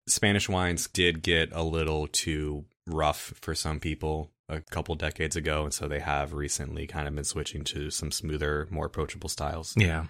Spanish 0.09 0.49
wines 0.49 0.87
did 0.87 1.21
get 1.21 1.49
a 1.53 1.63
little 1.63 2.07
too 2.07 2.65
rough 2.87 3.33
for 3.39 3.53
some 3.55 3.79
people 3.79 4.31
a 4.47 4.61
couple 4.61 4.95
decades 4.95 5.35
ago, 5.35 5.63
and 5.63 5.73
so 5.73 5.87
they 5.87 5.99
have 5.99 6.33
recently 6.33 6.87
kind 6.87 7.07
of 7.07 7.15
been 7.15 7.23
switching 7.23 7.63
to 7.65 7.89
some 7.89 8.11
smoother, 8.11 8.67
more 8.71 8.87
approachable 8.87 9.29
styles. 9.29 9.73
Yeah. 9.77 10.05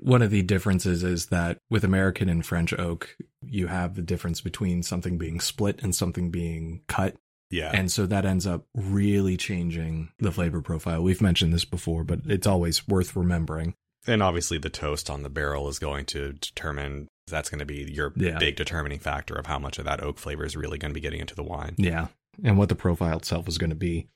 One 0.00 0.22
of 0.22 0.32
the 0.32 0.42
differences 0.42 1.04
is 1.04 1.26
that 1.26 1.58
with 1.70 1.84
American 1.84 2.28
and 2.28 2.44
French 2.44 2.72
oak, 2.76 3.16
you 3.42 3.68
have 3.68 3.94
the 3.94 4.02
difference 4.02 4.40
between 4.40 4.82
something 4.82 5.18
being 5.18 5.38
split 5.38 5.80
and 5.82 5.94
something 5.94 6.30
being 6.30 6.82
cut. 6.88 7.14
Yeah. 7.50 7.70
And 7.72 7.92
so 7.92 8.04
that 8.06 8.26
ends 8.26 8.48
up 8.48 8.64
really 8.74 9.36
changing 9.36 10.10
the 10.18 10.32
flavor 10.32 10.60
profile. 10.60 11.02
We've 11.02 11.22
mentioned 11.22 11.52
this 11.52 11.64
before, 11.64 12.02
but 12.02 12.20
it's 12.26 12.48
always 12.48 12.88
worth 12.88 13.14
remembering. 13.14 13.74
And 14.06 14.22
obviously, 14.22 14.58
the 14.58 14.70
toast 14.70 15.08
on 15.08 15.22
the 15.22 15.30
barrel 15.30 15.68
is 15.68 15.78
going 15.78 16.04
to 16.06 16.32
determine 16.34 17.08
that's 17.26 17.48
going 17.48 17.60
to 17.60 17.64
be 17.64 17.90
your 17.90 18.12
yeah. 18.16 18.38
big 18.38 18.56
determining 18.56 18.98
factor 18.98 19.34
of 19.34 19.46
how 19.46 19.58
much 19.58 19.78
of 19.78 19.86
that 19.86 20.02
oak 20.02 20.18
flavor 20.18 20.44
is 20.44 20.56
really 20.56 20.78
going 20.78 20.90
to 20.90 20.94
be 20.94 21.00
getting 21.00 21.20
into 21.20 21.34
the 21.34 21.42
wine. 21.42 21.74
Yeah. 21.78 22.08
And 22.42 22.58
what 22.58 22.68
the 22.68 22.74
profile 22.74 23.16
itself 23.16 23.48
is 23.48 23.58
going 23.58 23.70
to 23.70 23.76
be. 23.76 24.08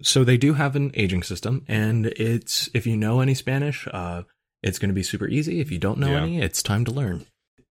So 0.00 0.24
they 0.24 0.36
do 0.36 0.54
have 0.54 0.74
an 0.76 0.90
aging 0.94 1.22
system, 1.22 1.64
and 1.68 2.06
it's 2.06 2.68
if 2.74 2.86
you 2.86 2.96
know 2.96 3.20
any 3.20 3.34
Spanish, 3.34 3.86
uh, 3.92 4.22
it's 4.62 4.78
going 4.78 4.88
to 4.88 4.94
be 4.94 5.02
super 5.02 5.28
easy. 5.28 5.60
If 5.60 5.70
you 5.70 5.78
don't 5.78 5.98
know 5.98 6.10
yeah. 6.10 6.22
any, 6.22 6.40
it's 6.40 6.62
time 6.62 6.84
to 6.86 6.90
learn. 6.90 7.26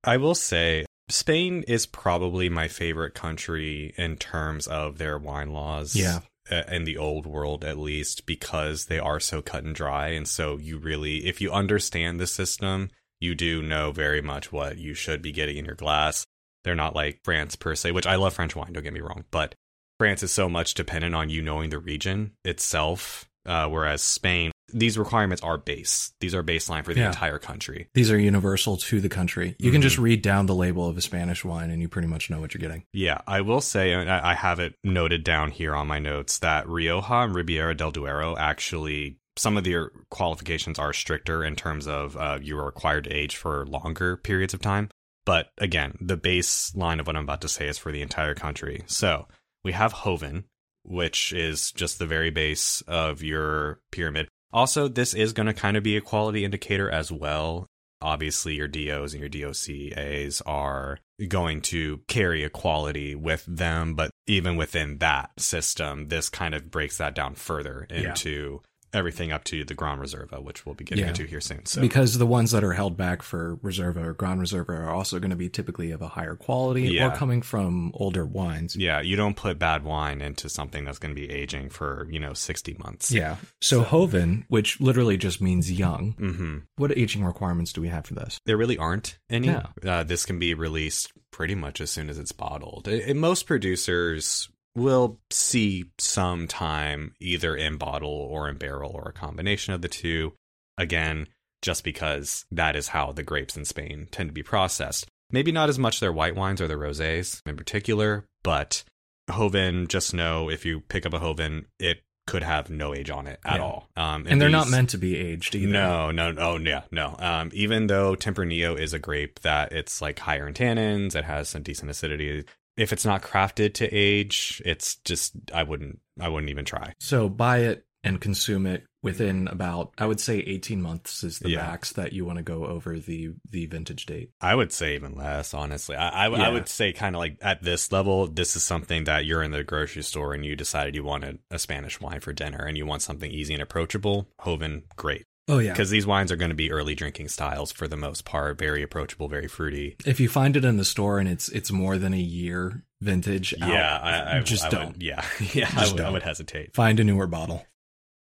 I 0.04 0.16
will 0.16 0.34
say 0.34 0.86
Spain 1.08 1.64
is 1.66 1.86
probably 1.86 2.48
my 2.48 2.68
favorite 2.68 3.14
country 3.14 3.94
in 3.96 4.16
terms 4.16 4.66
of 4.66 4.98
their 4.98 5.18
wine 5.18 5.52
laws. 5.52 5.96
Yeah. 5.96 6.20
In 6.50 6.84
the 6.84 6.96
old 6.96 7.26
world, 7.26 7.64
at 7.64 7.78
least, 7.78 8.26
because 8.26 8.86
they 8.86 8.98
are 8.98 9.20
so 9.20 9.40
cut 9.40 9.64
and 9.64 9.74
dry. 9.74 10.08
And 10.08 10.26
so, 10.26 10.58
you 10.58 10.78
really, 10.78 11.26
if 11.26 11.40
you 11.40 11.52
understand 11.52 12.18
the 12.18 12.26
system, 12.26 12.90
you 13.20 13.34
do 13.34 13.62
know 13.62 13.92
very 13.92 14.20
much 14.20 14.50
what 14.50 14.78
you 14.78 14.94
should 14.94 15.22
be 15.22 15.30
getting 15.32 15.56
in 15.58 15.64
your 15.64 15.74
glass. 15.74 16.24
They're 16.64 16.74
not 16.74 16.94
like 16.94 17.20
France 17.24 17.56
per 17.56 17.74
se, 17.74 17.92
which 17.92 18.06
I 18.06 18.16
love 18.16 18.34
French 18.34 18.56
wine, 18.56 18.72
don't 18.72 18.82
get 18.82 18.92
me 18.92 19.00
wrong, 19.00 19.24
but 19.30 19.54
France 19.98 20.22
is 20.22 20.32
so 20.32 20.48
much 20.48 20.74
dependent 20.74 21.14
on 21.14 21.28
you 21.28 21.42
knowing 21.42 21.70
the 21.70 21.78
region 21.78 22.32
itself. 22.44 23.28
Uh, 23.46 23.68
whereas 23.68 24.02
Spain, 24.02 24.50
these 24.72 24.98
requirements 24.98 25.42
are 25.42 25.56
base. 25.58 26.12
These 26.20 26.34
are 26.34 26.42
baseline 26.42 26.84
for 26.84 26.94
the 26.94 27.00
Yeah. 27.00 27.06
entire 27.08 27.38
country. 27.38 27.88
These 27.94 28.10
are 28.10 28.18
universal 28.18 28.76
to 28.76 29.00
the 29.00 29.08
country. 29.08 29.56
You 29.58 29.70
can 29.70 29.80
Mhm. 29.80 29.84
just 29.84 29.98
read 29.98 30.22
down 30.22 30.46
the 30.46 30.54
label 30.54 30.88
of 30.88 30.96
a 30.96 31.00
Spanish 31.00 31.44
wine 31.44 31.70
and 31.70 31.80
you 31.82 31.88
pretty 31.88 32.08
much 32.08 32.30
know 32.30 32.40
what 32.40 32.54
you're 32.54 32.60
getting. 32.60 32.84
Yeah, 32.92 33.20
I 33.26 33.40
will 33.40 33.60
say, 33.60 33.92
and 33.92 34.10
I 34.10 34.34
have 34.34 34.58
it 34.60 34.74
noted 34.84 35.24
down 35.24 35.50
here 35.50 35.74
on 35.74 35.86
my 35.86 35.98
notes 35.98 36.38
that 36.38 36.68
Rioja 36.68 37.24
and 37.24 37.34
Ribiera 37.34 37.74
del 37.74 37.90
Duero 37.90 38.36
actually, 38.36 39.18
some 39.36 39.56
of 39.56 39.64
their 39.64 39.90
qualifications 40.10 40.78
are 40.78 40.92
stricter 40.92 41.44
in 41.44 41.56
terms 41.56 41.86
of 41.86 42.16
uh, 42.16 42.38
you 42.42 42.58
are 42.58 42.66
required 42.66 43.04
to 43.04 43.10
age 43.10 43.36
for 43.36 43.64
longer 43.66 44.16
periods 44.16 44.52
of 44.54 44.60
time. 44.60 44.88
But 45.26 45.50
again, 45.58 45.96
the 46.00 46.16
baseline 46.16 46.98
of 47.00 47.06
what 47.06 47.16
I'm 47.16 47.24
about 47.24 47.40
to 47.42 47.48
say 47.48 47.68
is 47.68 47.78
for 47.78 47.92
the 47.92 48.02
entire 48.02 48.34
country. 48.34 48.82
So 48.86 49.28
we 49.64 49.72
have 49.72 50.02
Joven, 50.04 50.44
which 50.82 51.32
is 51.32 51.72
just 51.72 51.98
the 51.98 52.06
very 52.06 52.30
base 52.30 52.82
of 52.88 53.22
your 53.22 53.80
pyramid. 53.92 54.28
Also, 54.52 54.88
this 54.88 55.14
is 55.14 55.32
going 55.32 55.46
to 55.46 55.54
kind 55.54 55.76
of 55.76 55.82
be 55.82 55.96
a 55.96 56.00
quality 56.00 56.44
indicator 56.44 56.90
as 56.90 57.12
well. 57.12 57.66
Obviously, 58.02 58.54
your 58.54 58.68
DOs 58.68 59.12
and 59.12 59.20
your 59.20 59.28
DOCAs 59.28 60.40
are 60.46 60.98
going 61.28 61.60
to 61.60 62.00
carry 62.08 62.42
a 62.42 62.50
quality 62.50 63.14
with 63.14 63.44
them, 63.46 63.94
but 63.94 64.10
even 64.26 64.56
within 64.56 64.98
that 64.98 65.30
system, 65.38 66.08
this 66.08 66.30
kind 66.30 66.54
of 66.54 66.70
breaks 66.70 66.96
that 66.96 67.14
down 67.14 67.34
further 67.34 67.86
into 67.90 68.62
everything 68.92 69.30
up 69.32 69.44
to 69.44 69.64
the 69.64 69.74
Grand 69.74 70.00
Reserva, 70.00 70.42
which 70.42 70.66
we'll 70.66 70.74
be 70.74 70.84
getting 70.84 71.04
Yeah. 71.04 71.10
into 71.10 71.24
here 71.24 71.40
soon. 71.40 71.64
So 71.66 71.80
Because 71.80 72.18
the 72.18 72.26
ones 72.26 72.50
that 72.50 72.64
are 72.64 72.72
held 72.72 72.96
back 72.96 73.22
for 73.22 73.56
Reserva 73.62 74.04
or 74.04 74.14
Grand 74.14 74.40
Reserva 74.40 74.70
are 74.70 74.90
also 74.90 75.18
going 75.20 75.30
to 75.30 75.36
be 75.36 75.48
typically 75.48 75.90
of 75.92 76.02
a 76.02 76.08
higher 76.08 76.34
quality 76.34 76.88
Yeah. 76.88 77.08
or 77.12 77.16
coming 77.16 77.42
from 77.42 77.92
older 77.94 78.24
wines. 78.26 78.74
yeah, 78.76 79.00
you 79.00 79.16
don't 79.16 79.36
put 79.36 79.58
bad 79.58 79.84
wine 79.84 80.20
into 80.20 80.48
something 80.48 80.84
that's 80.84 80.98
going 80.98 81.14
to 81.14 81.20
be 81.20 81.30
aging 81.30 81.70
for, 81.70 82.08
you 82.10 82.18
know, 82.18 82.32
60 82.34 82.76
months. 82.78 83.12
Yeah. 83.12 83.36
So, 83.60 83.84
Joven, 83.84 84.44
which 84.48 84.80
literally 84.80 85.16
just 85.16 85.40
means 85.40 85.70
young, 85.70 86.14
mm-hmm. 86.18 86.58
what 86.76 86.96
aging 86.96 87.24
requirements 87.24 87.72
do 87.72 87.80
we 87.80 87.88
have 87.88 88.06
for 88.06 88.14
this? 88.14 88.40
There 88.46 88.56
really 88.56 88.76
aren't 88.78 89.18
any. 89.28 89.48
Yeah. 89.48 89.66
Uh, 89.84 90.02
this 90.02 90.26
can 90.26 90.38
be 90.38 90.54
released 90.54 91.12
pretty 91.30 91.54
much 91.54 91.80
as 91.80 91.90
soon 91.90 92.10
as 92.10 92.18
it's 92.18 92.32
bottled. 92.32 92.88
I- 92.88 93.04
I- 93.10 93.12
most 93.12 93.46
producers 93.46 94.48
will 94.76 95.18
see 95.30 95.86
some 95.98 96.46
time 96.46 97.14
either 97.20 97.56
in 97.56 97.76
bottle 97.76 98.10
or 98.30 98.48
in 98.48 98.56
barrel 98.56 98.90
or 98.92 99.08
a 99.08 99.12
combination 99.12 99.74
of 99.74 99.82
the 99.82 99.88
two. 99.88 100.32
Again, 100.78 101.26
just 101.62 101.84
because 101.84 102.46
that 102.50 102.76
is 102.76 102.88
how 102.88 103.12
the 103.12 103.22
grapes 103.22 103.56
in 103.56 103.64
Spain 103.64 104.08
tend 104.10 104.28
to 104.30 104.32
be 104.34 104.42
processed. 104.42 105.06
Maybe 105.30 105.52
not 105.52 105.68
as 105.68 105.78
much 105.78 106.00
their 106.00 106.12
white 106.12 106.34
wines 106.34 106.60
or 106.60 106.66
their 106.68 106.78
rosés 106.78 107.40
in 107.46 107.56
particular, 107.56 108.24
but 108.42 108.82
Joven, 109.30 109.86
just 109.86 110.14
know 110.14 110.48
if 110.50 110.64
you 110.64 110.80
pick 110.80 111.04
up 111.06 111.12
a 111.14 111.18
Joven, 111.20 111.66
it 111.78 112.00
could 112.26 112.42
have 112.42 112.70
no 112.70 112.94
age 112.94 113.10
on 113.10 113.26
it 113.26 113.40
at 113.44 113.56
Yeah. 113.56 113.62
all. 113.62 113.88
Um, 113.96 114.26
And, 114.28 114.40
they're 114.40 114.48
not 114.48 114.68
meant 114.70 114.90
to 114.90 114.98
be 114.98 115.16
aged 115.16 115.54
either. 115.54 115.72
no, 115.72 116.10
no, 116.10 116.34
oh 116.38 116.58
yeah, 116.58 116.82
no. 116.90 117.16
Um, 117.18 117.50
even 117.52 117.88
though 117.88 118.14
Tempranillo 118.14 118.78
is 118.78 118.92
a 118.92 118.98
grape 118.98 119.40
that 119.40 119.72
it's 119.72 120.00
like 120.00 120.18
higher 120.20 120.46
in 120.46 120.54
tannins, 120.54 121.14
it 121.14 121.24
has 121.24 121.48
some 121.48 121.62
decent 121.62 121.90
acidity. 121.90 122.44
If 122.80 122.92
it's 122.92 123.04
not 123.04 123.22
crafted 123.22 123.74
to 123.74 123.88
age, 123.92 124.62
it's 124.64 124.96
just 124.96 125.32
I 125.52 125.62
wouldn't 125.62 126.00
I 126.20 126.28
wouldn't 126.28 126.50
even 126.50 126.64
try. 126.64 126.94
So, 126.98 127.28
buy 127.28 127.58
it 127.58 127.84
and 128.02 128.18
consume 128.20 128.66
it 128.66 128.84
within 129.02 129.46
about, 129.48 129.92
I 129.98 130.06
would 130.06 130.20
say 130.20 130.38
18 130.38 130.80
months 130.80 131.22
is 131.22 131.38
the 131.38 131.50
Yeah. 131.50 131.58
max 131.58 131.92
that 131.92 132.12
you 132.14 132.24
want 132.24 132.38
to 132.38 132.42
go 132.42 132.64
over 132.66 132.98
the, 132.98 133.30
the 133.50 133.66
vintage 133.66 134.06
date. 134.06 134.30
I 134.40 134.54
would 134.54 134.72
say 134.72 134.94
even 134.94 135.14
less, 135.14 135.52
honestly. 135.52 135.96
I 135.96 136.26
I, 136.26 136.46
I 136.46 136.48
would 136.50 136.68
say 136.68 136.92
kind 136.92 137.14
of 137.14 137.20
like 137.20 137.36
at 137.42 137.62
this 137.62 137.92
level, 137.92 138.26
this 138.26 138.56
is 138.56 138.62
something 138.62 139.04
that 139.04 139.26
you're 139.26 139.42
in 139.42 139.50
the 139.50 139.64
grocery 139.64 140.02
store 140.02 140.32
and 140.34 140.44
you 140.46 140.56
decided 140.56 140.94
you 140.94 141.04
wanted 141.04 141.40
a 141.50 141.58
Spanish 141.58 142.00
wine 142.00 142.20
for 142.20 142.32
dinner 142.32 142.64
and 142.64 142.76
you 142.78 142.86
want 142.86 143.02
something 143.02 143.30
easy 143.30 143.52
and 143.54 143.62
approachable. 143.62 144.28
Joven, 144.44 144.84
great, 144.96 145.24
Oh, 145.50 145.58
yeah. 145.58 145.72
because 145.72 145.90
these 145.90 146.06
wines 146.06 146.30
are 146.32 146.36
going 146.36 146.50
to 146.50 146.54
be 146.54 146.70
early 146.70 146.94
drinking 146.94 147.28
styles 147.28 147.72
for 147.72 147.88
the 147.88 147.96
most 147.96 148.24
part. 148.24 148.58
Very 148.58 148.82
approachable, 148.82 149.28
very 149.28 149.48
fruity. 149.48 149.96
If 150.06 150.20
you 150.20 150.28
find 150.28 150.56
it 150.56 150.64
in 150.64 150.76
the 150.76 150.84
store 150.84 151.18
and 151.18 151.28
it's 151.28 151.48
it's 151.50 151.70
more 151.70 151.98
than 151.98 152.14
a 152.14 152.18
year 152.18 152.84
vintage, 153.00 153.54
out, 153.60 153.68
Yeah, 153.68 153.98
I, 153.98 154.38
I 154.38 154.40
just 154.40 154.64
I 154.66 154.68
don't. 154.70 154.92
Would, 154.92 155.02
yeah, 155.02 155.24
yeah, 155.52 155.70
I 155.76 155.90
would, 155.90 156.00
I 156.00 156.10
would 156.10 156.22
hesitate. 156.22 156.74
Find 156.74 157.00
a 157.00 157.04
newer 157.04 157.26
bottle. 157.26 157.66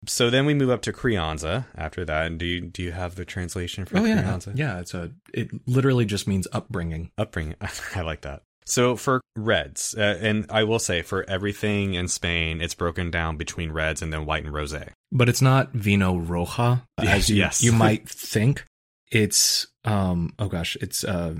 So 0.06 0.30
then 0.30 0.46
we 0.46 0.54
move 0.54 0.70
up 0.70 0.82
to 0.82 0.92
Crianza 0.92 1.66
after 1.76 2.04
that. 2.04 2.26
And 2.26 2.38
do 2.38 2.46
you 2.46 2.60
do 2.60 2.82
you 2.82 2.92
have 2.92 3.14
the 3.16 3.24
translation 3.24 3.84
for 3.84 3.98
Oh 3.98 4.04
yeah, 4.04 4.38
yeah. 4.54 4.78
It's 4.80 4.94
a. 4.94 5.12
It 5.32 5.48
literally 5.66 6.04
just 6.04 6.28
means 6.28 6.46
upbringing. 6.52 7.10
Upbringing. 7.18 7.56
I 7.94 8.02
like 8.02 8.22
that. 8.22 8.42
So 8.66 8.96
for 8.96 9.20
reds, 9.36 9.94
uh, 9.96 10.18
and 10.20 10.44
I 10.50 10.64
will 10.64 10.78
say 10.80 11.02
for 11.02 11.24
everything 11.30 11.94
in 11.94 12.08
Spain, 12.08 12.60
it's 12.60 12.74
broken 12.74 13.10
down 13.10 13.36
between 13.36 13.70
reds 13.70 14.02
and 14.02 14.12
then 14.12 14.26
white 14.26 14.44
and 14.44 14.52
rosé. 14.52 14.90
But 15.12 15.28
it's 15.28 15.40
not 15.40 15.72
vino 15.72 16.18
roja 16.18 16.82
as 16.98 17.30
you, 17.30 17.36
Yes. 17.36 17.62
you 17.62 17.72
might 17.86 18.08
think. 18.08 18.64
It's 19.12 19.68
um. 19.84 20.32
Oh 20.38 20.48
gosh, 20.48 20.76
it's 20.80 21.04
uh. 21.04 21.36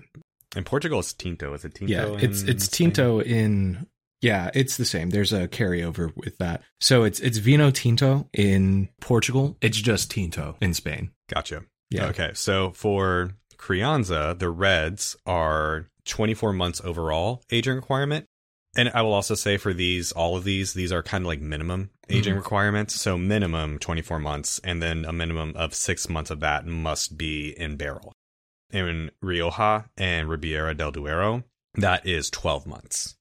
In 0.54 0.62
Portugal, 0.64 1.00
it's 1.00 1.12
tinto. 1.12 1.52
Is 1.52 1.64
it 1.64 1.74
tinto? 1.74 1.92
Yeah, 1.92 2.18
it's 2.24 2.42
it's 2.42 2.64
Spain? 2.66 2.92
tinto 2.92 3.20
in. 3.20 3.86
Yeah, 4.22 4.50
it's 4.54 4.76
the 4.76 4.84
same. 4.84 5.10
There's 5.10 5.32
a 5.32 5.46
carryover 5.48 6.12
with 6.16 6.38
that. 6.38 6.62
So 6.80 7.02
it's 7.02 7.18
it's 7.20 7.38
vino 7.38 7.70
tinto 7.72 8.28
in 8.32 8.88
Portugal. 9.00 9.56
It's 9.60 9.78
just 9.80 10.12
tinto 10.12 10.56
in 10.60 10.74
Spain. 10.74 11.10
Gotcha. 11.28 11.64
Yeah. 11.90 12.06
Okay. 12.06 12.30
So 12.34 12.70
for 12.70 13.32
Crianza, 13.58 14.38
the 14.38 14.48
reds 14.48 15.16
are 15.26 15.88
24 16.06 16.52
months 16.52 16.80
overall 16.84 17.42
aging 17.50 17.74
requirement. 17.74 18.26
And 18.76 18.90
I 18.90 19.02
will 19.02 19.14
also 19.14 19.34
say 19.34 19.56
for 19.56 19.72
these, 19.72 20.12
all 20.12 20.36
of 20.36 20.44
these, 20.44 20.74
these 20.74 20.92
are 20.92 21.02
kind 21.02 21.22
of 21.22 21.28
like 21.28 21.40
minimum 21.40 21.90
aging 22.10 22.34
Mhm. 22.34 22.38
requirements. 22.38 22.94
So 22.94 23.16
minimum 23.16 23.78
24 23.78 24.18
months, 24.18 24.60
and 24.62 24.82
then 24.82 25.04
a 25.06 25.12
minimum 25.12 25.54
of 25.56 25.74
six 25.74 26.08
months 26.08 26.30
of 26.30 26.40
that 26.40 26.66
must 26.66 27.16
be 27.16 27.58
in 27.58 27.76
barrel. 27.76 28.12
In 28.70 29.10
Rioja 29.22 29.86
and 29.96 30.28
Ribiera 30.28 30.74
del 30.74 30.90
Duero, 30.92 31.44
that 31.74 32.04
is 32.06 32.28
12 32.30 32.66
months. 32.66 33.16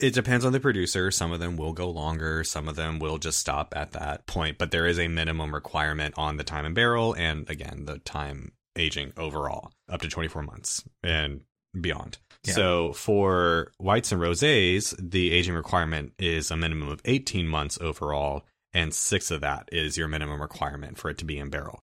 It 0.00 0.14
depends 0.14 0.44
on 0.44 0.52
the 0.52 0.60
producer. 0.60 1.10
Some 1.10 1.32
of 1.32 1.40
them 1.40 1.56
will 1.56 1.72
go 1.72 1.90
longer. 1.90 2.42
Some 2.44 2.68
of 2.68 2.76
them 2.76 2.98
will 2.98 3.18
just 3.18 3.38
stop 3.38 3.72
at 3.76 3.92
that 3.92 4.26
point. 4.26 4.56
But 4.58 4.70
there 4.70 4.86
is 4.86 4.98
a 4.98 5.08
minimum 5.08 5.52
requirement 5.54 6.14
on 6.16 6.36
the 6.36 6.44
time 6.44 6.64
in 6.64 6.74
barrel, 6.74 7.14
and 7.14 7.48
again, 7.50 7.84
the 7.84 7.98
time 7.98 8.52
aging 8.76 9.12
overall, 9.16 9.72
up 9.88 10.00
to 10.00 10.08
24 10.08 10.42
months 10.42 10.84
and 11.02 11.40
beyond. 11.78 12.18
Yeah. 12.44 12.54
So 12.54 12.92
for 12.92 13.72
whites 13.78 14.12
and 14.12 14.20
rosés, 14.20 14.94
the 14.98 15.32
aging 15.32 15.54
requirement 15.54 16.12
is 16.18 16.50
a 16.50 16.56
minimum 16.56 16.88
of 16.88 17.00
18 17.04 17.46
months 17.46 17.78
overall, 17.80 18.44
and 18.72 18.94
six 18.94 19.30
of 19.30 19.40
that 19.40 19.68
is 19.72 19.96
your 19.96 20.08
minimum 20.08 20.40
requirement 20.40 20.98
for 20.98 21.10
it 21.10 21.18
to 21.18 21.24
be 21.24 21.38
in 21.38 21.50
barrel. 21.50 21.80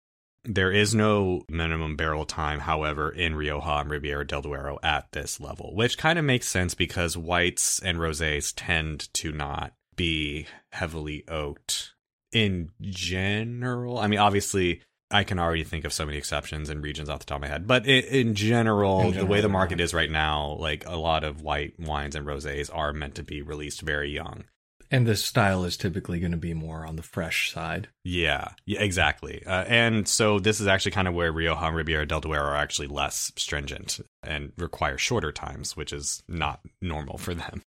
There 0.48 0.71
is 0.71 0.93
no 0.93 1.43
minimum 1.50 1.95
barrel 1.95 2.26
time, 2.26 2.60
however, 2.60 3.10
in 3.10 3.36
Rioja 3.36 3.82
and 3.82 3.89
Riviera 3.89 4.28
del 4.28 4.43
Duero 4.43 4.78
at 4.84 5.12
this 5.12 5.39
level, 5.39 5.76
which 5.76 5.98
kind 5.98 6.19
of 6.19 6.26
makes 6.26 6.48
sense 6.48 6.76
because 6.76 7.17
whites 7.17 7.80
and 7.80 7.98
rosés 7.98 8.54
tend 8.56 9.12
to 9.15 9.32
not 9.32 9.74
be 9.95 10.45
heavily 10.71 11.24
oaked 11.28 11.93
in 12.32 12.69
general. 12.80 13.98
I 13.98 14.08
mean, 14.08 14.19
obviously, 14.19 14.82
I 15.15 15.23
can 15.23 15.39
already 15.39 15.63
think 15.63 15.86
of 15.86 15.93
so 15.93 16.06
many 16.06 16.17
exceptions 16.17 16.69
and 16.69 16.84
regions 16.84 17.10
off 17.10 17.19
the 17.19 17.25
top 17.25 17.38
of 17.38 17.41
my 17.41 17.47
head, 17.47 17.65
but 17.67 17.86
in 17.88 18.36
general, 18.36 19.01
In 19.01 19.13
the 19.17 19.25
way 19.25 19.41
the 19.41 19.49
market 19.49 19.80
is 19.80 19.93
right 19.93 20.12
now, 20.12 20.58
like 20.60 20.86
a 20.86 20.95
lot 20.97 21.23
of 21.23 21.41
white 21.41 21.80
wines 21.80 22.15
and 22.15 22.25
rosés 22.28 22.69
are 22.73 22.91
meant 22.93 23.15
to 23.15 23.23
be 23.23 23.41
released 23.41 23.82
very 23.82 24.12
young. 24.12 24.43
And 24.91 25.08
the 25.08 25.15
style 25.15 25.63
is 25.63 25.78
typically 25.78 26.19
going 26.19 26.32
to 26.32 26.38
be 26.38 26.54
more 26.54 26.86
on 26.86 26.95
the 26.95 27.01
fresh 27.01 27.51
side. 27.51 27.88
Yeah, 28.04 28.49
yeah, 28.65 28.82
exactly. 28.82 29.43
Uh, 29.45 29.63
and 29.67 30.08
so 30.08 30.38
this 30.39 30.62
is 30.62 30.67
actually 30.67 30.91
kind 30.91 31.08
of 31.08 31.13
where 31.15 31.32
Rioja 31.32 31.65
and 31.65 31.75
Ribiera 31.75 32.06
del 32.06 32.21
Duero 32.21 32.43
are 32.43 32.56
actually 32.56 32.88
less 32.88 33.32
stringent 33.36 33.99
and 34.21 34.51
require 34.58 34.97
shorter 34.97 35.32
times, 35.32 35.75
which 35.75 35.91
is 35.91 36.21
not 36.28 36.60
normal 36.82 37.17
for 37.17 37.34
them. 37.34 37.63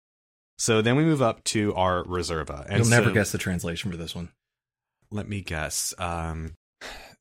So 0.59 0.81
then 0.81 0.95
we 0.95 1.03
move 1.05 1.21
up 1.21 1.43
to 1.45 1.73
our 1.75 2.03
Reserva. 2.03 2.65
And 2.67 2.79
You'll 2.79 2.89
never 2.89 3.09
so- 3.09 3.13
guess 3.13 3.31
the 3.31 3.37
translation 3.39 3.89
for 3.89 3.97
this 3.97 4.13
one. 4.13 4.29
Let 5.09 5.27
me 5.27 5.41
guess. 5.41 5.93
Um, 5.97 6.53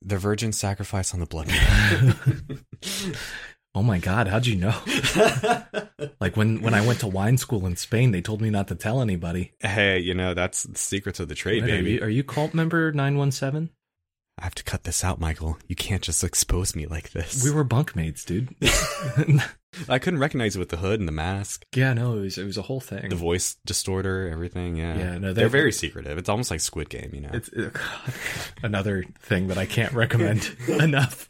the 0.02 0.18
virgin 0.18 0.52
sacrifice 0.52 1.12
on 1.14 1.20
the 1.20 1.26
blood. 1.26 1.48
Oh 3.74 3.82
my 3.82 3.98
god, 3.98 4.26
how'd 4.26 4.46
you 4.46 4.56
know? 4.56 4.74
Like 6.18 6.34
when 6.34 6.62
when 6.62 6.72
I 6.72 6.86
went 6.86 7.00
to 7.00 7.06
wine 7.06 7.36
school 7.36 7.66
in 7.66 7.76
Spain, 7.76 8.10
they 8.10 8.22
told 8.22 8.40
me 8.40 8.48
not 8.48 8.68
to 8.68 8.74
tell 8.74 9.02
anybody. 9.02 9.52
hey, 9.60 9.98
you 9.98 10.14
know 10.14 10.32
that's 10.32 10.62
the 10.62 10.78
secrets 10.78 11.20
of 11.20 11.28
the 11.28 11.34
trade, 11.34 11.62
Wait, 11.62 11.70
are, 11.70 11.76
baby. 11.76 11.90
you, 11.92 12.00
are 12.00 12.08
you 12.08 12.24
cult 12.24 12.54
member 12.54 12.90
nine 12.92 13.18
one 13.18 13.30
seven? 13.30 13.68
I 14.38 14.44
have 14.44 14.54
to 14.56 14.64
cut 14.64 14.84
this 14.84 15.02
out, 15.02 15.18
Michael. 15.18 15.56
You 15.66 15.74
can't 15.76 16.02
just 16.02 16.22
expose 16.22 16.76
me 16.76 16.86
like 16.86 17.10
this. 17.12 17.42
We 17.42 17.50
were 17.50 17.64
bunkmates, 17.64 18.24
dude. 18.26 18.54
I 19.88 19.98
couldn't 19.98 20.20
recognize 20.20 20.54
you 20.54 20.58
with 20.58 20.68
the 20.68 20.76
hood 20.76 21.00
and 21.00 21.08
the 21.08 21.12
mask, 21.12 21.64
yeah, 21.74 21.92
no, 21.94 22.16
it 22.18 22.20
was 22.20 22.38
it 22.38 22.44
was 22.44 22.56
a 22.58 22.62
whole 22.62 22.80
thing. 22.80 23.08
the 23.08 23.16
voice 23.16 23.56
distorter, 23.66 24.28
everything. 24.30 24.76
Yeah, 24.76 24.96
Yeah, 24.96 25.18
no, 25.18 25.32
they're 25.32 25.46
they- 25.46 25.50
very 25.58 25.72
secretive. 25.72 26.16
It's 26.18 26.28
almost 26.28 26.50
like 26.50 26.60
Squid 26.60 26.88
Game, 26.90 27.10
you 27.14 27.20
know. 27.22 27.30
It's 27.32 27.50
uh, 27.52 27.70
another 28.62 29.04
thing 29.20 29.48
that 29.48 29.58
I 29.58 29.66
can't 29.66 29.92
recommend 29.92 30.54
enough. 30.68 31.28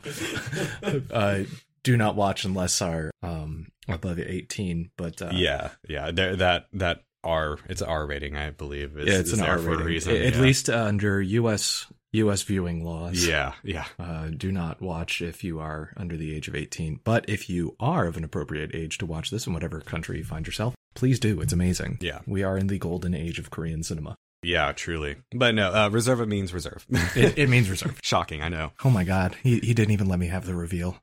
Uh, 1.11 1.45
do 1.83 1.97
not 1.97 2.17
watch 2.17 2.45
unless 2.45 2.83
are 2.83 3.11
um 3.23 3.69
above 3.89 4.19
eighteen. 4.19 4.91
But 4.97 5.23
uh, 5.23 5.31
yeah, 5.33 5.71
yeah. 5.89 6.11
There, 6.13 6.37
that 6.37 6.67
that 6.75 7.03
R, 7.23 7.59
it's 7.69 7.83
R 7.83 8.07
rating, 8.07 8.37
I 8.37 8.51
believe. 8.51 8.97
Is, 8.99 9.07
yeah, 9.09 9.19
it's 9.19 9.33
an 9.33 9.41
R 9.43 9.59
for 9.59 9.69
a 9.69 9.71
rating. 9.73 9.87
reason. 9.87 10.17
At 10.17 10.35
yeah. 10.35 10.41
least 10.41 10.69
uh, 10.71 10.85
under 10.85 11.21
U.S. 11.21 11.87
U.S. 12.17 12.43
viewing 12.43 12.85
laws. 12.85 13.27
Yeah, 13.27 13.53
yeah. 13.63 13.87
Uh, 13.99 14.29
do 14.29 14.51
not 14.53 14.81
watch 14.81 15.21
if 15.21 15.45
you 15.45 15.59
are 15.59 15.93
under 15.97 16.17
the 16.17 16.35
age 16.35 16.49
of 16.49 16.55
18. 16.55 17.01
But 17.05 17.25
if 17.29 17.49
you 17.51 17.77
are 17.79 18.07
of 18.07 18.17
an 18.17 18.25
appropriate 18.25 18.75
age 18.75 18.99
to 18.99 19.07
watch 19.07 19.31
this 19.31 19.47
in 19.47 19.53
whatever 19.53 19.81
country 19.81 20.19
you 20.19 20.25
find 20.25 20.47
yourself, 20.47 20.75
please 20.95 21.21
do. 21.21 21.41
It's 21.41 21.53
amazing. 21.53 21.99
Yeah. 22.01 22.21
We 22.27 22.43
are 22.43 22.57
in 22.57 22.69
the 22.69 22.79
golden 22.79 23.15
age 23.15 23.39
of 23.39 23.51
Korean 23.51 23.83
cinema. 23.83 24.17
Yeah, 24.43 24.73
truly. 24.73 25.17
But 25.35 25.55
no, 25.55 25.71
uh, 25.71 25.91
reserva 25.91 26.27
means 26.27 26.55
reserve. 26.55 26.87
It, 27.17 27.37
it 27.37 27.49
means 27.49 27.69
reserve. 27.69 27.99
Shocking, 28.03 28.43
I 28.43 28.49
know. 28.49 28.73
Oh 28.85 28.91
my 28.91 29.03
god, 29.03 29.37
he, 29.43 29.59
he 29.59 29.75
didn't 29.75 29.93
even 29.93 30.09
let 30.09 30.19
me 30.19 30.29
have 30.29 30.47
the 30.47 30.55
reveal. 30.55 30.99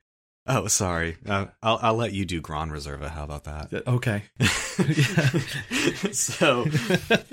Oh, 0.46 0.66
sorry. 0.66 1.16
Uh, 1.26 1.46
I'll 1.62 1.78
I'll 1.80 1.94
let 1.94 2.12
you 2.12 2.24
do 2.26 2.40
Grand 2.40 2.70
Reserva. 2.70 3.08
How 3.08 3.24
about 3.24 3.44
that? 3.44 3.86
Okay. 3.86 4.24
so, 6.12 6.66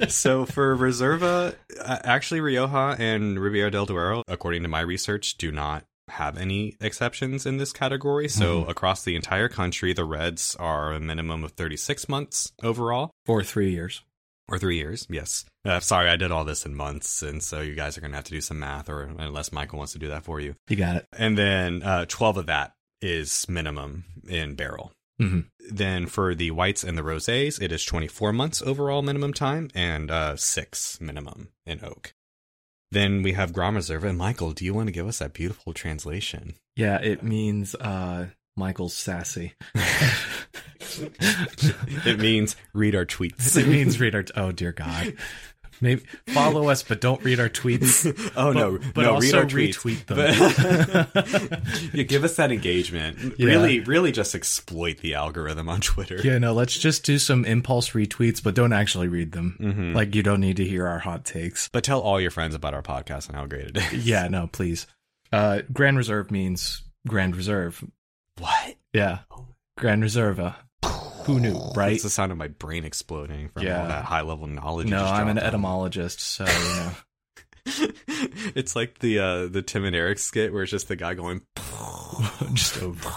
so 0.08 0.46
for 0.46 0.76
Reserva, 0.78 1.56
uh, 1.80 2.00
actually, 2.04 2.40
Rioja 2.40 2.96
and 2.98 3.38
Riviera 3.38 3.70
del 3.72 3.86
Duero, 3.86 4.24
according 4.28 4.64
to 4.64 4.70
my 4.70 4.80
research, 4.82 5.38
do 5.38 5.52
not 5.52 5.84
have 6.08 6.38
any 6.38 6.78
exceptions 6.80 7.46
in 7.46 7.58
this 7.58 7.74
category. 7.74 8.30
So, 8.30 8.64
across 8.66 9.04
the 9.04 9.16
entire 9.16 9.50
country, 9.50 9.94
the 9.94 10.06
Reds 10.06 10.56
are 10.60 10.94
a 10.94 11.00
minimum 11.00 11.44
of 11.44 11.52
36 11.52 12.08
months 12.08 12.52
overall. 12.64 13.12
For 13.26 13.44
three 13.44 13.72
years. 13.72 14.04
Or 14.48 14.58
three 14.60 14.78
years, 14.78 15.08
yes. 15.10 15.46
Uh, 15.64 15.80
sorry, 15.80 16.10
I 16.10 16.18
did 16.18 16.32
all 16.32 16.44
this 16.44 16.66
in 16.66 16.76
months, 16.76 17.24
and 17.24 17.42
so 17.42 17.62
you 17.62 17.74
guys 17.74 17.98
are 17.98 18.02
going 18.02 18.12
to 18.12 18.18
have 18.18 18.26
to 18.26 18.34
do 18.34 18.42
some 18.42 18.60
math, 18.60 18.90
or 18.90 19.04
unless 19.04 19.54
Michael 19.54 19.78
wants 19.78 19.94
to 19.94 20.00
do 20.00 20.10
that 20.10 20.26
for 20.26 20.42
you. 20.42 20.56
You 20.68 20.76
got 20.76 20.98
it. 20.98 21.08
And 21.18 21.38
then 21.38 21.84
uh, 21.84 22.06
12 22.10 22.38
of 22.38 22.46
that 22.48 22.74
is 23.02 23.48
minimum 23.50 24.06
in 24.28 24.56
barrel. 24.56 24.92
Mhm. 25.20 25.46
Then 25.70 26.08
for 26.08 26.34
the 26.34 26.52
whites 26.52 26.84
and 26.84 26.98
the 26.98 27.04
rosés, 27.04 27.62
it 27.62 27.72
is 27.72 27.84
24 27.86 28.34
months 28.34 28.62
overall 28.62 29.02
minimum 29.02 29.34
time 29.34 29.70
and 29.76 30.10
uh, 30.10 30.36
six 30.36 31.00
minimum 31.00 31.50
in 31.66 31.84
oak. 31.84 32.14
Then 32.92 33.22
we 33.24 33.34
have 33.34 33.54
Grand 33.54 33.78
Reserva. 33.78 34.10
And 34.10 34.18
Michael, 34.18 34.52
do 34.52 34.66
you 34.66 34.74
want 34.74 34.88
to 34.88 34.92
give 34.92 35.08
us 35.08 35.20
that 35.20 35.34
beautiful 35.34 35.74
translation? 35.74 36.56
Yeah, 36.76 36.98
it 37.00 37.24
means 37.24 37.74
uh, 37.76 38.28
Michael's 38.58 38.94
sassy. 38.96 39.54
it 42.06 42.20
means 42.20 42.56
read 42.74 42.96
our 42.96 43.06
tweets. 43.06 43.56
it 43.62 43.68
means 43.68 44.00
read 44.00 44.16
our. 44.16 44.26
oh 44.36 44.52
dear 44.52 44.72
God. 44.72 45.14
Maybe 45.82 46.04
follow 46.28 46.70
us, 46.70 46.84
but 46.84 47.02
don't 47.02 47.22
read 47.24 47.40
our 47.40 47.50
tweets. 47.50 48.06
Oh 48.38 48.52
no, 48.54 48.78
But- 48.78 48.94
but 48.94 49.02
no, 49.02 49.14
also 49.16 49.26
read 49.26 49.36
our 49.36 49.46
tweets. 49.46 49.76
retweet 49.76 50.06
them. 50.06 50.18
But- 51.58 51.94
yeah, 51.94 52.04
give 52.04 52.24
us 52.24 52.36
that 52.36 52.52
engagement. 52.52 53.18
Yeah. 53.38 53.48
Really, 53.48 53.80
really, 53.82 54.12
just 54.12 54.36
exploit 54.36 55.00
the 55.00 55.16
algorithm 55.16 55.68
on 55.70 55.82
Twitter. 55.82 56.20
Yeah, 56.24 56.38
no, 56.38 56.54
let's 56.54 56.78
just 56.78 57.04
do 57.04 57.18
some 57.18 57.44
impulse 57.46 57.90
retweets, 57.92 58.42
but 58.44 58.54
don't 58.56 58.74
actually 58.74 59.08
read 59.08 59.32
them. 59.32 59.58
Mhm. 59.60 59.96
Like, 59.96 60.14
you 60.16 60.24
don't 60.24 60.40
need 60.40 60.58
to 60.58 60.66
hear 60.66 60.88
our 60.88 61.00
hot 61.00 61.26
takes. 61.26 61.68
But 61.70 61.84
tell 61.84 62.00
all 62.00 62.22
your 62.22 62.32
friends 62.32 62.56
about 62.56 62.74
our 62.74 62.84
podcast 62.84 63.28
and 63.28 63.36
how 63.36 63.46
great 63.48 63.66
it 63.76 63.78
is. 63.94 64.06
Yeah, 64.08 64.28
no, 64.28 64.48
please. 64.48 64.88
Uh, 65.32 65.62
Grand 65.74 65.98
Reserve 65.98 66.30
means 66.32 66.84
Grand 67.08 67.36
Reserve. 67.36 67.84
What? 68.38 68.76
Yeah. 68.94 69.20
Grand 69.78 70.04
Reserva. 70.04 70.56
Who 71.26 71.40
knew, 71.40 71.60
right? 71.76 71.94
It's 71.94 72.04
the 72.04 72.10
sound 72.10 72.32
of 72.32 72.38
my 72.38 72.48
brain 72.48 72.84
exploding 72.86 73.50
from 73.50 73.64
Yeah. 73.64 73.82
all 73.82 73.88
that 73.88 74.06
high 74.06 74.22
level 74.22 74.48
knowledge. 74.48 74.88
No, 74.88 75.04
I'm 75.06 75.28
an 75.28 75.38
etymologist, 75.38 76.20
so, 76.20 76.46
you 76.46 76.52
know. 76.52 76.92
it's 78.56 78.76
like 78.76 78.98
the 79.00 79.20
uh 79.20 79.46
the 79.46 79.62
Tim 79.62 79.86
and 79.86 79.96
Eric 79.96 80.18
skit 80.18 80.52
where 80.52 80.64
it's 80.64 80.72
just 80.72 80.88
the 80.88 80.96
guy 80.96 81.14
going. 81.14 81.42
just 82.54 82.82
over. 82.82 83.10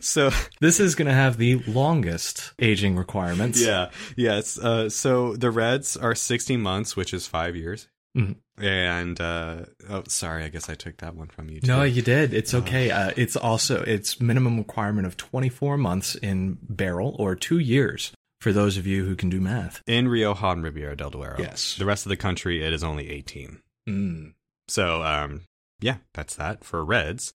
so 0.00 0.30
This 0.60 0.80
is 0.80 0.94
going 0.94 1.08
to 1.08 1.14
have 1.14 1.36
the 1.36 1.56
longest 1.66 2.52
aging 2.58 2.96
requirements. 2.96 3.60
yeah, 3.62 3.90
yes. 4.16 4.58
Uh, 4.58 4.88
so 4.88 5.36
the 5.36 5.50
Reds 5.50 5.96
are 5.96 6.14
60 6.14 6.56
months, 6.56 6.96
which 6.96 7.12
is 7.12 7.26
five 7.26 7.54
years. 7.54 7.88
Mhm. 8.16 8.36
And 8.58 9.20
uh, 9.20 9.66
oh, 9.90 10.04
sorry, 10.08 10.44
I 10.44 10.48
guess 10.48 10.70
I 10.70 10.74
took 10.74 10.96
that 10.98 11.14
one 11.14 11.28
from 11.28 11.50
you. 11.50 11.60
No, 11.62 11.82
you 11.82 12.00
did. 12.00 12.32
It's 12.32 12.54
okay. 12.54 12.90
Uh, 12.90 13.12
it's 13.16 13.36
also 13.36 13.82
it's 13.82 14.20
minimum 14.20 14.56
requirement 14.56 15.06
of 15.06 15.16
24 15.18 15.76
months 15.76 16.14
in 16.14 16.56
barrel 16.62 17.14
or 17.18 17.34
2 17.34 17.58
years 17.58 18.12
for 18.40 18.52
those 18.52 18.76
of 18.78 18.86
you 18.86 19.04
who 19.04 19.14
can 19.16 19.28
do 19.28 19.40
math. 19.40 19.82
in 19.86 20.08
Rioja 20.08 20.46
and 20.52 20.62
Riviera 20.62 20.96
del 20.96 21.10
Duero. 21.10 21.36
Yes. 21.38 21.76
The 21.76 21.84
rest 21.84 22.06
of 22.06 22.10
the 22.10 22.16
country, 22.16 22.64
it 22.64 22.72
is 22.72 22.82
only 22.82 23.10
18. 23.10 23.60
Mm. 23.88 24.32
So, 24.68 25.02
um, 25.02 25.42
yeah, 25.80 25.96
that's 26.14 26.36
that 26.36 26.64
for 26.64 26.84
Reds. 26.84 27.32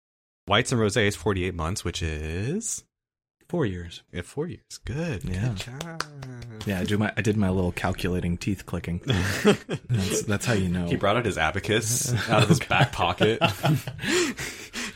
Whites 0.47 0.73
and 0.73 0.81
Rosés, 0.81 1.17
48 1.17 1.55
months, 1.55 1.85
which 1.85 2.03
is 2.03 2.83
4 3.51 3.67
years. 3.67 4.03
yeah, 4.13 4.23
four 4.23 4.47
years. 4.47 4.79
Good. 4.85 5.25
Yeah. 5.25 5.49
Good 5.49 5.57
job. 5.57 6.03
Yeah, 6.67 6.79
I 6.79 6.85
do 6.85 6.97
my 6.99 7.13
I 7.17 7.21
did 7.21 7.37
my 7.37 7.51
little 7.51 7.73
calculating 7.73 8.37
teeth 8.37 8.65
clicking. 8.65 9.01
That's 9.89 10.23
that's 10.23 10.47
how 10.47 10.53
you 10.53 10.69
know. 10.69 10.87
He 10.87 10.95
brought 10.95 11.17
out 11.17 11.25
his 11.25 11.37
abacus 11.37 12.15
out 12.29 12.45
of 12.45 12.49
his 12.49 12.61
back 12.61 12.93
pocket. 12.93 13.41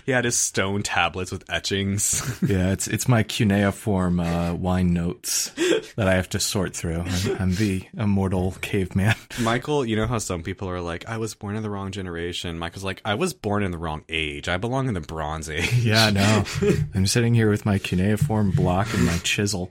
he 0.05 0.13
had 0.13 0.25
his 0.25 0.37
stone 0.37 0.83
tablets 0.83 1.33
with 1.33 1.45
etchings. 1.51 2.39
yeah, 2.47 2.73
it's 2.73 2.87
it's 2.87 3.09
my 3.09 3.23
cuneiform 3.23 4.21
uh, 4.21 4.55
wine 4.55 4.93
notes 4.93 5.51
that 5.97 6.09
I 6.09 6.15
have 6.15 6.29
to 6.31 6.41
sort 6.41 6.75
through. 6.75 7.01
I'm, 7.01 7.37
I'm 7.41 7.55
the 7.55 7.85
immortal 7.97 8.53
caveman. 8.61 9.15
Michael, 9.41 9.85
you 9.85 9.97
know 9.97 10.07
how 10.07 10.19
some 10.19 10.43
people 10.43 10.69
are 10.69 10.81
like, 10.81 11.09
I 11.09 11.19
was 11.19 11.35
born 11.35 11.57
in 11.57 11.63
the 11.63 11.71
wrong 11.71 11.91
generation. 11.91 12.59
Michael's 12.59 12.85
like, 12.85 13.01
I 13.05 13.15
was 13.15 13.33
born 13.33 13.63
in 13.63 13.71
the 13.71 13.79
wrong 13.79 14.05
age. 14.09 14.49
I 14.49 14.57
belong 14.57 14.89
in 14.89 14.95
the 14.95 15.01
Bronze 15.01 15.49
Age. 15.49 15.73
Yeah, 15.85 16.11
no. 16.11 16.45
I'm 16.95 17.07
sitting 17.07 17.35
here 17.35 17.51
with 17.51 17.67
my 17.67 17.79
cuneiform 17.79 18.53
block 18.53 18.95
and 18.95 19.05
my 19.05 19.19
chisel, 19.19 19.71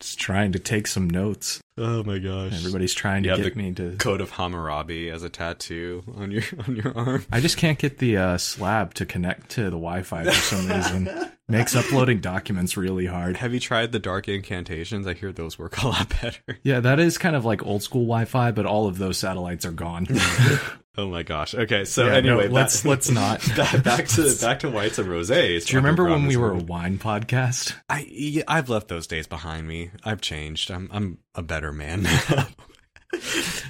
just 0.00 0.18
trying 0.18 0.52
to 0.52 0.58
take 0.58 0.86
some 0.86 1.08
notes. 1.10 1.60
Oh 1.82 2.04
my 2.04 2.18
gosh. 2.18 2.52
Everybody's 2.52 2.92
trying 2.92 3.22
to 3.22 3.30
Yeah, 3.30 3.36
get 3.36 3.54
the- 3.54 3.58
me 3.62 3.72
to. 3.72 3.96
Code 3.96 4.20
of 4.20 4.30
Hammurabi 4.30 5.08
as 5.10 5.22
a 5.22 5.30
tattoo 5.30 6.02
on 6.16 6.30
your 6.30 6.42
on 6.68 6.76
your 6.76 6.96
arm. 6.96 7.24
I 7.32 7.40
just 7.40 7.56
can't 7.56 7.78
get 7.78 7.98
the 7.98 8.16
uh, 8.18 8.38
slab 8.38 8.92
to 8.94 9.06
connect 9.06 9.50
to 9.52 9.62
the 9.64 9.70
Wi-Fi 9.70 10.24
for 10.24 10.30
some 10.32 10.68
reason. 10.68 11.30
Makes 11.48 11.74
uploading 11.74 12.20
documents 12.20 12.76
really 12.76 13.06
hard. 13.06 13.36
Have 13.38 13.52
you 13.52 13.58
tried 13.58 13.90
the 13.90 13.98
dark 13.98 14.28
incantations? 14.28 15.04
I 15.08 15.14
hear 15.14 15.32
those 15.32 15.58
work 15.58 15.82
a 15.82 15.88
lot 15.88 16.08
better. 16.22 16.58
Yeah, 16.62 16.78
that 16.78 17.00
is 17.00 17.18
kind 17.18 17.34
of 17.34 17.44
like 17.44 17.66
old 17.66 17.82
school 17.82 18.02
Wi-Fi, 18.02 18.52
but 18.52 18.66
all 18.66 18.86
of 18.86 18.98
those 18.98 19.18
satellites 19.18 19.64
are 19.64 19.72
gone. 19.72 20.06
Oh 20.98 21.08
my 21.08 21.22
gosh. 21.22 21.54
Okay, 21.54 21.84
so 21.84 22.04
Yeah, 22.04 22.20
no, 22.20 22.40
anyway, 22.40 22.48
let's 22.48 22.82
back, 22.82 22.90
let's 22.90 23.10
not. 23.10 23.40
back, 23.56 23.82
back 23.84 24.08
to 24.08 24.36
back 24.40 24.58
to 24.60 24.68
whites 24.70 24.98
and 24.98 25.08
rosés. 25.08 25.64
Do 25.66 25.72
you 25.72 25.78
remember 25.78 26.04
when 26.04 26.26
we 26.26 26.36
were 26.36 26.50
a 26.50 26.58
wine 26.58 26.98
podcast? 26.98 27.74
I 27.88 28.06
yeah, 28.10 28.42
I've 28.48 28.68
left 28.68 28.88
those 28.88 29.06
days 29.06 29.28
behind 29.28 29.68
me. 29.68 29.92
I've 30.04 30.20
changed. 30.20 30.68
I'm 30.70 30.90
I'm 30.92 31.18
a 31.36 31.42
better 31.42 31.69
man. 31.72 32.06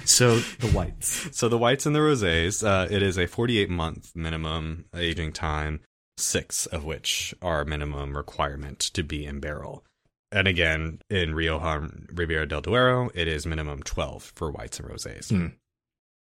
So 0.05 0.37
the 0.39 0.67
whites. 0.67 1.29
so 1.31 1.47
the 1.47 1.57
whites 1.57 1.85
and 1.85 1.95
the 1.95 1.99
rosés, 1.99 2.67
uh, 2.67 2.87
it 2.91 3.01
is 3.01 3.17
a 3.17 3.27
48 3.27 3.69
month 3.69 4.11
minimum 4.15 4.85
aging 4.95 5.31
time, 5.31 5.81
six 6.17 6.65
of 6.65 6.83
which 6.83 7.33
are 7.41 7.65
minimum 7.65 8.15
requirement 8.15 8.79
to 8.79 9.03
be 9.03 9.25
in 9.25 9.39
barrel. 9.39 9.85
And 10.31 10.47
again, 10.47 10.99
in 11.09 11.33
Rioja 11.33 11.89
Riviera 12.13 12.47
del 12.47 12.61
Duero, 12.61 13.09
it 13.13 13.27
is 13.27 13.45
minimum 13.45 13.83
12 13.83 14.31
for 14.35 14.51
whites 14.51 14.79
and 14.79 14.89
rosés. 14.89 15.29
Hmm. 15.29 15.55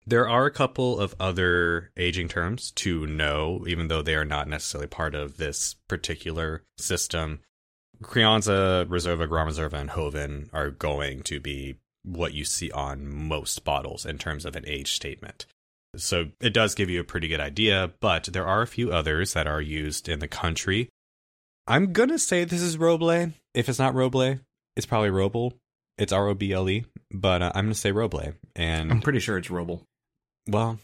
There 0.06 0.28
are 0.28 0.46
a 0.46 0.52
couple 0.52 1.00
of 1.00 1.14
other 1.20 1.92
aging 1.98 2.30
terms 2.30 2.72
to 2.72 3.06
know, 3.06 3.66
even 3.68 3.90
though 3.90 4.02
they 4.02 4.16
are 4.16 4.26
not 4.26 4.48
necessarily 4.48 4.88
part 4.88 5.16
of 5.16 5.38
this 5.38 5.76
particular 5.88 6.64
system. 6.78 7.42
Crianza, 8.04 8.86
Reserva, 8.86 9.28
Grand 9.28 9.50
Reserva, 9.50 9.74
and 9.74 9.90
Joven 9.90 10.50
are 10.54 10.70
going 10.70 11.22
to 11.24 11.40
be 11.40 11.76
what 12.04 12.34
you 12.34 12.46
see 12.46 12.72
on 12.72 13.08
most 13.08 13.64
bottles 13.64 14.06
in 14.06 14.18
terms 14.18 14.46
of 14.46 14.56
an 14.56 14.64
age 14.68 14.94
statement. 14.94 15.46
So 15.96 16.28
it 16.40 16.54
does 16.54 16.76
give 16.76 16.90
you 16.90 17.02
a 17.02 17.06
pretty 17.06 17.28
good 17.28 17.40
idea, 17.40 17.92
but 18.00 18.26
there 18.26 18.48
are 18.48 18.62
a 18.62 18.68
few 18.68 18.92
others 18.92 19.34
that 19.34 19.48
are 19.48 19.62
used 19.62 20.08
in 20.08 20.20
the 20.20 20.28
country. 20.28 20.90
I'm 21.68 21.94
going 21.94 22.10
to 22.10 22.20
say 22.20 22.44
this 22.46 22.62
is 22.62 22.78
Roble. 22.78 23.34
If 23.54 23.70
it's 23.70 23.80
not 23.80 23.94
Roble, 23.94 24.40
it's 24.76 24.86
probably 24.86 25.10
Roble. 25.10 25.54
It's 25.98 26.14
R 26.14 26.28
O 26.28 26.34
B 26.34 26.54
L 26.54 26.70
E, 26.70 26.86
but 27.12 27.42
uh, 27.42 27.52
I'm 27.54 27.66
going 27.66 27.74
to 27.74 27.80
say 27.80 27.92
Roble. 27.92 28.34
And 28.56 28.92
I'm 28.92 29.02
pretty 29.02 29.20
sure 29.20 29.38
it's 29.38 29.50
Roble. 29.50 29.82
well, 30.48 30.80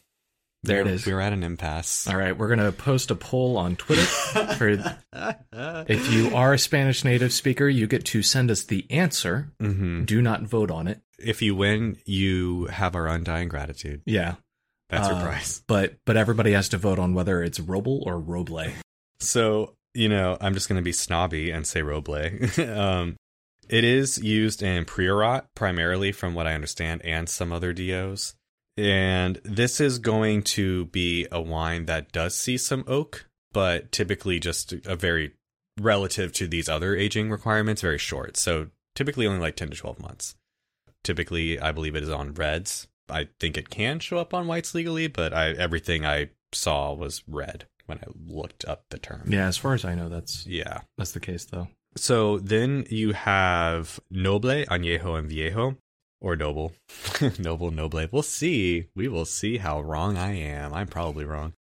There 0.67 0.80
it 0.82 0.86
we're- 0.86 0.95
is. 0.95 1.06
We're 1.06 1.19
at 1.21 1.34
an 1.34 1.43
impasse. 1.43 2.08
All 2.08 2.17
right, 2.17 2.38
we're 2.38 2.47
gonna 2.49 2.71
post 2.71 3.12
a 3.12 3.15
poll 3.15 3.58
on 3.58 3.75
Twitter 3.75 4.04
for 4.04 4.67
if 5.88 6.12
you 6.12 6.36
are 6.36 6.54
a 6.54 6.60
Spanish 6.60 7.04
native 7.04 7.32
speaker, 7.34 7.67
you 7.67 7.88
get 7.88 8.06
to 8.06 8.21
send 8.21 8.51
us 8.51 8.63
the 8.63 8.86
answer. 8.89 9.51
hmm 9.60 10.04
Do 10.06 10.21
not 10.21 10.43
vote 10.43 10.71
on 10.71 10.88
it. 10.88 11.01
If 11.17 11.41
you 11.41 11.56
win, 11.56 11.97
you 12.06 12.65
have 12.65 12.95
our 12.95 13.08
undying 13.08 13.47
gratitude. 13.47 14.01
Yeah, 14.06 14.36
That's 14.89 15.08
your 15.08 15.17
Uh, 15.17 15.23
prize. 15.23 15.63
but 15.67 15.95
but 16.06 16.17
everybody 16.17 16.51
has 16.51 16.69
to 16.69 16.78
vote 16.78 16.99
on 16.99 17.13
whether 17.13 17.41
it's 17.41 17.60
Roble 17.60 18.01
or 18.06 18.21
Roble. 18.21 18.69
So, 19.19 19.75
you 19.93 20.10
know, 20.10 20.38
I'm 20.41 20.54
just 20.54 20.67
going 20.67 20.78
to 20.80 20.84
be 20.84 20.91
snobby 20.91 21.51
and 21.51 21.65
say 21.65 21.82
Roble. 21.82 22.17
um, 22.78 23.15
it 23.69 23.84
is 23.86 24.17
used 24.21 24.62
in 24.62 24.84
Priorat 24.86 25.45
primarily, 25.56 26.12
from 26.12 26.34
what 26.36 26.47
I 26.47 26.54
understand, 26.54 27.01
and 27.06 27.28
some 27.30 27.51
other 27.54 27.71
DOs. 27.73 28.36
And 28.77 29.39
this 29.43 29.79
is 29.79 29.99
going 29.99 30.43
to 30.43 30.85
be 30.85 31.27
a 31.31 31.41
wine 31.41 31.85
that 31.85 32.11
does 32.11 32.35
see 32.35 32.57
some 32.57 32.83
oak, 32.88 33.25
but 33.53 33.91
typically 33.91 34.39
just 34.39 34.73
a 34.85 34.95
very 34.95 35.33
relative 35.79 36.31
to 36.33 36.47
these 36.47 36.67
other 36.69 36.95
aging 36.95 37.29
requirements, 37.29 37.81
very 37.81 37.97
short. 37.97 38.38
So 38.38 38.67
typically 38.95 39.27
only 39.27 39.39
like 39.39 39.55
10 39.55 39.69
to 39.69 39.77
12 39.77 39.99
months. 39.99 40.35
Typically, 41.03 41.59
I 41.59 41.71
believe 41.71 41.95
it 41.95 42.03
is 42.03 42.09
on 42.09 42.33
reds 42.33 42.88
I 43.09 43.27
think 43.39 43.57
it 43.57 43.69
can 43.69 43.99
show 43.99 44.17
up 44.17 44.33
on 44.33 44.47
whites 44.47 44.73
legally, 44.73 45.07
but 45.07 45.33
I 45.33 45.49
everything 45.51 46.05
I 46.05 46.29
saw 46.51 46.93
was 46.93 47.23
red 47.27 47.65
when 47.85 47.99
I 47.99 48.05
looked 48.27 48.65
up 48.65 48.85
the 48.89 48.97
term. 48.97 49.25
Yeah, 49.31 49.47
as 49.47 49.57
far 49.57 49.73
as 49.73 49.85
I 49.85 49.95
know, 49.95 50.09
that's 50.09 50.45
Yeah. 50.47 50.81
that's 50.97 51.11
the 51.11 51.19
case 51.19 51.45
though. 51.45 51.67
So 51.95 52.39
then 52.39 52.85
you 52.89 53.13
have 53.13 53.99
Noble, 54.09 54.65
Añejo, 54.65 55.17
and 55.17 55.29
Viejo, 55.29 55.77
or 56.25 56.35
Noble. 56.35 56.73
noble, 57.39 57.69
Noble. 57.69 58.07
We'll 58.11 58.23
see. 58.23 58.88
We 58.95 59.07
will 59.07 59.25
see 59.25 59.57
how 59.57 59.79
wrong 59.81 60.17
I 60.17 60.33
am. 60.33 60.73
I'm 60.73 60.88
probably 60.88 61.23
wrong. 61.23 61.53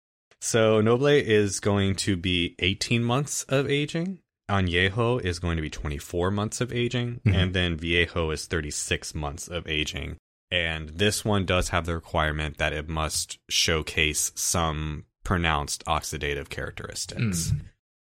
So 0.41 0.81
Noble 0.81 1.09
is 1.09 1.59
going 1.59 1.97
to 1.97 2.17
be 2.17 2.55
18 2.61 3.03
months 3.03 3.43
of 3.49 3.69
aging. 3.69 4.21
Añejo 4.49 5.21
is 5.21 5.41
going 5.41 5.57
to 5.57 5.63
be 5.63 5.71
24 5.71 6.31
months 6.31 6.61
of 6.61 6.73
aging. 6.73 7.21
Mhm. 7.27 7.35
And 7.35 7.55
then 7.55 7.77
Viejo 7.77 8.31
is 8.31 8.47
36 8.47 9.17
months 9.17 9.49
of 9.49 9.67
aging. 9.67 10.17
And 10.49 10.91
this 10.91 11.25
one 11.25 11.45
does 11.45 11.71
have 11.71 11.85
the 11.85 11.95
requirement 11.95 12.59
that 12.59 12.73
it 12.73 12.89
must 12.89 13.39
showcase 13.49 14.31
some 14.37 15.07
pronounced 15.25 15.85
oxidative 15.87 16.51
characteristics. 16.51 17.51
Mm. 17.51 17.61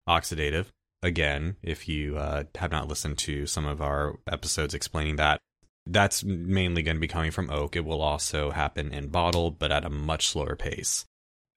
Oxidative, 0.08 0.66
again, 1.02 1.56
if 1.62 1.88
you 1.88 2.18
uh, 2.18 2.44
have 2.56 2.72
not 2.72 2.88
listened 2.88 3.16
to 3.18 3.46
some 3.46 3.64
of 3.64 3.80
our 3.80 4.18
episodes 4.26 4.74
explaining 4.74 5.16
that, 5.16 5.40
that's 5.86 6.22
mainly 6.24 6.82
going 6.82 6.96
to 6.96 7.00
be 7.00 7.08
coming 7.08 7.30
from 7.30 7.50
oak. 7.50 7.76
It 7.76 7.84
will 7.84 8.02
also 8.02 8.50
happen 8.50 8.92
in 8.92 9.08
bottle, 9.08 9.50
but 9.50 9.72
at 9.72 9.84
a 9.84 9.90
much 9.90 10.28
slower 10.28 10.56
pace. 10.56 11.04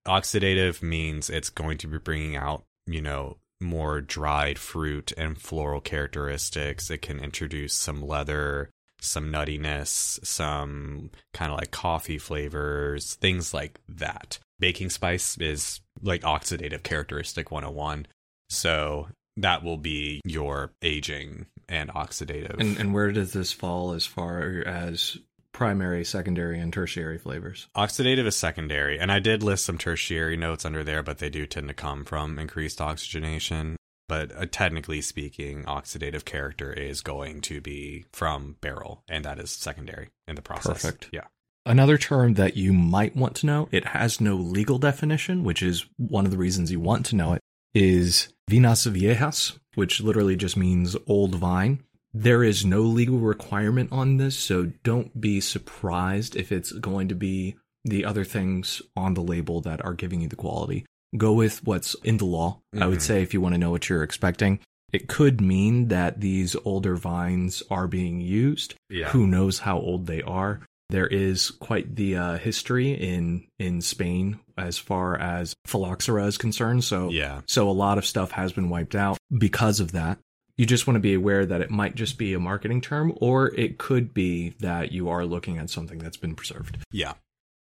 Oxidative 0.07 0.81
means 0.81 1.29
it's 1.29 1.49
going 1.49 1.77
to 1.79 1.87
be 1.87 1.97
bringing 1.97 2.35
out, 2.35 2.63
you 2.85 3.01
know, 3.01 3.37
more 3.61 4.01
dried 4.01 4.59
fruit 4.59 5.13
and 5.17 5.37
floral 5.37 5.81
characteristics. 5.81 6.89
It 6.89 7.01
can 7.01 7.19
introduce 7.19 7.73
some 7.73 8.01
leather, 8.05 8.69
some 8.99 9.31
nuttiness, 9.31 10.23
some 10.25 11.09
kind 11.33 11.51
of 11.51 11.57
like 11.57 11.71
coffee 11.71 12.17
flavors, 12.17 13.15
things 13.15 13.53
like 13.53 13.79
that. 13.87 14.39
Baking 14.59 14.89
spice 14.89 15.37
is 15.37 15.81
like 16.01 16.21
oxidative 16.21 16.83
characteristic 16.83 17.51
101. 17.51 18.07
So 18.49 19.07
that 19.37 19.63
will 19.63 19.77
be 19.77 20.21
your 20.25 20.73
aging 20.81 21.47
and 21.69 21.89
oxidative. 21.89 22.59
And 22.59 22.77
and 22.77 22.93
where 22.93 23.11
does 23.11 23.33
this 23.33 23.51
fall 23.51 23.93
as 23.93 24.05
far 24.05 24.63
as 24.65 25.17
primary, 25.51 26.03
secondary, 26.03 26.59
and 26.59 26.73
tertiary 26.73 27.17
flavors? 27.17 27.67
Oxidative 27.75 28.25
is 28.25 28.35
secondary, 28.35 28.99
and 28.99 29.11
I 29.11 29.19
did 29.19 29.43
list 29.43 29.65
some 29.65 29.77
tertiary 29.77 30.35
notes 30.35 30.65
under 30.65 30.83
there, 30.83 31.03
but 31.03 31.19
they 31.19 31.29
do 31.29 31.45
tend 31.45 31.67
to 31.69 31.73
come 31.73 32.05
from 32.05 32.39
increased 32.39 32.81
oxygenation. 32.81 33.77
But 34.09 34.35
uh, 34.35 34.45
technically 34.51 35.01
speaking, 35.01 35.63
oxidative 35.63 36.25
character 36.25 36.73
is 36.73 37.01
going 37.01 37.41
to 37.41 37.61
be 37.61 38.05
from 38.11 38.57
barrel, 38.59 39.03
and 39.07 39.23
that 39.23 39.39
is 39.39 39.51
secondary 39.51 40.09
in 40.27 40.35
the 40.35 40.41
process. 40.41 40.81
Perfect. 40.81 41.09
Yeah. 41.13 41.27
Another 41.65 41.97
term 41.97 42.33
that 42.33 42.57
you 42.57 42.73
might 42.73 43.15
want 43.15 43.35
to 43.37 43.45
know, 43.45 43.69
it 43.71 43.85
has 43.85 44.19
no 44.19 44.35
legal 44.35 44.77
definition, 44.77 45.45
which 45.45 45.63
is 45.63 45.85
one 45.95 46.25
of 46.25 46.31
the 46.31 46.37
reasons 46.37 46.71
you 46.71 46.81
want 46.81 47.05
to 47.07 47.15
know 47.15 47.31
it, 47.33 47.41
is 47.73 48.29
viñas 48.49 48.89
viejas, 48.91 49.57
which 49.75 50.01
literally 50.01 50.35
just 50.35 50.57
means 50.57 50.95
old 51.07 51.35
vine. 51.35 51.83
There 52.13 52.43
is 52.43 52.63
no 52.63 52.81
legal 52.81 53.17
requirement 53.17 53.91
on 53.91 54.17
this, 54.17 54.37
so 54.37 54.71
don't 54.83 55.19
be 55.19 55.41
surprised 55.41 56.35
if 56.35 56.51
it's 56.51 56.71
going 56.71 57.07
to 57.07 57.15
be 57.15 57.55
the 57.83 58.05
other 58.05 58.23
things 58.23 58.81
on 58.95 59.15
the 59.15 59.23
label 59.23 59.61
that 59.61 59.83
are 59.83 59.93
giving 59.93 60.21
you 60.21 60.27
the 60.27 60.35
quality. 60.35 60.85
Go 61.17 61.33
with 61.33 61.65
what's 61.65 61.95
in 62.03 62.17
the 62.17 62.25
law. 62.25 62.59
I 62.79 62.87
would 62.87 62.99
Mhm. 62.99 63.03
say 63.03 63.21
if 63.23 63.33
you 63.33 63.41
want 63.41 63.53
to 63.55 63.59
know 63.59 63.71
what 63.71 63.89
you're 63.89 64.03
expecting, 64.03 64.59
it 64.91 65.07
could 65.07 65.41
mean 65.41 65.87
that 65.87 66.21
these 66.21 66.55
older 66.65 66.95
vines 66.95 67.63
are 67.69 67.87
being 67.87 68.21
used. 68.21 68.75
Yeah. 68.89 69.09
Who 69.09 69.25
knows 69.27 69.59
how 69.59 69.79
old 69.79 70.05
they 70.05 70.21
are? 70.21 70.61
There 70.89 71.07
is 71.07 71.49
quite 71.49 71.95
the 71.95 72.15
uh, 72.17 72.37
history 72.37 72.91
in 72.91 73.47
in 73.57 73.81
Spain 73.81 74.39
as 74.57 74.77
far 74.77 75.17
as 75.17 75.55
phylloxera 75.65 76.25
is 76.25 76.37
concerned. 76.37 76.83
So 76.83 77.09
Yeah. 77.09 77.41
so 77.47 77.69
a 77.69 77.71
lot 77.71 77.97
of 77.97 78.05
stuff 78.05 78.31
has 78.31 78.53
been 78.53 78.69
wiped 78.69 78.95
out 78.95 79.17
because 79.35 79.79
of 79.79 79.91
that. 79.93 80.19
You 80.55 80.67
just 80.67 80.85
want 80.85 80.95
to 80.95 81.01
be 81.01 81.15
aware 81.15 81.45
that 81.47 81.61
it 81.61 81.71
might 81.71 81.95
just 81.95 82.19
be 82.19 82.33
a 82.35 82.39
marketing 82.39 82.79
term, 82.81 83.11
or 83.19 83.47
it 83.55 83.79
could 83.79 84.13
be 84.13 84.49
that 84.59 84.91
you 84.91 85.09
are 85.09 85.25
looking 85.25 85.57
at 85.57 85.71
something 85.71 85.97
that's 85.97 86.17
been 86.17 86.35
preserved. 86.35 86.77
Yeah. 86.91 87.13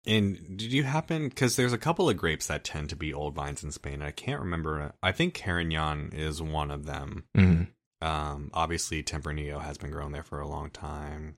And 0.07 0.57
did 0.57 0.73
you 0.73 0.85
happen 0.85 1.29
because 1.29 1.57
there's 1.57 1.75
a 1.75 1.79
couple 1.79 2.09
of 2.09 2.17
grapes 2.17 2.47
that 2.47 2.65
tend 2.65 2.89
to 2.89 2.97
be 2.97 3.13
old 3.13 3.35
vines 3.35 3.63
in 3.63 3.73
Spain. 3.73 4.01
I 4.01 4.11
can't 4.11 4.41
remember. 4.41 4.95
I 5.03 5.13
think 5.13 5.35
Carignan 5.35 6.13
is 6.15 6.41
one 6.41 6.71
of 6.71 6.87
them. 6.87 7.25
Mm-hmm. 7.37 8.07
Um, 8.07 8.51
obviously, 8.55 9.03
Tempranillo 9.03 9.61
has 9.61 9.77
been 9.77 9.91
grown 9.91 10.13
there 10.13 10.23
for 10.23 10.41
a 10.41 10.49
long 10.49 10.71
time. 10.71 11.37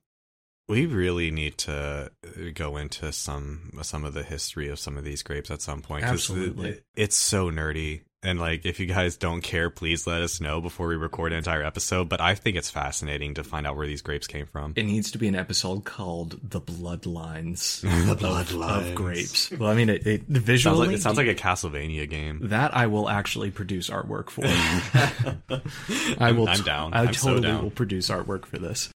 We 0.71 0.87
really 0.87 1.31
need 1.31 1.59
to 1.59 2.11
uh, 2.25 2.31
go 2.55 2.77
into 2.77 3.13
some 3.13 3.71
some 3.83 4.05
of 4.05 4.15
the 4.15 4.23
history 4.23 4.69
of 4.69 4.79
some 4.79 4.97
of 4.97 5.05
these 5.05 5.23
grapes 5.23 5.51
at 5.51 5.61
some 5.63 5.83
point. 5.83 6.05
Absolutely. 6.05 6.71
it- 6.71 6.85
it's 6.97 7.17
so 7.17 7.51
nerdy. 7.51 8.03
And 8.23 8.39
like, 8.39 8.67
if 8.67 8.79
you 8.79 8.85
guys 8.85 9.17
don't 9.17 9.41
care, 9.41 9.71
please 9.71 10.07
let 10.07 10.21
us 10.21 10.43
know 10.43 10.61
before 10.61 10.89
we 10.89 10.95
record 10.97 11.33
an 11.33 11.39
entire 11.39 11.63
episode. 11.65 12.11
But 12.11 12.21
I 12.21 12.35
think 12.35 12.55
it's 12.59 12.69
fascinating 12.69 13.33
to 13.35 13.43
find 13.45 13.67
out 13.67 13.77
where 13.77 13.87
these 13.87 14.03
grapes 14.03 14.27
came 14.27 14.45
from. 14.45 14.75
It 14.77 14.83
needs 14.85 15.11
to 15.13 15.19
be 15.19 15.27
an 15.27 15.35
episode 15.35 15.87
called 15.87 16.39
"The 16.43 16.61
Bloodlines." 16.61 17.81
The 18.07 18.13
of- 18.13 18.19
Bloodlines. 18.21 18.89
of 18.91 18.95
grapes. 18.95 19.51
Well, 19.53 19.71
I 19.71 19.75
mean, 19.75 19.89
it, 19.89 20.07
it 20.07 20.21
Sounds 20.27 20.39
visually 20.39 20.87
like, 20.89 20.97
it 20.97 21.01
sounds 21.03 21.17
like 21.17 21.29
a 21.29 21.35
Castlevania 21.35 22.09
game. 22.09 22.41
that 22.49 22.77
I 22.77 22.89
will 22.89 23.09
actually 23.09 23.51
produce 23.51 23.89
artwork 23.89 24.29
for. 24.29 24.45
I 26.23 26.33
will. 26.33 26.49
I'm 26.49 26.63
down. 26.63 26.93
I 26.93 27.05
I'm 27.05 27.15
so 27.15 27.29
totally 27.31 27.49
down. 27.49 27.63
will 27.63 27.71
produce 27.71 28.11
artwork 28.11 28.45
for 28.45 28.59
this. 28.59 28.91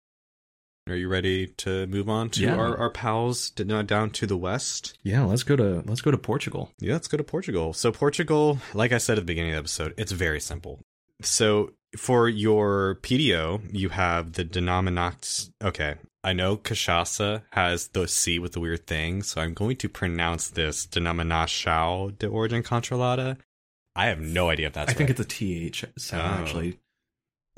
Are 0.90 0.96
you 0.96 1.08
ready 1.08 1.48
to 1.48 1.88
move 1.88 2.10
on 2.10 2.30
to 2.32 2.42
Yeah. 2.42 2.56
our, 2.58 2.76
our 2.78 2.90
pals 2.90 3.50
down 3.52 4.10
to 4.12 4.28
the 4.28 4.36
west? 4.36 4.98
Yeah, 5.02 5.24
let's 5.24 5.44
go 5.44 5.56
to 5.56 5.82
let's 5.86 6.02
go 6.02 6.12
to 6.12 6.18
Portugal. 6.18 6.72
Yeah, 6.80 6.94
let's 6.94 7.08
go 7.08 7.18
to 7.18 7.24
Portugal. 7.24 7.72
So 7.74 7.92
Portugal, 7.92 8.60
like 8.74 8.92
I 8.92 8.98
said 8.98 9.18
at 9.18 9.22
the 9.22 9.26
beginning 9.26 9.52
of 9.52 9.56
the 9.56 9.60
episode, 9.60 9.94
it's 9.98 10.12
very 10.12 10.42
simple. 10.42 10.82
So 11.22 11.72
for 11.98 12.28
your 12.28 12.96
PDO, 13.02 13.70
you 13.72 13.90
have 13.90 14.34
the 14.34 14.44
denominax. 14.44 15.52
Okay, 15.64 15.96
I 16.22 16.34
know 16.34 16.58
Cachaça 16.58 17.44
has 17.54 17.88
the 17.90 18.06
C 18.08 18.38
with 18.38 18.52
the 18.52 18.60
weird 18.60 18.86
thing, 18.86 19.24
so 19.24 19.40
I'm 19.40 19.54
going 19.54 19.78
to 19.78 19.88
pronounce 19.88 20.50
this 20.50 20.86
denominação 20.86 22.18
de 22.20 22.28
origem 22.28 22.62
controlada. 22.62 23.38
I 23.96 24.08
have 24.08 24.20
no 24.20 24.50
idea 24.50 24.68
if 24.68 24.74
that's 24.74 24.92
I 24.92 24.96
think 24.96 25.10
it's 25.12 25.22
a 25.22 25.26
th 25.26 25.86
sound 25.98 26.24
Oh. 26.40 26.44
actually. 26.44 26.80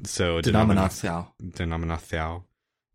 so 0.04 0.42
Denominação. 0.42 1.28
denominação 1.42 2.44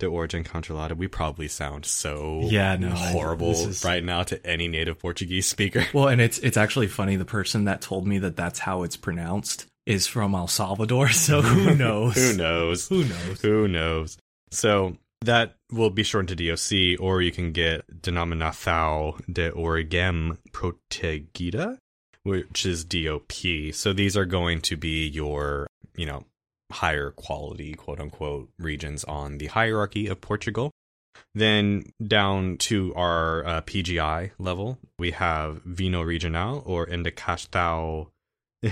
de 0.01 0.07
origem 0.07 0.45
controlada. 0.45 0.97
We 0.97 1.07
probably 1.07 1.47
sound 1.47 1.87
so 1.87 2.41
Yeah, 2.51 2.75
no, 2.77 2.91
horrible 2.91 3.53
is- 3.53 3.85
right 3.85 4.03
now 4.03 4.25
to 4.25 4.45
any 4.45 4.67
native 4.67 4.99
Portuguese 4.99 5.47
speaker. 5.47 5.87
Well, 5.95 6.09
and 6.09 6.21
it's 6.21 6.39
it's 6.39 6.57
actually 6.57 6.89
funny. 6.89 7.15
The 7.17 7.25
person 7.25 7.67
that 7.67 7.81
told 7.81 8.07
me 8.07 8.19
that 8.19 8.35
that's 8.37 8.59
how 8.59 8.83
it's 8.83 8.97
pronounced 8.97 9.67
is 9.87 10.07
from 10.09 10.35
El 10.35 10.49
Salvador. 10.49 11.09
So 11.13 11.41
who 11.43 11.75
knows? 11.85 12.15
Who 12.17 12.37
knows? 12.37 12.89
Who 12.89 13.05
knows? 13.05 13.41
Who 13.43 13.69
knows? 13.69 14.19
So 14.51 14.97
that 15.23 15.55
will 15.71 15.91
be 15.91 16.03
shortened 16.03 16.37
to 16.37 16.45
DOC, 16.45 16.99
or 17.01 17.21
you 17.23 17.31
can 17.31 17.53
get 17.53 17.85
Denominação 18.03 19.21
de 19.33 19.51
Origem 19.53 20.39
Protegida, 20.53 21.79
which 22.23 22.65
is 22.67 22.85
DOP. 22.85 23.73
So 23.75 23.93
these 23.93 24.17
are 24.17 24.25
going 24.25 24.61
to 24.63 24.77
be 24.77 25.07
your, 25.09 25.67
you 25.97 26.07
know, 26.07 26.25
higher 26.71 27.11
quality, 27.11 27.75
quote 27.75 28.01
unquote, 28.01 28.51
regions 28.59 29.05
on 29.05 29.39
the 29.39 29.47
hierarchy 29.47 30.07
of 30.07 30.21
Portugal. 30.21 30.71
Then 31.35 31.85
down 32.05 32.57
to 32.59 32.95
our 32.95 33.45
uh, 33.47 33.61
PGI 33.63 34.31
level, 34.39 34.79
we 34.99 35.11
have 35.13 35.63
Vino 35.65 36.03
Regional 36.03 36.63
or 36.67 36.87
Indicação. 36.87 38.09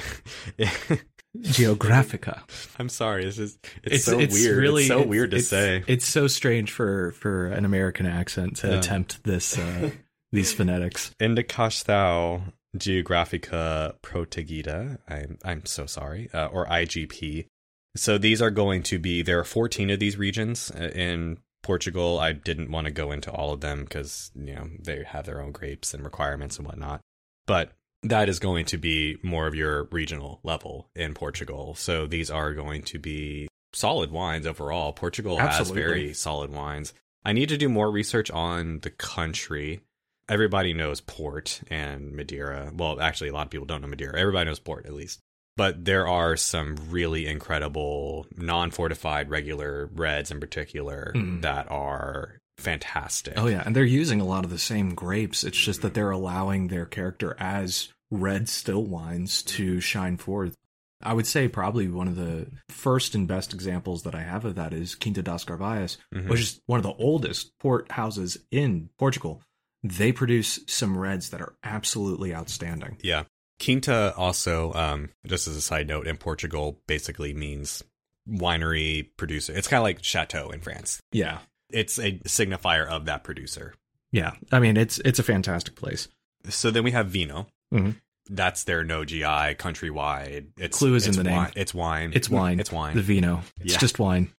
Geográfica. 1.38 2.40
I'm 2.78 2.88
sorry. 2.88 3.24
This 3.24 3.38
is 3.38 3.58
it's, 3.82 4.04
so 4.04 4.16
weird. 4.16 4.56
Really, 4.56 4.82
it's 4.82 4.88
so 4.88 4.96
it's- 4.98 5.08
weird 5.08 5.30
to 5.32 5.36
it's- 5.36 5.48
say. 5.48 5.84
It's 5.86 6.06
so 6.06 6.26
strange 6.26 6.72
for 6.72 7.12
for 7.12 7.46
an 7.48 7.64
American 7.64 8.06
accent 8.06 8.56
to 8.58 8.68
Yeah. 8.68 8.78
attempt 8.78 9.22
this 9.24 9.58
uh, 9.58 9.90
these 10.32 10.52
phonetics. 10.52 11.12
Indicação 11.20 12.52
Geográfica 12.76 13.94
Protegida. 14.02 14.98
I'm 15.08 15.38
I'm 15.44 15.64
so 15.66 15.86
sorry. 15.86 16.28
Uh, 16.32 16.46
or 16.46 16.66
IGP. 16.66 17.46
So 17.96 18.18
these 18.18 18.40
are 18.40 18.50
going 18.50 18.82
to 18.84 18.98
be 18.98 19.22
there 19.22 19.38
are 19.38 19.44
14 19.44 19.90
of 19.90 19.98
these 19.98 20.16
regions 20.16 20.70
uh, 20.70 20.88
in 20.88 21.38
Portugal. 21.62 22.18
I 22.18 22.32
didn't 22.32 22.70
want 22.70 22.86
to 22.86 22.92
go 22.92 23.12
into 23.12 23.30
all 23.32 23.52
of 23.52 23.60
them 23.60 23.84
because 23.84 24.30
you 24.34 24.54
know 24.54 24.68
they 24.78 25.02
have 25.04 25.26
their 25.26 25.40
own 25.40 25.52
grapes 25.52 25.94
and 25.94 26.04
requirements 26.04 26.58
and 26.58 26.66
whatnot. 26.66 27.00
But 27.46 27.72
that 28.02 28.28
is 28.28 28.38
going 28.38 28.66
to 28.66 28.78
be 28.78 29.18
more 29.22 29.46
of 29.46 29.54
your 29.54 29.84
regional 29.84 30.40
level 30.42 30.88
in 30.94 31.14
Portugal. 31.14 31.74
So 31.74 32.06
these 32.06 32.30
are 32.30 32.54
going 32.54 32.82
to 32.84 32.98
be 32.98 33.48
solid 33.72 34.10
wines 34.10 34.46
overall. 34.46 34.92
Portugal 34.92 35.40
Absolutely. 35.40 35.82
has 35.82 35.90
very 35.90 36.14
solid 36.14 36.50
wines. 36.50 36.94
I 37.24 37.32
need 37.32 37.48
to 37.48 37.56
do 37.56 37.68
more 37.68 37.90
research 37.90 38.30
on 38.30 38.80
the 38.80 38.90
country. 38.90 39.80
Everybody 40.28 40.72
knows 40.72 41.00
port 41.00 41.60
and 41.70 42.12
Madeira. 42.12 42.70
Well, 42.74 43.00
actually, 43.00 43.30
a 43.30 43.32
lot 43.32 43.46
of 43.46 43.50
people 43.50 43.66
don't 43.66 43.82
know 43.82 43.88
Madeira. 43.88 44.18
Everybody 44.18 44.46
knows 44.48 44.60
port, 44.60 44.86
at 44.86 44.92
least. 44.92 45.20
But 45.58 45.84
there 45.84 46.06
are 46.08 46.36
some 46.36 46.76
really 46.88 47.26
incredible 47.26 48.26
non 48.36 48.70
fortified 48.70 49.28
regular 49.28 49.90
reds 49.92 50.30
in 50.30 50.40
particular 50.40 51.12
Mm. 51.14 51.42
that 51.42 51.70
are 51.70 52.38
fantastic. 52.56 53.34
Oh 53.36 53.46
yeah, 53.48 53.62
and 53.66 53.74
they're 53.76 53.84
using 53.84 54.20
a 54.20 54.24
lot 54.24 54.44
of 54.44 54.50
the 54.50 54.58
same 54.58 54.94
grapes. 54.94 55.44
It's 55.44 55.58
just 55.58 55.82
that 55.82 55.94
they're 55.94 56.10
allowing 56.12 56.68
their 56.68 56.86
character 56.86 57.36
as 57.38 57.88
red 58.10 58.48
still 58.48 58.84
wines 58.84 59.42
to 59.42 59.80
shine 59.80 60.16
forth. 60.16 60.54
I 61.02 61.12
would 61.12 61.26
say 61.26 61.46
probably 61.48 61.88
one 61.88 62.08
of 62.08 62.16
the 62.16 62.46
first 62.68 63.14
and 63.14 63.28
best 63.28 63.52
examples 63.54 64.02
that 64.04 64.14
I 64.14 64.22
have 64.22 64.44
of 64.44 64.54
that 64.56 64.72
is 64.72 64.94
Quinta 64.96 65.22
das 65.22 65.44
Carvalhas, 65.44 65.96
Mhm. 66.14 66.28
which 66.28 66.40
is 66.40 66.60
one 66.66 66.78
of 66.78 66.82
the 66.84 66.94
oldest 66.94 67.56
port 67.58 67.92
houses 67.92 68.38
in 68.50 68.88
Portugal. 68.98 69.42
They 69.84 70.10
produce 70.10 70.58
some 70.66 70.96
reds 70.98 71.30
that 71.30 71.40
are 71.40 71.54
absolutely 71.62 72.34
outstanding. 72.34 72.96
Yeah. 73.02 73.24
Quinta 73.62 74.14
also, 74.16 74.72
um, 74.74 75.10
just 75.26 75.48
as 75.48 75.56
a 75.56 75.60
side 75.60 75.88
note, 75.88 76.06
in 76.06 76.16
Portugal 76.16 76.80
basically 76.86 77.34
means 77.34 77.82
winery 78.28 79.08
producer. 79.16 79.52
It's 79.56 79.68
kind 79.68 79.78
of 79.78 79.84
like 79.84 80.02
chateau 80.02 80.50
in 80.50 80.60
France. 80.60 81.00
Yeah. 81.12 81.38
It's 81.70 81.98
a 81.98 82.12
signifier 82.20 82.86
of 82.86 83.06
that 83.06 83.24
producer. 83.24 83.74
Yeah. 84.12 84.32
I 84.52 84.58
mean, 84.60 84.76
it's 84.76 84.98
it's 85.00 85.18
a 85.18 85.22
fantastic 85.22 85.74
place. 85.76 86.08
So 86.48 86.70
then 86.70 86.84
we 86.84 86.92
have 86.92 87.08
Vino. 87.08 87.46
Mhm. 87.72 87.96
That's 88.30 88.64
their 88.64 88.84
no 88.84 89.04
GI 89.04 89.54
countrywide. 89.54 90.48
It's 90.58 90.78
Clue 90.78 90.94
is 90.94 91.04
in 91.06 91.10
it's 91.10 91.16
the 91.18 91.24
name. 91.24 91.36
wine. 91.36 91.52
It's 91.56 91.74
wine. 91.74 92.12
It's 92.14 92.30
wine. 92.30 92.60
It's 92.60 92.70
wine. 92.72 92.94
The 92.96 93.02
vino. 93.02 93.42
It's 93.60 93.72
Yeah. 93.72 93.78
just 93.78 93.98
wine. 93.98 94.30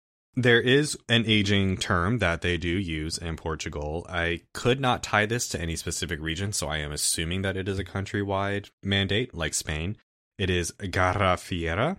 There 0.41 0.61
is 0.61 0.97
an 1.09 1.25
aging 1.27 1.79
term 1.79 2.19
that 2.19 2.43
they 2.43 2.59
do 2.59 2.69
use 2.69 3.19
in 3.19 3.35
Portugal. 3.35 4.07
I 4.09 4.43
could 4.55 4.79
not 4.79 5.03
tie 5.03 5.27
this 5.27 5.49
to 5.49 5.61
any 5.61 5.75
specific 5.75 6.21
region, 6.21 6.53
so 6.53 6.69
I 6.69 6.77
am 6.77 6.93
assuming 6.93 7.43
that 7.43 7.57
it 7.57 7.69
is 7.69 7.81
a 7.81 7.85
countrywide 7.85 8.71
mandate, 8.81 9.35
like 9.35 9.53
Spain. 9.53 9.97
It 10.39 10.49
is 10.49 10.71
Garrafeira. 10.79 11.97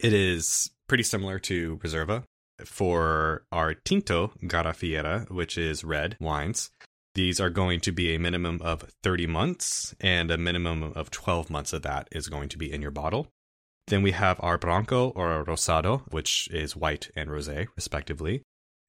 It 0.00 0.12
is 0.12 0.72
pretty 0.88 1.04
similar 1.04 1.38
to 1.38 1.76
Reserva. 1.76 2.24
For 2.64 3.44
our 3.52 3.74
Tinto 3.74 4.32
Garrafeira, 4.42 5.30
which 5.30 5.56
is 5.56 5.84
red 5.84 6.16
wines, 6.18 6.72
these 7.14 7.38
are 7.38 7.50
going 7.50 7.78
to 7.82 7.92
be 7.92 8.16
a 8.16 8.18
minimum 8.18 8.60
of 8.62 8.82
30 9.04 9.28
months, 9.28 9.94
and 10.00 10.32
a 10.32 10.36
minimum 10.36 10.82
of 10.82 11.12
12 11.12 11.50
months 11.50 11.72
of 11.72 11.82
that 11.82 12.08
is 12.10 12.26
going 12.26 12.48
to 12.48 12.58
be 12.58 12.72
in 12.72 12.82
your 12.82 12.90
bottle. 12.90 13.28
Then 13.88 14.02
we 14.02 14.12
have 14.12 14.38
our 14.42 14.58
Branco 14.58 15.10
or 15.10 15.44
Rosado, 15.44 16.02
which 16.12 16.48
is 16.50 16.74
white 16.76 17.10
and 17.14 17.30
rosé, 17.30 17.68
respectively. 17.76 18.42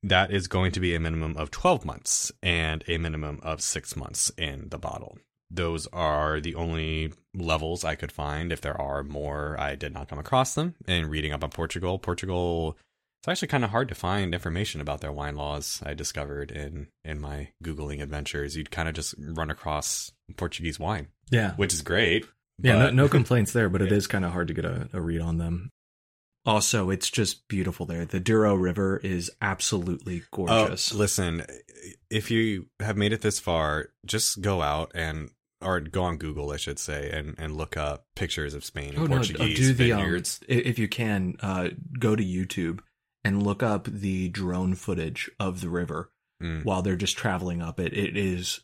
That 0.04 0.32
is 0.32 0.48
going 0.48 0.72
to 0.74 0.80
be 0.80 0.96
a 0.96 1.00
minimum 1.00 1.38
of 1.38 1.52
12 1.52 1.86
months 1.86 2.32
and 2.42 2.84
a 2.88 2.98
minimum 2.98 3.40
of 3.44 3.62
six 3.62 3.96
months 3.96 4.32
in 4.38 4.70
the 4.70 4.78
bottle. 4.80 5.18
Those 5.50 5.88
are 5.94 6.40
the 6.42 6.56
only 6.56 7.14
levels 7.34 7.84
I 7.84 7.96
could 7.96 8.12
find. 8.12 8.52
If 8.52 8.62
there 8.62 8.80
are 8.80 9.04
more, 9.04 9.56
I 9.60 9.76
did 9.76 9.94
not 9.94 10.10
come 10.10 10.20
across 10.20 10.56
them. 10.56 10.76
And 10.88 11.10
reading 11.10 11.32
up 11.32 11.44
on 11.44 11.52
Portugal, 11.52 12.00
Portugal, 12.00 12.78
it's 13.22 13.28
actually 13.28 13.48
kind 13.48 13.64
of 13.64 13.70
hard 13.72 13.88
to 13.90 13.96
find 13.96 14.34
information 14.34 14.82
about 14.82 15.02
their 15.02 15.12
wine 15.12 15.36
laws. 15.36 15.82
I 15.86 15.94
discovered 15.94 16.52
in 16.52 16.88
in 17.06 17.20
my 17.22 17.50
googling 17.64 18.02
adventures, 18.02 18.56
you'd 18.58 18.72
kind 18.72 18.90
of 18.90 18.96
just 18.96 19.16
run 19.18 19.50
across 19.50 20.12
Portuguese 20.36 20.80
wine, 20.80 21.08
Yeah. 21.32 21.54
which 21.56 21.74
is 21.74 21.82
great. 21.82 22.26
Yeah, 22.60 22.74
no, 22.80 22.86
but- 22.86 22.94
no 22.96 23.08
complaints 23.18 23.54
there, 23.54 23.70
but 23.70 23.82
it 23.82 23.92
Yeah. 23.92 23.98
is 23.98 24.08
kind 24.08 24.26
of 24.26 24.32
hard 24.32 24.48
to 24.50 24.54
get 24.54 24.66
a, 24.66 24.90
a 24.94 25.02
read 25.02 25.22
on 25.22 25.38
them. 25.38 25.70
Also, 26.46 26.90
it's 26.90 27.10
just 27.10 27.46
beautiful 27.50 27.86
there. 27.86 28.06
The 28.06 28.22
Douro 28.22 28.56
River 28.56 28.98
is 29.04 29.30
absolutely 29.42 30.24
gorgeous. 30.32 30.94
Oh, 30.94 30.98
listen, 30.98 31.44
if 32.10 32.32
you 32.32 32.68
have 32.80 32.96
made 32.96 33.12
it 33.12 33.22
this 33.22 33.38
far, 33.40 33.90
just 34.06 34.42
go 34.42 34.62
out 34.62 34.92
and 34.96 35.30
or 35.60 35.80
go 35.82 36.04
on 36.04 36.18
Google, 36.18 36.52
I 36.52 36.58
should 36.58 36.80
say, 36.80 37.10
and 37.12 37.36
and 37.38 37.58
look 37.58 37.76
up 37.76 38.06
pictures 38.16 38.54
of 38.54 38.64
Spain 38.64 38.90
and 38.92 39.00
Oh, 39.00 39.06
no, 39.08 39.16
Portuguese 39.18 39.58
do 39.58 39.74
the 39.74 39.92
um, 39.92 40.00
vineyards. 40.00 40.40
i- 40.48 40.54
if 40.54 40.80
you 40.80 40.88
can 40.88 41.36
uh, 41.42 41.70
go 42.00 42.16
to 42.16 42.24
YouTube 42.24 42.80
and 43.26 43.44
look 43.44 43.62
up 43.62 43.84
the 43.86 44.30
drone 44.30 44.74
footage 44.76 45.30
of 45.40 45.60
the 45.62 45.70
river 45.70 46.12
Mm. 46.42 46.64
while 46.64 46.84
they're 46.84 46.96
just 46.96 47.18
traveling 47.18 47.62
up 47.64 47.80
it. 47.80 47.92
It 47.94 48.16
is 48.16 48.62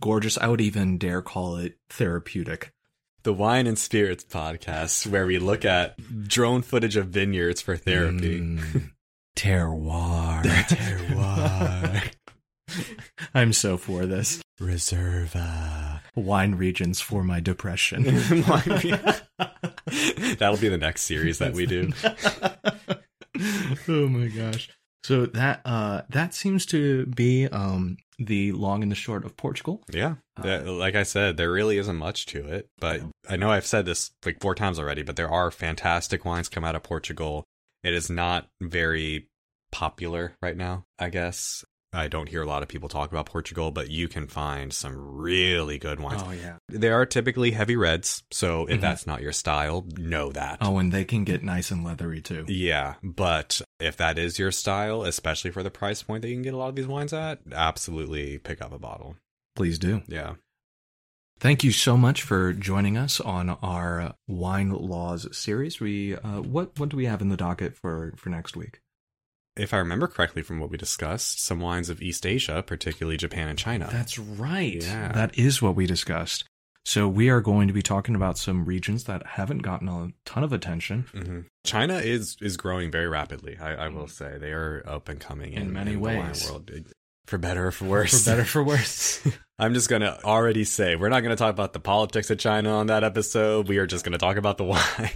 gorgeous. 0.00 0.36
I 0.36 0.48
would 0.48 0.60
even 0.60 0.98
dare 0.98 1.22
call 1.22 1.56
it 1.56 1.78
therapeutic. 1.88 2.72
The 3.24 3.32
Wine 3.32 3.66
and 3.66 3.78
Spirits 3.78 4.22
podcast, 4.22 5.06
where 5.06 5.24
we 5.24 5.38
look 5.38 5.64
at 5.64 5.96
drone 6.28 6.60
footage 6.60 6.96
of 6.96 7.06
vineyards 7.06 7.62
for 7.62 7.74
therapy. 7.74 8.38
Mm. 8.38 8.90
terroir. 9.34 10.42
Terroir. 10.68 12.12
I'm 13.34 13.54
so 13.54 13.78
for 13.78 14.04
this. 14.04 14.42
Reserva. 14.60 16.00
Wine 16.14 16.56
regions 16.56 17.00
for 17.00 17.24
my 17.24 17.40
depression. 17.40 18.02
That'll 20.38 20.58
be 20.58 20.68
the 20.68 20.78
next 20.78 21.04
series 21.04 21.38
that 21.38 21.54
we 21.54 21.64
do. 21.64 21.92
oh 23.88 24.06
my 24.08 24.26
gosh. 24.28 24.68
So 25.04 25.26
that 25.26 25.60
uh 25.66 26.02
that 26.08 26.34
seems 26.34 26.64
to 26.66 27.04
be 27.06 27.46
um 27.46 27.98
the 28.18 28.52
long 28.52 28.82
and 28.82 28.90
the 28.90 28.96
short 28.96 29.24
of 29.24 29.36
Portugal. 29.36 29.82
Yeah. 29.90 30.14
That- 30.42 30.66
like 30.66 30.94
I 30.94 31.02
said, 31.02 31.36
there 31.36 31.52
really 31.52 31.78
isn't 31.78 31.96
much 31.96 32.26
to 32.26 32.46
it. 32.46 32.68
But 32.78 33.02
I 33.28 33.36
know 33.36 33.50
I've 33.50 33.66
said 33.66 33.84
this 33.84 34.10
like 34.24 34.40
four 34.40 34.54
times 34.54 34.78
already, 34.78 35.02
but 35.02 35.16
there 35.16 35.30
are 35.30 35.50
fantastic 35.50 36.24
wines 36.24 36.48
come 36.48 36.64
out 36.64 36.74
of 36.74 36.82
Portugal. 36.82 37.44
It 37.82 37.92
is 37.92 38.08
not 38.08 38.48
very 38.62 39.28
popular 39.70 40.34
right 40.40 40.56
now, 40.56 40.86
I 40.98 41.10
guess. 41.10 41.64
I 41.94 42.08
don't 42.08 42.28
hear 42.28 42.42
a 42.42 42.46
lot 42.46 42.62
of 42.62 42.68
people 42.68 42.88
talk 42.88 43.10
about 43.10 43.26
Portugal, 43.26 43.70
but 43.70 43.90
you 43.90 44.08
can 44.08 44.26
find 44.26 44.72
some 44.72 44.96
really 45.16 45.78
good 45.78 46.00
wines. 46.00 46.22
Oh 46.24 46.32
yeah. 46.32 46.56
They 46.68 46.90
are 46.90 47.06
typically 47.06 47.52
heavy 47.52 47.76
reds, 47.76 48.22
so 48.30 48.66
if 48.66 48.78
Mhm. 48.78 48.80
that's 48.82 49.06
not 49.06 49.22
your 49.22 49.32
style, 49.32 49.86
know 49.96 50.32
that. 50.32 50.58
Oh, 50.60 50.78
and 50.78 50.92
they 50.92 51.04
can 51.04 51.24
get 51.24 51.42
nice 51.42 51.70
and 51.70 51.84
leathery 51.84 52.20
too. 52.20 52.44
Yeah, 52.48 52.94
but 53.02 53.60
if 53.80 53.96
that 53.98 54.18
is 54.18 54.38
your 54.38 54.50
style, 54.50 55.02
especially 55.04 55.50
for 55.50 55.62
the 55.62 55.70
price 55.70 56.02
point 56.02 56.22
that 56.22 56.28
you 56.28 56.34
can 56.34 56.42
get 56.42 56.54
a 56.54 56.56
lot 56.58 56.68
of 56.68 56.76
these 56.76 56.86
wines 56.86 57.12
at, 57.12 57.40
absolutely 57.52 58.38
pick 58.38 58.60
up 58.60 58.72
a 58.72 58.78
bottle. 58.78 59.16
Please 59.56 59.78
do. 59.78 60.02
Yeah. 60.08 60.34
Thank 61.40 61.64
you 61.64 61.72
so 61.72 61.96
much 61.96 62.22
for 62.22 62.52
joining 62.52 62.96
us 62.96 63.20
on 63.20 63.50
our 63.50 64.14
wine 64.28 64.70
laws 64.70 65.26
series. 65.36 65.80
We 65.80 66.14
uh 66.16 66.40
what 66.40 66.78
what 66.78 66.88
do 66.90 66.96
we 66.96 67.06
have 67.06 67.20
in 67.20 67.28
the 67.28 67.36
docket 67.36 67.76
for 67.76 68.12
for 68.16 68.30
next 68.30 68.56
week? 68.56 68.80
If 69.56 69.72
I 69.72 69.78
remember 69.78 70.08
correctly 70.08 70.42
from 70.42 70.58
what 70.58 70.70
we 70.70 70.76
discussed, 70.76 71.40
some 71.40 71.60
wines 71.60 71.88
of 71.88 72.02
East 72.02 72.26
Asia, 72.26 72.62
particularly 72.66 73.16
Japan 73.16 73.48
and 73.48 73.58
China. 73.58 73.88
That's 73.92 74.18
right. 74.18 74.82
Yeah. 74.82 75.12
That 75.12 75.38
is 75.38 75.62
what 75.62 75.76
we 75.76 75.86
discussed. 75.86 76.44
So 76.86 77.08
we 77.08 77.30
are 77.30 77.40
going 77.40 77.68
to 77.68 77.72
be 77.74 77.80
talking 77.80 78.14
about 78.14 78.36
some 78.36 78.64
regions 78.66 79.04
that 79.04 79.24
haven't 79.26 79.58
gotten 79.58 79.88
a 79.88 80.08
ton 80.26 80.44
of 80.44 80.52
attention. 80.52 81.06
hmm 81.12 81.40
China 81.64 81.94
is 81.98 82.36
is 82.42 82.56
growing 82.58 82.90
very 82.90 83.08
rapidly. 83.08 83.56
I, 83.58 83.86
I 83.86 83.88
will 83.88 84.08
say 84.08 84.36
they 84.38 84.52
are 84.52 84.82
up 84.86 85.08
and 85.08 85.18
coming 85.18 85.54
In 85.54 85.62
in, 85.62 85.72
many 85.72 85.96
wine 85.96 86.26
ways. 86.28 86.50
world, 86.50 86.70
for 87.26 87.38
better 87.38 87.68
or 87.68 87.70
for 87.70 87.86
worse. 87.86 88.22
For 88.24 88.30
better 88.30 88.42
or 88.42 88.44
for 88.44 88.62
worse. 88.72 89.26
I'm 89.58 89.72
just 89.72 89.88
gonna 89.88 90.18
already 90.24 90.64
say 90.64 90.94
we're 90.96 91.08
not 91.08 91.20
gonna 91.22 91.36
talk 91.36 91.54
about 91.54 91.72
the 91.72 91.80
politics 91.80 92.28
of 92.30 92.38
China 92.38 92.70
on 92.76 92.88
that 92.88 93.02
episode. 93.02 93.66
We 93.68 93.78
are 93.78 93.86
just 93.86 94.04
gonna 94.04 94.18
talk 94.18 94.36
about 94.36 94.58
the 94.58 94.64
wine. 94.64 95.10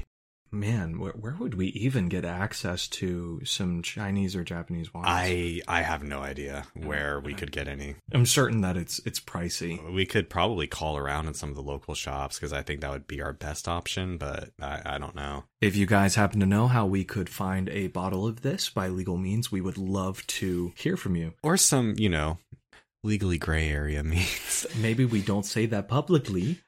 Man, 0.50 0.98
where, 0.98 1.12
where 1.12 1.36
would 1.38 1.54
we 1.54 1.66
even 1.68 2.08
get 2.08 2.24
access 2.24 2.88
to 2.88 3.40
some 3.44 3.82
Chinese 3.82 4.34
or 4.34 4.44
Japanese 4.44 4.92
wines? 4.94 5.06
I 5.08 5.60
I 5.68 5.82
have 5.82 6.02
no 6.02 6.20
idea 6.20 6.64
oh, 6.66 6.86
where 6.86 7.20
we 7.20 7.34
could 7.34 7.52
get 7.52 7.68
any. 7.68 7.96
I'm 8.12 8.24
certain 8.24 8.62
that 8.62 8.76
it's 8.76 8.98
it's 9.04 9.20
pricey. 9.20 9.92
We 9.92 10.06
could 10.06 10.30
probably 10.30 10.66
call 10.66 10.96
around 10.96 11.26
in 11.26 11.34
some 11.34 11.50
of 11.50 11.54
the 11.54 11.62
local 11.62 11.94
shops 11.94 12.38
because 12.38 12.52
I 12.52 12.62
think 12.62 12.80
that 12.80 12.90
would 12.90 13.06
be 13.06 13.20
our 13.20 13.32
best 13.32 13.68
option, 13.68 14.16
but 14.16 14.50
I, 14.60 14.80
I 14.84 14.98
don't 14.98 15.14
know. 15.14 15.44
If 15.60 15.76
you 15.76 15.86
guys 15.86 16.14
happen 16.14 16.40
to 16.40 16.46
know 16.46 16.66
how 16.66 16.86
we 16.86 17.04
could 17.04 17.28
find 17.28 17.68
a 17.68 17.88
bottle 17.88 18.26
of 18.26 18.42
this 18.42 18.70
by 18.70 18.88
legal 18.88 19.18
means, 19.18 19.52
we 19.52 19.60
would 19.60 19.78
love 19.78 20.26
to 20.28 20.72
hear 20.76 20.96
from 20.96 21.16
you. 21.16 21.34
Or 21.42 21.56
some, 21.56 21.94
you 21.98 22.08
know, 22.08 22.38
legally 23.02 23.38
gray 23.38 23.68
area 23.68 24.02
means. 24.04 24.66
Maybe 24.80 25.04
we 25.04 25.20
don't 25.20 25.46
say 25.46 25.66
that 25.66 25.88
publicly, 25.88 26.60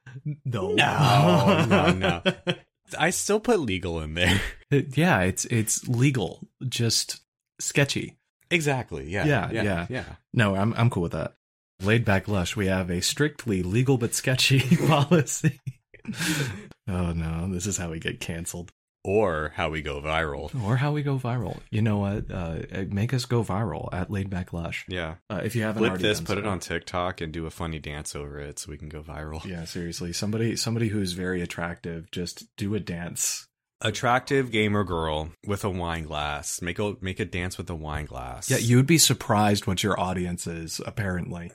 though. 0.44 0.74
No, 0.74 1.66
no, 1.66 1.92
no. 1.92 2.22
I 2.98 3.10
still 3.10 3.40
put 3.40 3.60
legal 3.60 4.00
in 4.00 4.14
there. 4.14 4.40
It- 4.70 4.96
yeah, 4.96 5.20
it's 5.22 5.44
it's 5.46 5.88
legal, 5.88 6.46
just 6.68 7.20
sketchy. 7.58 8.16
Exactly. 8.52 9.10
Yeah. 9.10 9.24
Yeah, 9.24 9.50
Yeah. 9.50 9.62
yeah. 9.62 9.86
Yeah. 9.90 10.04
No, 10.32 10.54
I'm 10.54 10.72
I'm 10.74 10.90
cool 10.90 11.02
with 11.04 11.12
that. 11.12 11.34
Laid 11.82 12.04
back 12.04 12.28
lush, 12.28 12.54
we 12.56 12.66
have 12.66 12.90
a 12.90 13.00
strictly 13.02 13.62
legal 13.64 13.98
but 13.98 14.14
sketchy 14.14 14.60
policy. 14.86 15.58
oh 16.88 17.12
no, 17.12 17.48
this 17.52 17.66
is 17.66 17.76
how 17.78 17.90
we 17.90 17.98
get 17.98 18.20
canceled. 18.20 18.70
Or 19.02 19.52
how 19.54 19.70
we 19.70 19.80
go 19.80 20.00
viral. 20.02 20.54
Or 20.62 20.76
how 20.76 20.92
we 20.92 21.02
go 21.02 21.18
viral. 21.18 21.58
You 21.70 21.80
know 21.80 21.98
what? 21.98 22.30
Uh, 22.30 22.58
make 22.90 23.14
us 23.14 23.24
go 23.24 23.42
viral 23.42 23.88
at 23.92 24.10
Laid 24.10 24.28
Back 24.28 24.52
Lush. 24.52 24.84
Yeah. 24.88 25.14
Uh, 25.30 25.40
if 25.42 25.56
you 25.56 25.62
haven't 25.62 25.80
Flip 25.80 25.90
already 25.92 26.02
this, 26.02 26.20
put 26.20 26.36
it 26.36 26.46
on 26.46 26.60
TikTok, 26.60 27.22
and 27.22 27.32
do 27.32 27.46
a 27.46 27.50
funny 27.50 27.78
dance 27.78 28.14
over 28.14 28.38
it 28.38 28.58
so 28.58 28.70
we 28.70 28.76
can 28.76 28.90
go 28.90 29.02
viral. 29.02 29.42
Yeah, 29.44 29.64
seriously. 29.64 30.12
Somebody 30.12 30.56
somebody 30.56 30.88
who's 30.88 31.12
very 31.12 31.40
attractive, 31.40 32.10
just 32.10 32.44
do 32.56 32.74
a 32.74 32.80
dance. 32.80 33.46
Attractive 33.82 34.50
gamer 34.50 34.84
girl 34.84 35.30
with 35.46 35.64
a 35.64 35.70
wine 35.70 36.04
glass. 36.04 36.60
Make 36.60 36.78
a 36.78 36.96
make 37.00 37.20
a 37.20 37.24
dance 37.24 37.56
with 37.56 37.70
a 37.70 37.74
wine 37.74 38.04
glass. 38.04 38.50
Yeah, 38.50 38.58
you 38.58 38.76
would 38.76 38.86
be 38.86 38.98
surprised 38.98 39.66
what 39.66 39.82
your 39.82 39.98
audience 39.98 40.46
is, 40.46 40.82
apparently. 40.84 41.52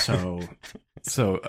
So 0.00 0.40
so 1.02 1.40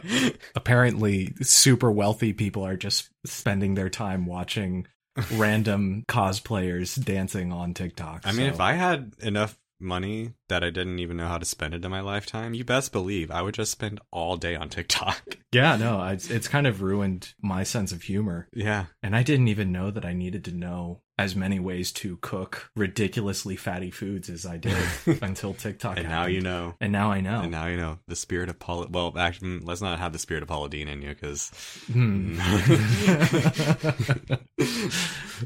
apparently 0.55 1.33
super 1.41 1.91
wealthy 1.91 2.31
people 2.31 2.65
are 2.65 2.77
just 2.77 3.09
spending 3.25 3.75
their 3.75 3.89
time 3.89 4.25
watching 4.25 4.87
random 5.33 6.03
cosplayers 6.07 7.03
dancing 7.03 7.51
on 7.51 7.73
TikTok. 7.73 8.21
I 8.25 8.31
mean, 8.31 8.47
if 8.47 8.59
I 8.59 8.73
had 8.73 9.13
enough 9.21 9.57
money 9.79 10.33
that 10.47 10.63
I 10.63 10.69
didn't 10.69 10.99
even 10.99 11.17
know 11.17 11.27
how 11.27 11.37
to 11.37 11.45
spend 11.45 11.73
it 11.73 11.83
in 11.83 11.91
my 11.91 12.01
lifetime, 12.01 12.53
you 12.53 12.63
best 12.63 12.91
believe 12.91 13.31
I 13.31 13.41
would 13.41 13.55
just 13.55 13.71
spend 13.71 13.99
all 14.11 14.37
day 14.37 14.55
on 14.55 14.69
TikTok. 14.69 15.37
Yeah, 15.55 15.77
no, 15.77 16.03
it's, 16.07 16.29
it's 16.29 16.49
kind 16.49 16.67
of 16.67 16.81
ruined 16.81 17.33
my 17.41 17.63
sense 17.63 17.93
of 17.93 18.01
humor. 18.01 18.49
Yeah. 18.53 18.87
And 19.01 19.15
I 19.15 19.23
didn't 19.23 19.47
even 19.47 19.71
know 19.71 19.89
that 19.89 20.03
I 20.03 20.11
needed 20.11 20.43
to 20.45 20.51
know 20.51 20.99
as 21.17 21.33
many 21.33 21.61
ways 21.61 21.93
to 21.93 22.17
cook 22.17 22.69
ridiculously 22.75 23.55
fatty 23.55 23.89
foods 23.89 24.29
as 24.29 24.45
I 24.45 24.57
did 24.57 24.75
until 25.21 25.53
TikTok. 25.53 25.97
and 25.97 26.09
now 26.09 26.25
you 26.25 26.41
know. 26.41 26.75
And 26.81 26.91
now 26.91 27.09
I 27.09 27.21
know. 27.21 27.39
And 27.39 27.51
now 27.51 27.67
you 27.67 27.77
know 27.77 27.99
the 28.05 28.17
spirit 28.17 28.49
of 28.49 28.59
Paul. 28.59 28.87
Well, 28.89 29.13
actually, 29.17 29.59
let's 29.59 29.79
not 29.79 29.97
have 29.99 30.11
the 30.11 30.19
spirit 30.19 30.43
of 30.43 30.49
Paula 30.49 30.67
Deen 30.67 30.89
in 30.89 31.01
you 31.01 31.09
because. 31.09 31.51
Hmm. 31.89 32.37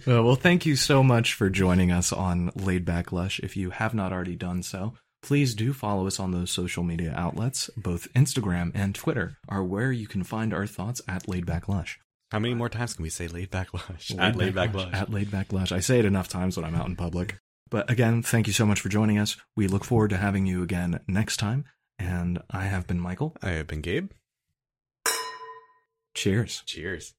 Uh, 0.08 0.22
well, 0.24 0.36
thank 0.36 0.68
you 0.68 0.76
so 0.76 1.02
much 1.02 1.34
for 1.34 1.50
joining 1.50 1.92
us 1.92 2.14
on 2.14 2.52
Laid 2.56 2.86
Back 2.86 3.12
Lush. 3.12 3.40
If 3.40 3.58
you 3.58 3.72
have 3.72 3.96
not 3.96 4.14
already 4.14 4.36
done 4.36 4.62
so, 4.62 4.89
please 5.22 5.56
do 5.56 5.74
follow 5.74 6.08
us 6.08 6.20
on 6.20 6.32
those 6.32 6.52
social 6.52 6.84
media 6.84 7.14
outlets. 7.16 7.70
Both 7.78 8.12
Instagram 8.14 8.72
and 8.74 8.96
Twitter 8.96 9.38
are 9.48 9.64
where 9.64 9.92
you 9.92 10.08
can 10.08 10.24
find 10.24 10.54
our 10.54 10.68
thoughts 10.68 11.02
at 11.08 11.28
Laid 11.28 11.46
Back 11.46 11.68
Lush. 11.68 12.00
How 12.32 12.40
many 12.40 12.54
more 12.54 12.70
times 12.70 12.94
can 12.94 13.04
we 13.04 13.10
say 13.10 13.28
laid 13.28 13.50
back 13.50 13.74
lush? 13.74 14.12
at 14.18 14.36
laid 14.36 14.54
back 14.54 14.74
lush. 14.74 14.94
At 14.94 15.12
Laid 15.12 15.32
Back 15.32 15.52
Lush. 15.52 15.72
I 15.72 15.80
say 15.80 15.98
it 15.98 16.06
enough 16.06 16.28
times 16.28 16.56
when 16.56 16.64
I'm 16.64 16.76
out 16.76 16.88
in 16.88 16.96
public. 16.96 17.38
But 17.72 17.90
again, 17.90 18.22
thank 18.22 18.48
you 18.48 18.54
so 18.54 18.66
much 18.66 18.82
for 18.82 18.90
joining 18.90 19.18
us. 19.18 19.36
We 19.56 19.68
look 19.68 19.84
forward 19.84 20.12
to 20.12 20.18
having 20.18 20.46
you 20.46 20.62
again 20.62 21.00
next 21.08 21.38
time. 21.38 21.66
And 21.98 22.40
I 22.50 22.66
have 22.66 22.88
been 22.88 23.00
Michael. 23.00 23.36
I 23.42 23.50
have 23.52 23.68
been 23.68 23.82
Gabe. 23.82 24.12
Cheers. 26.14 26.64
Cheers. 26.66 27.14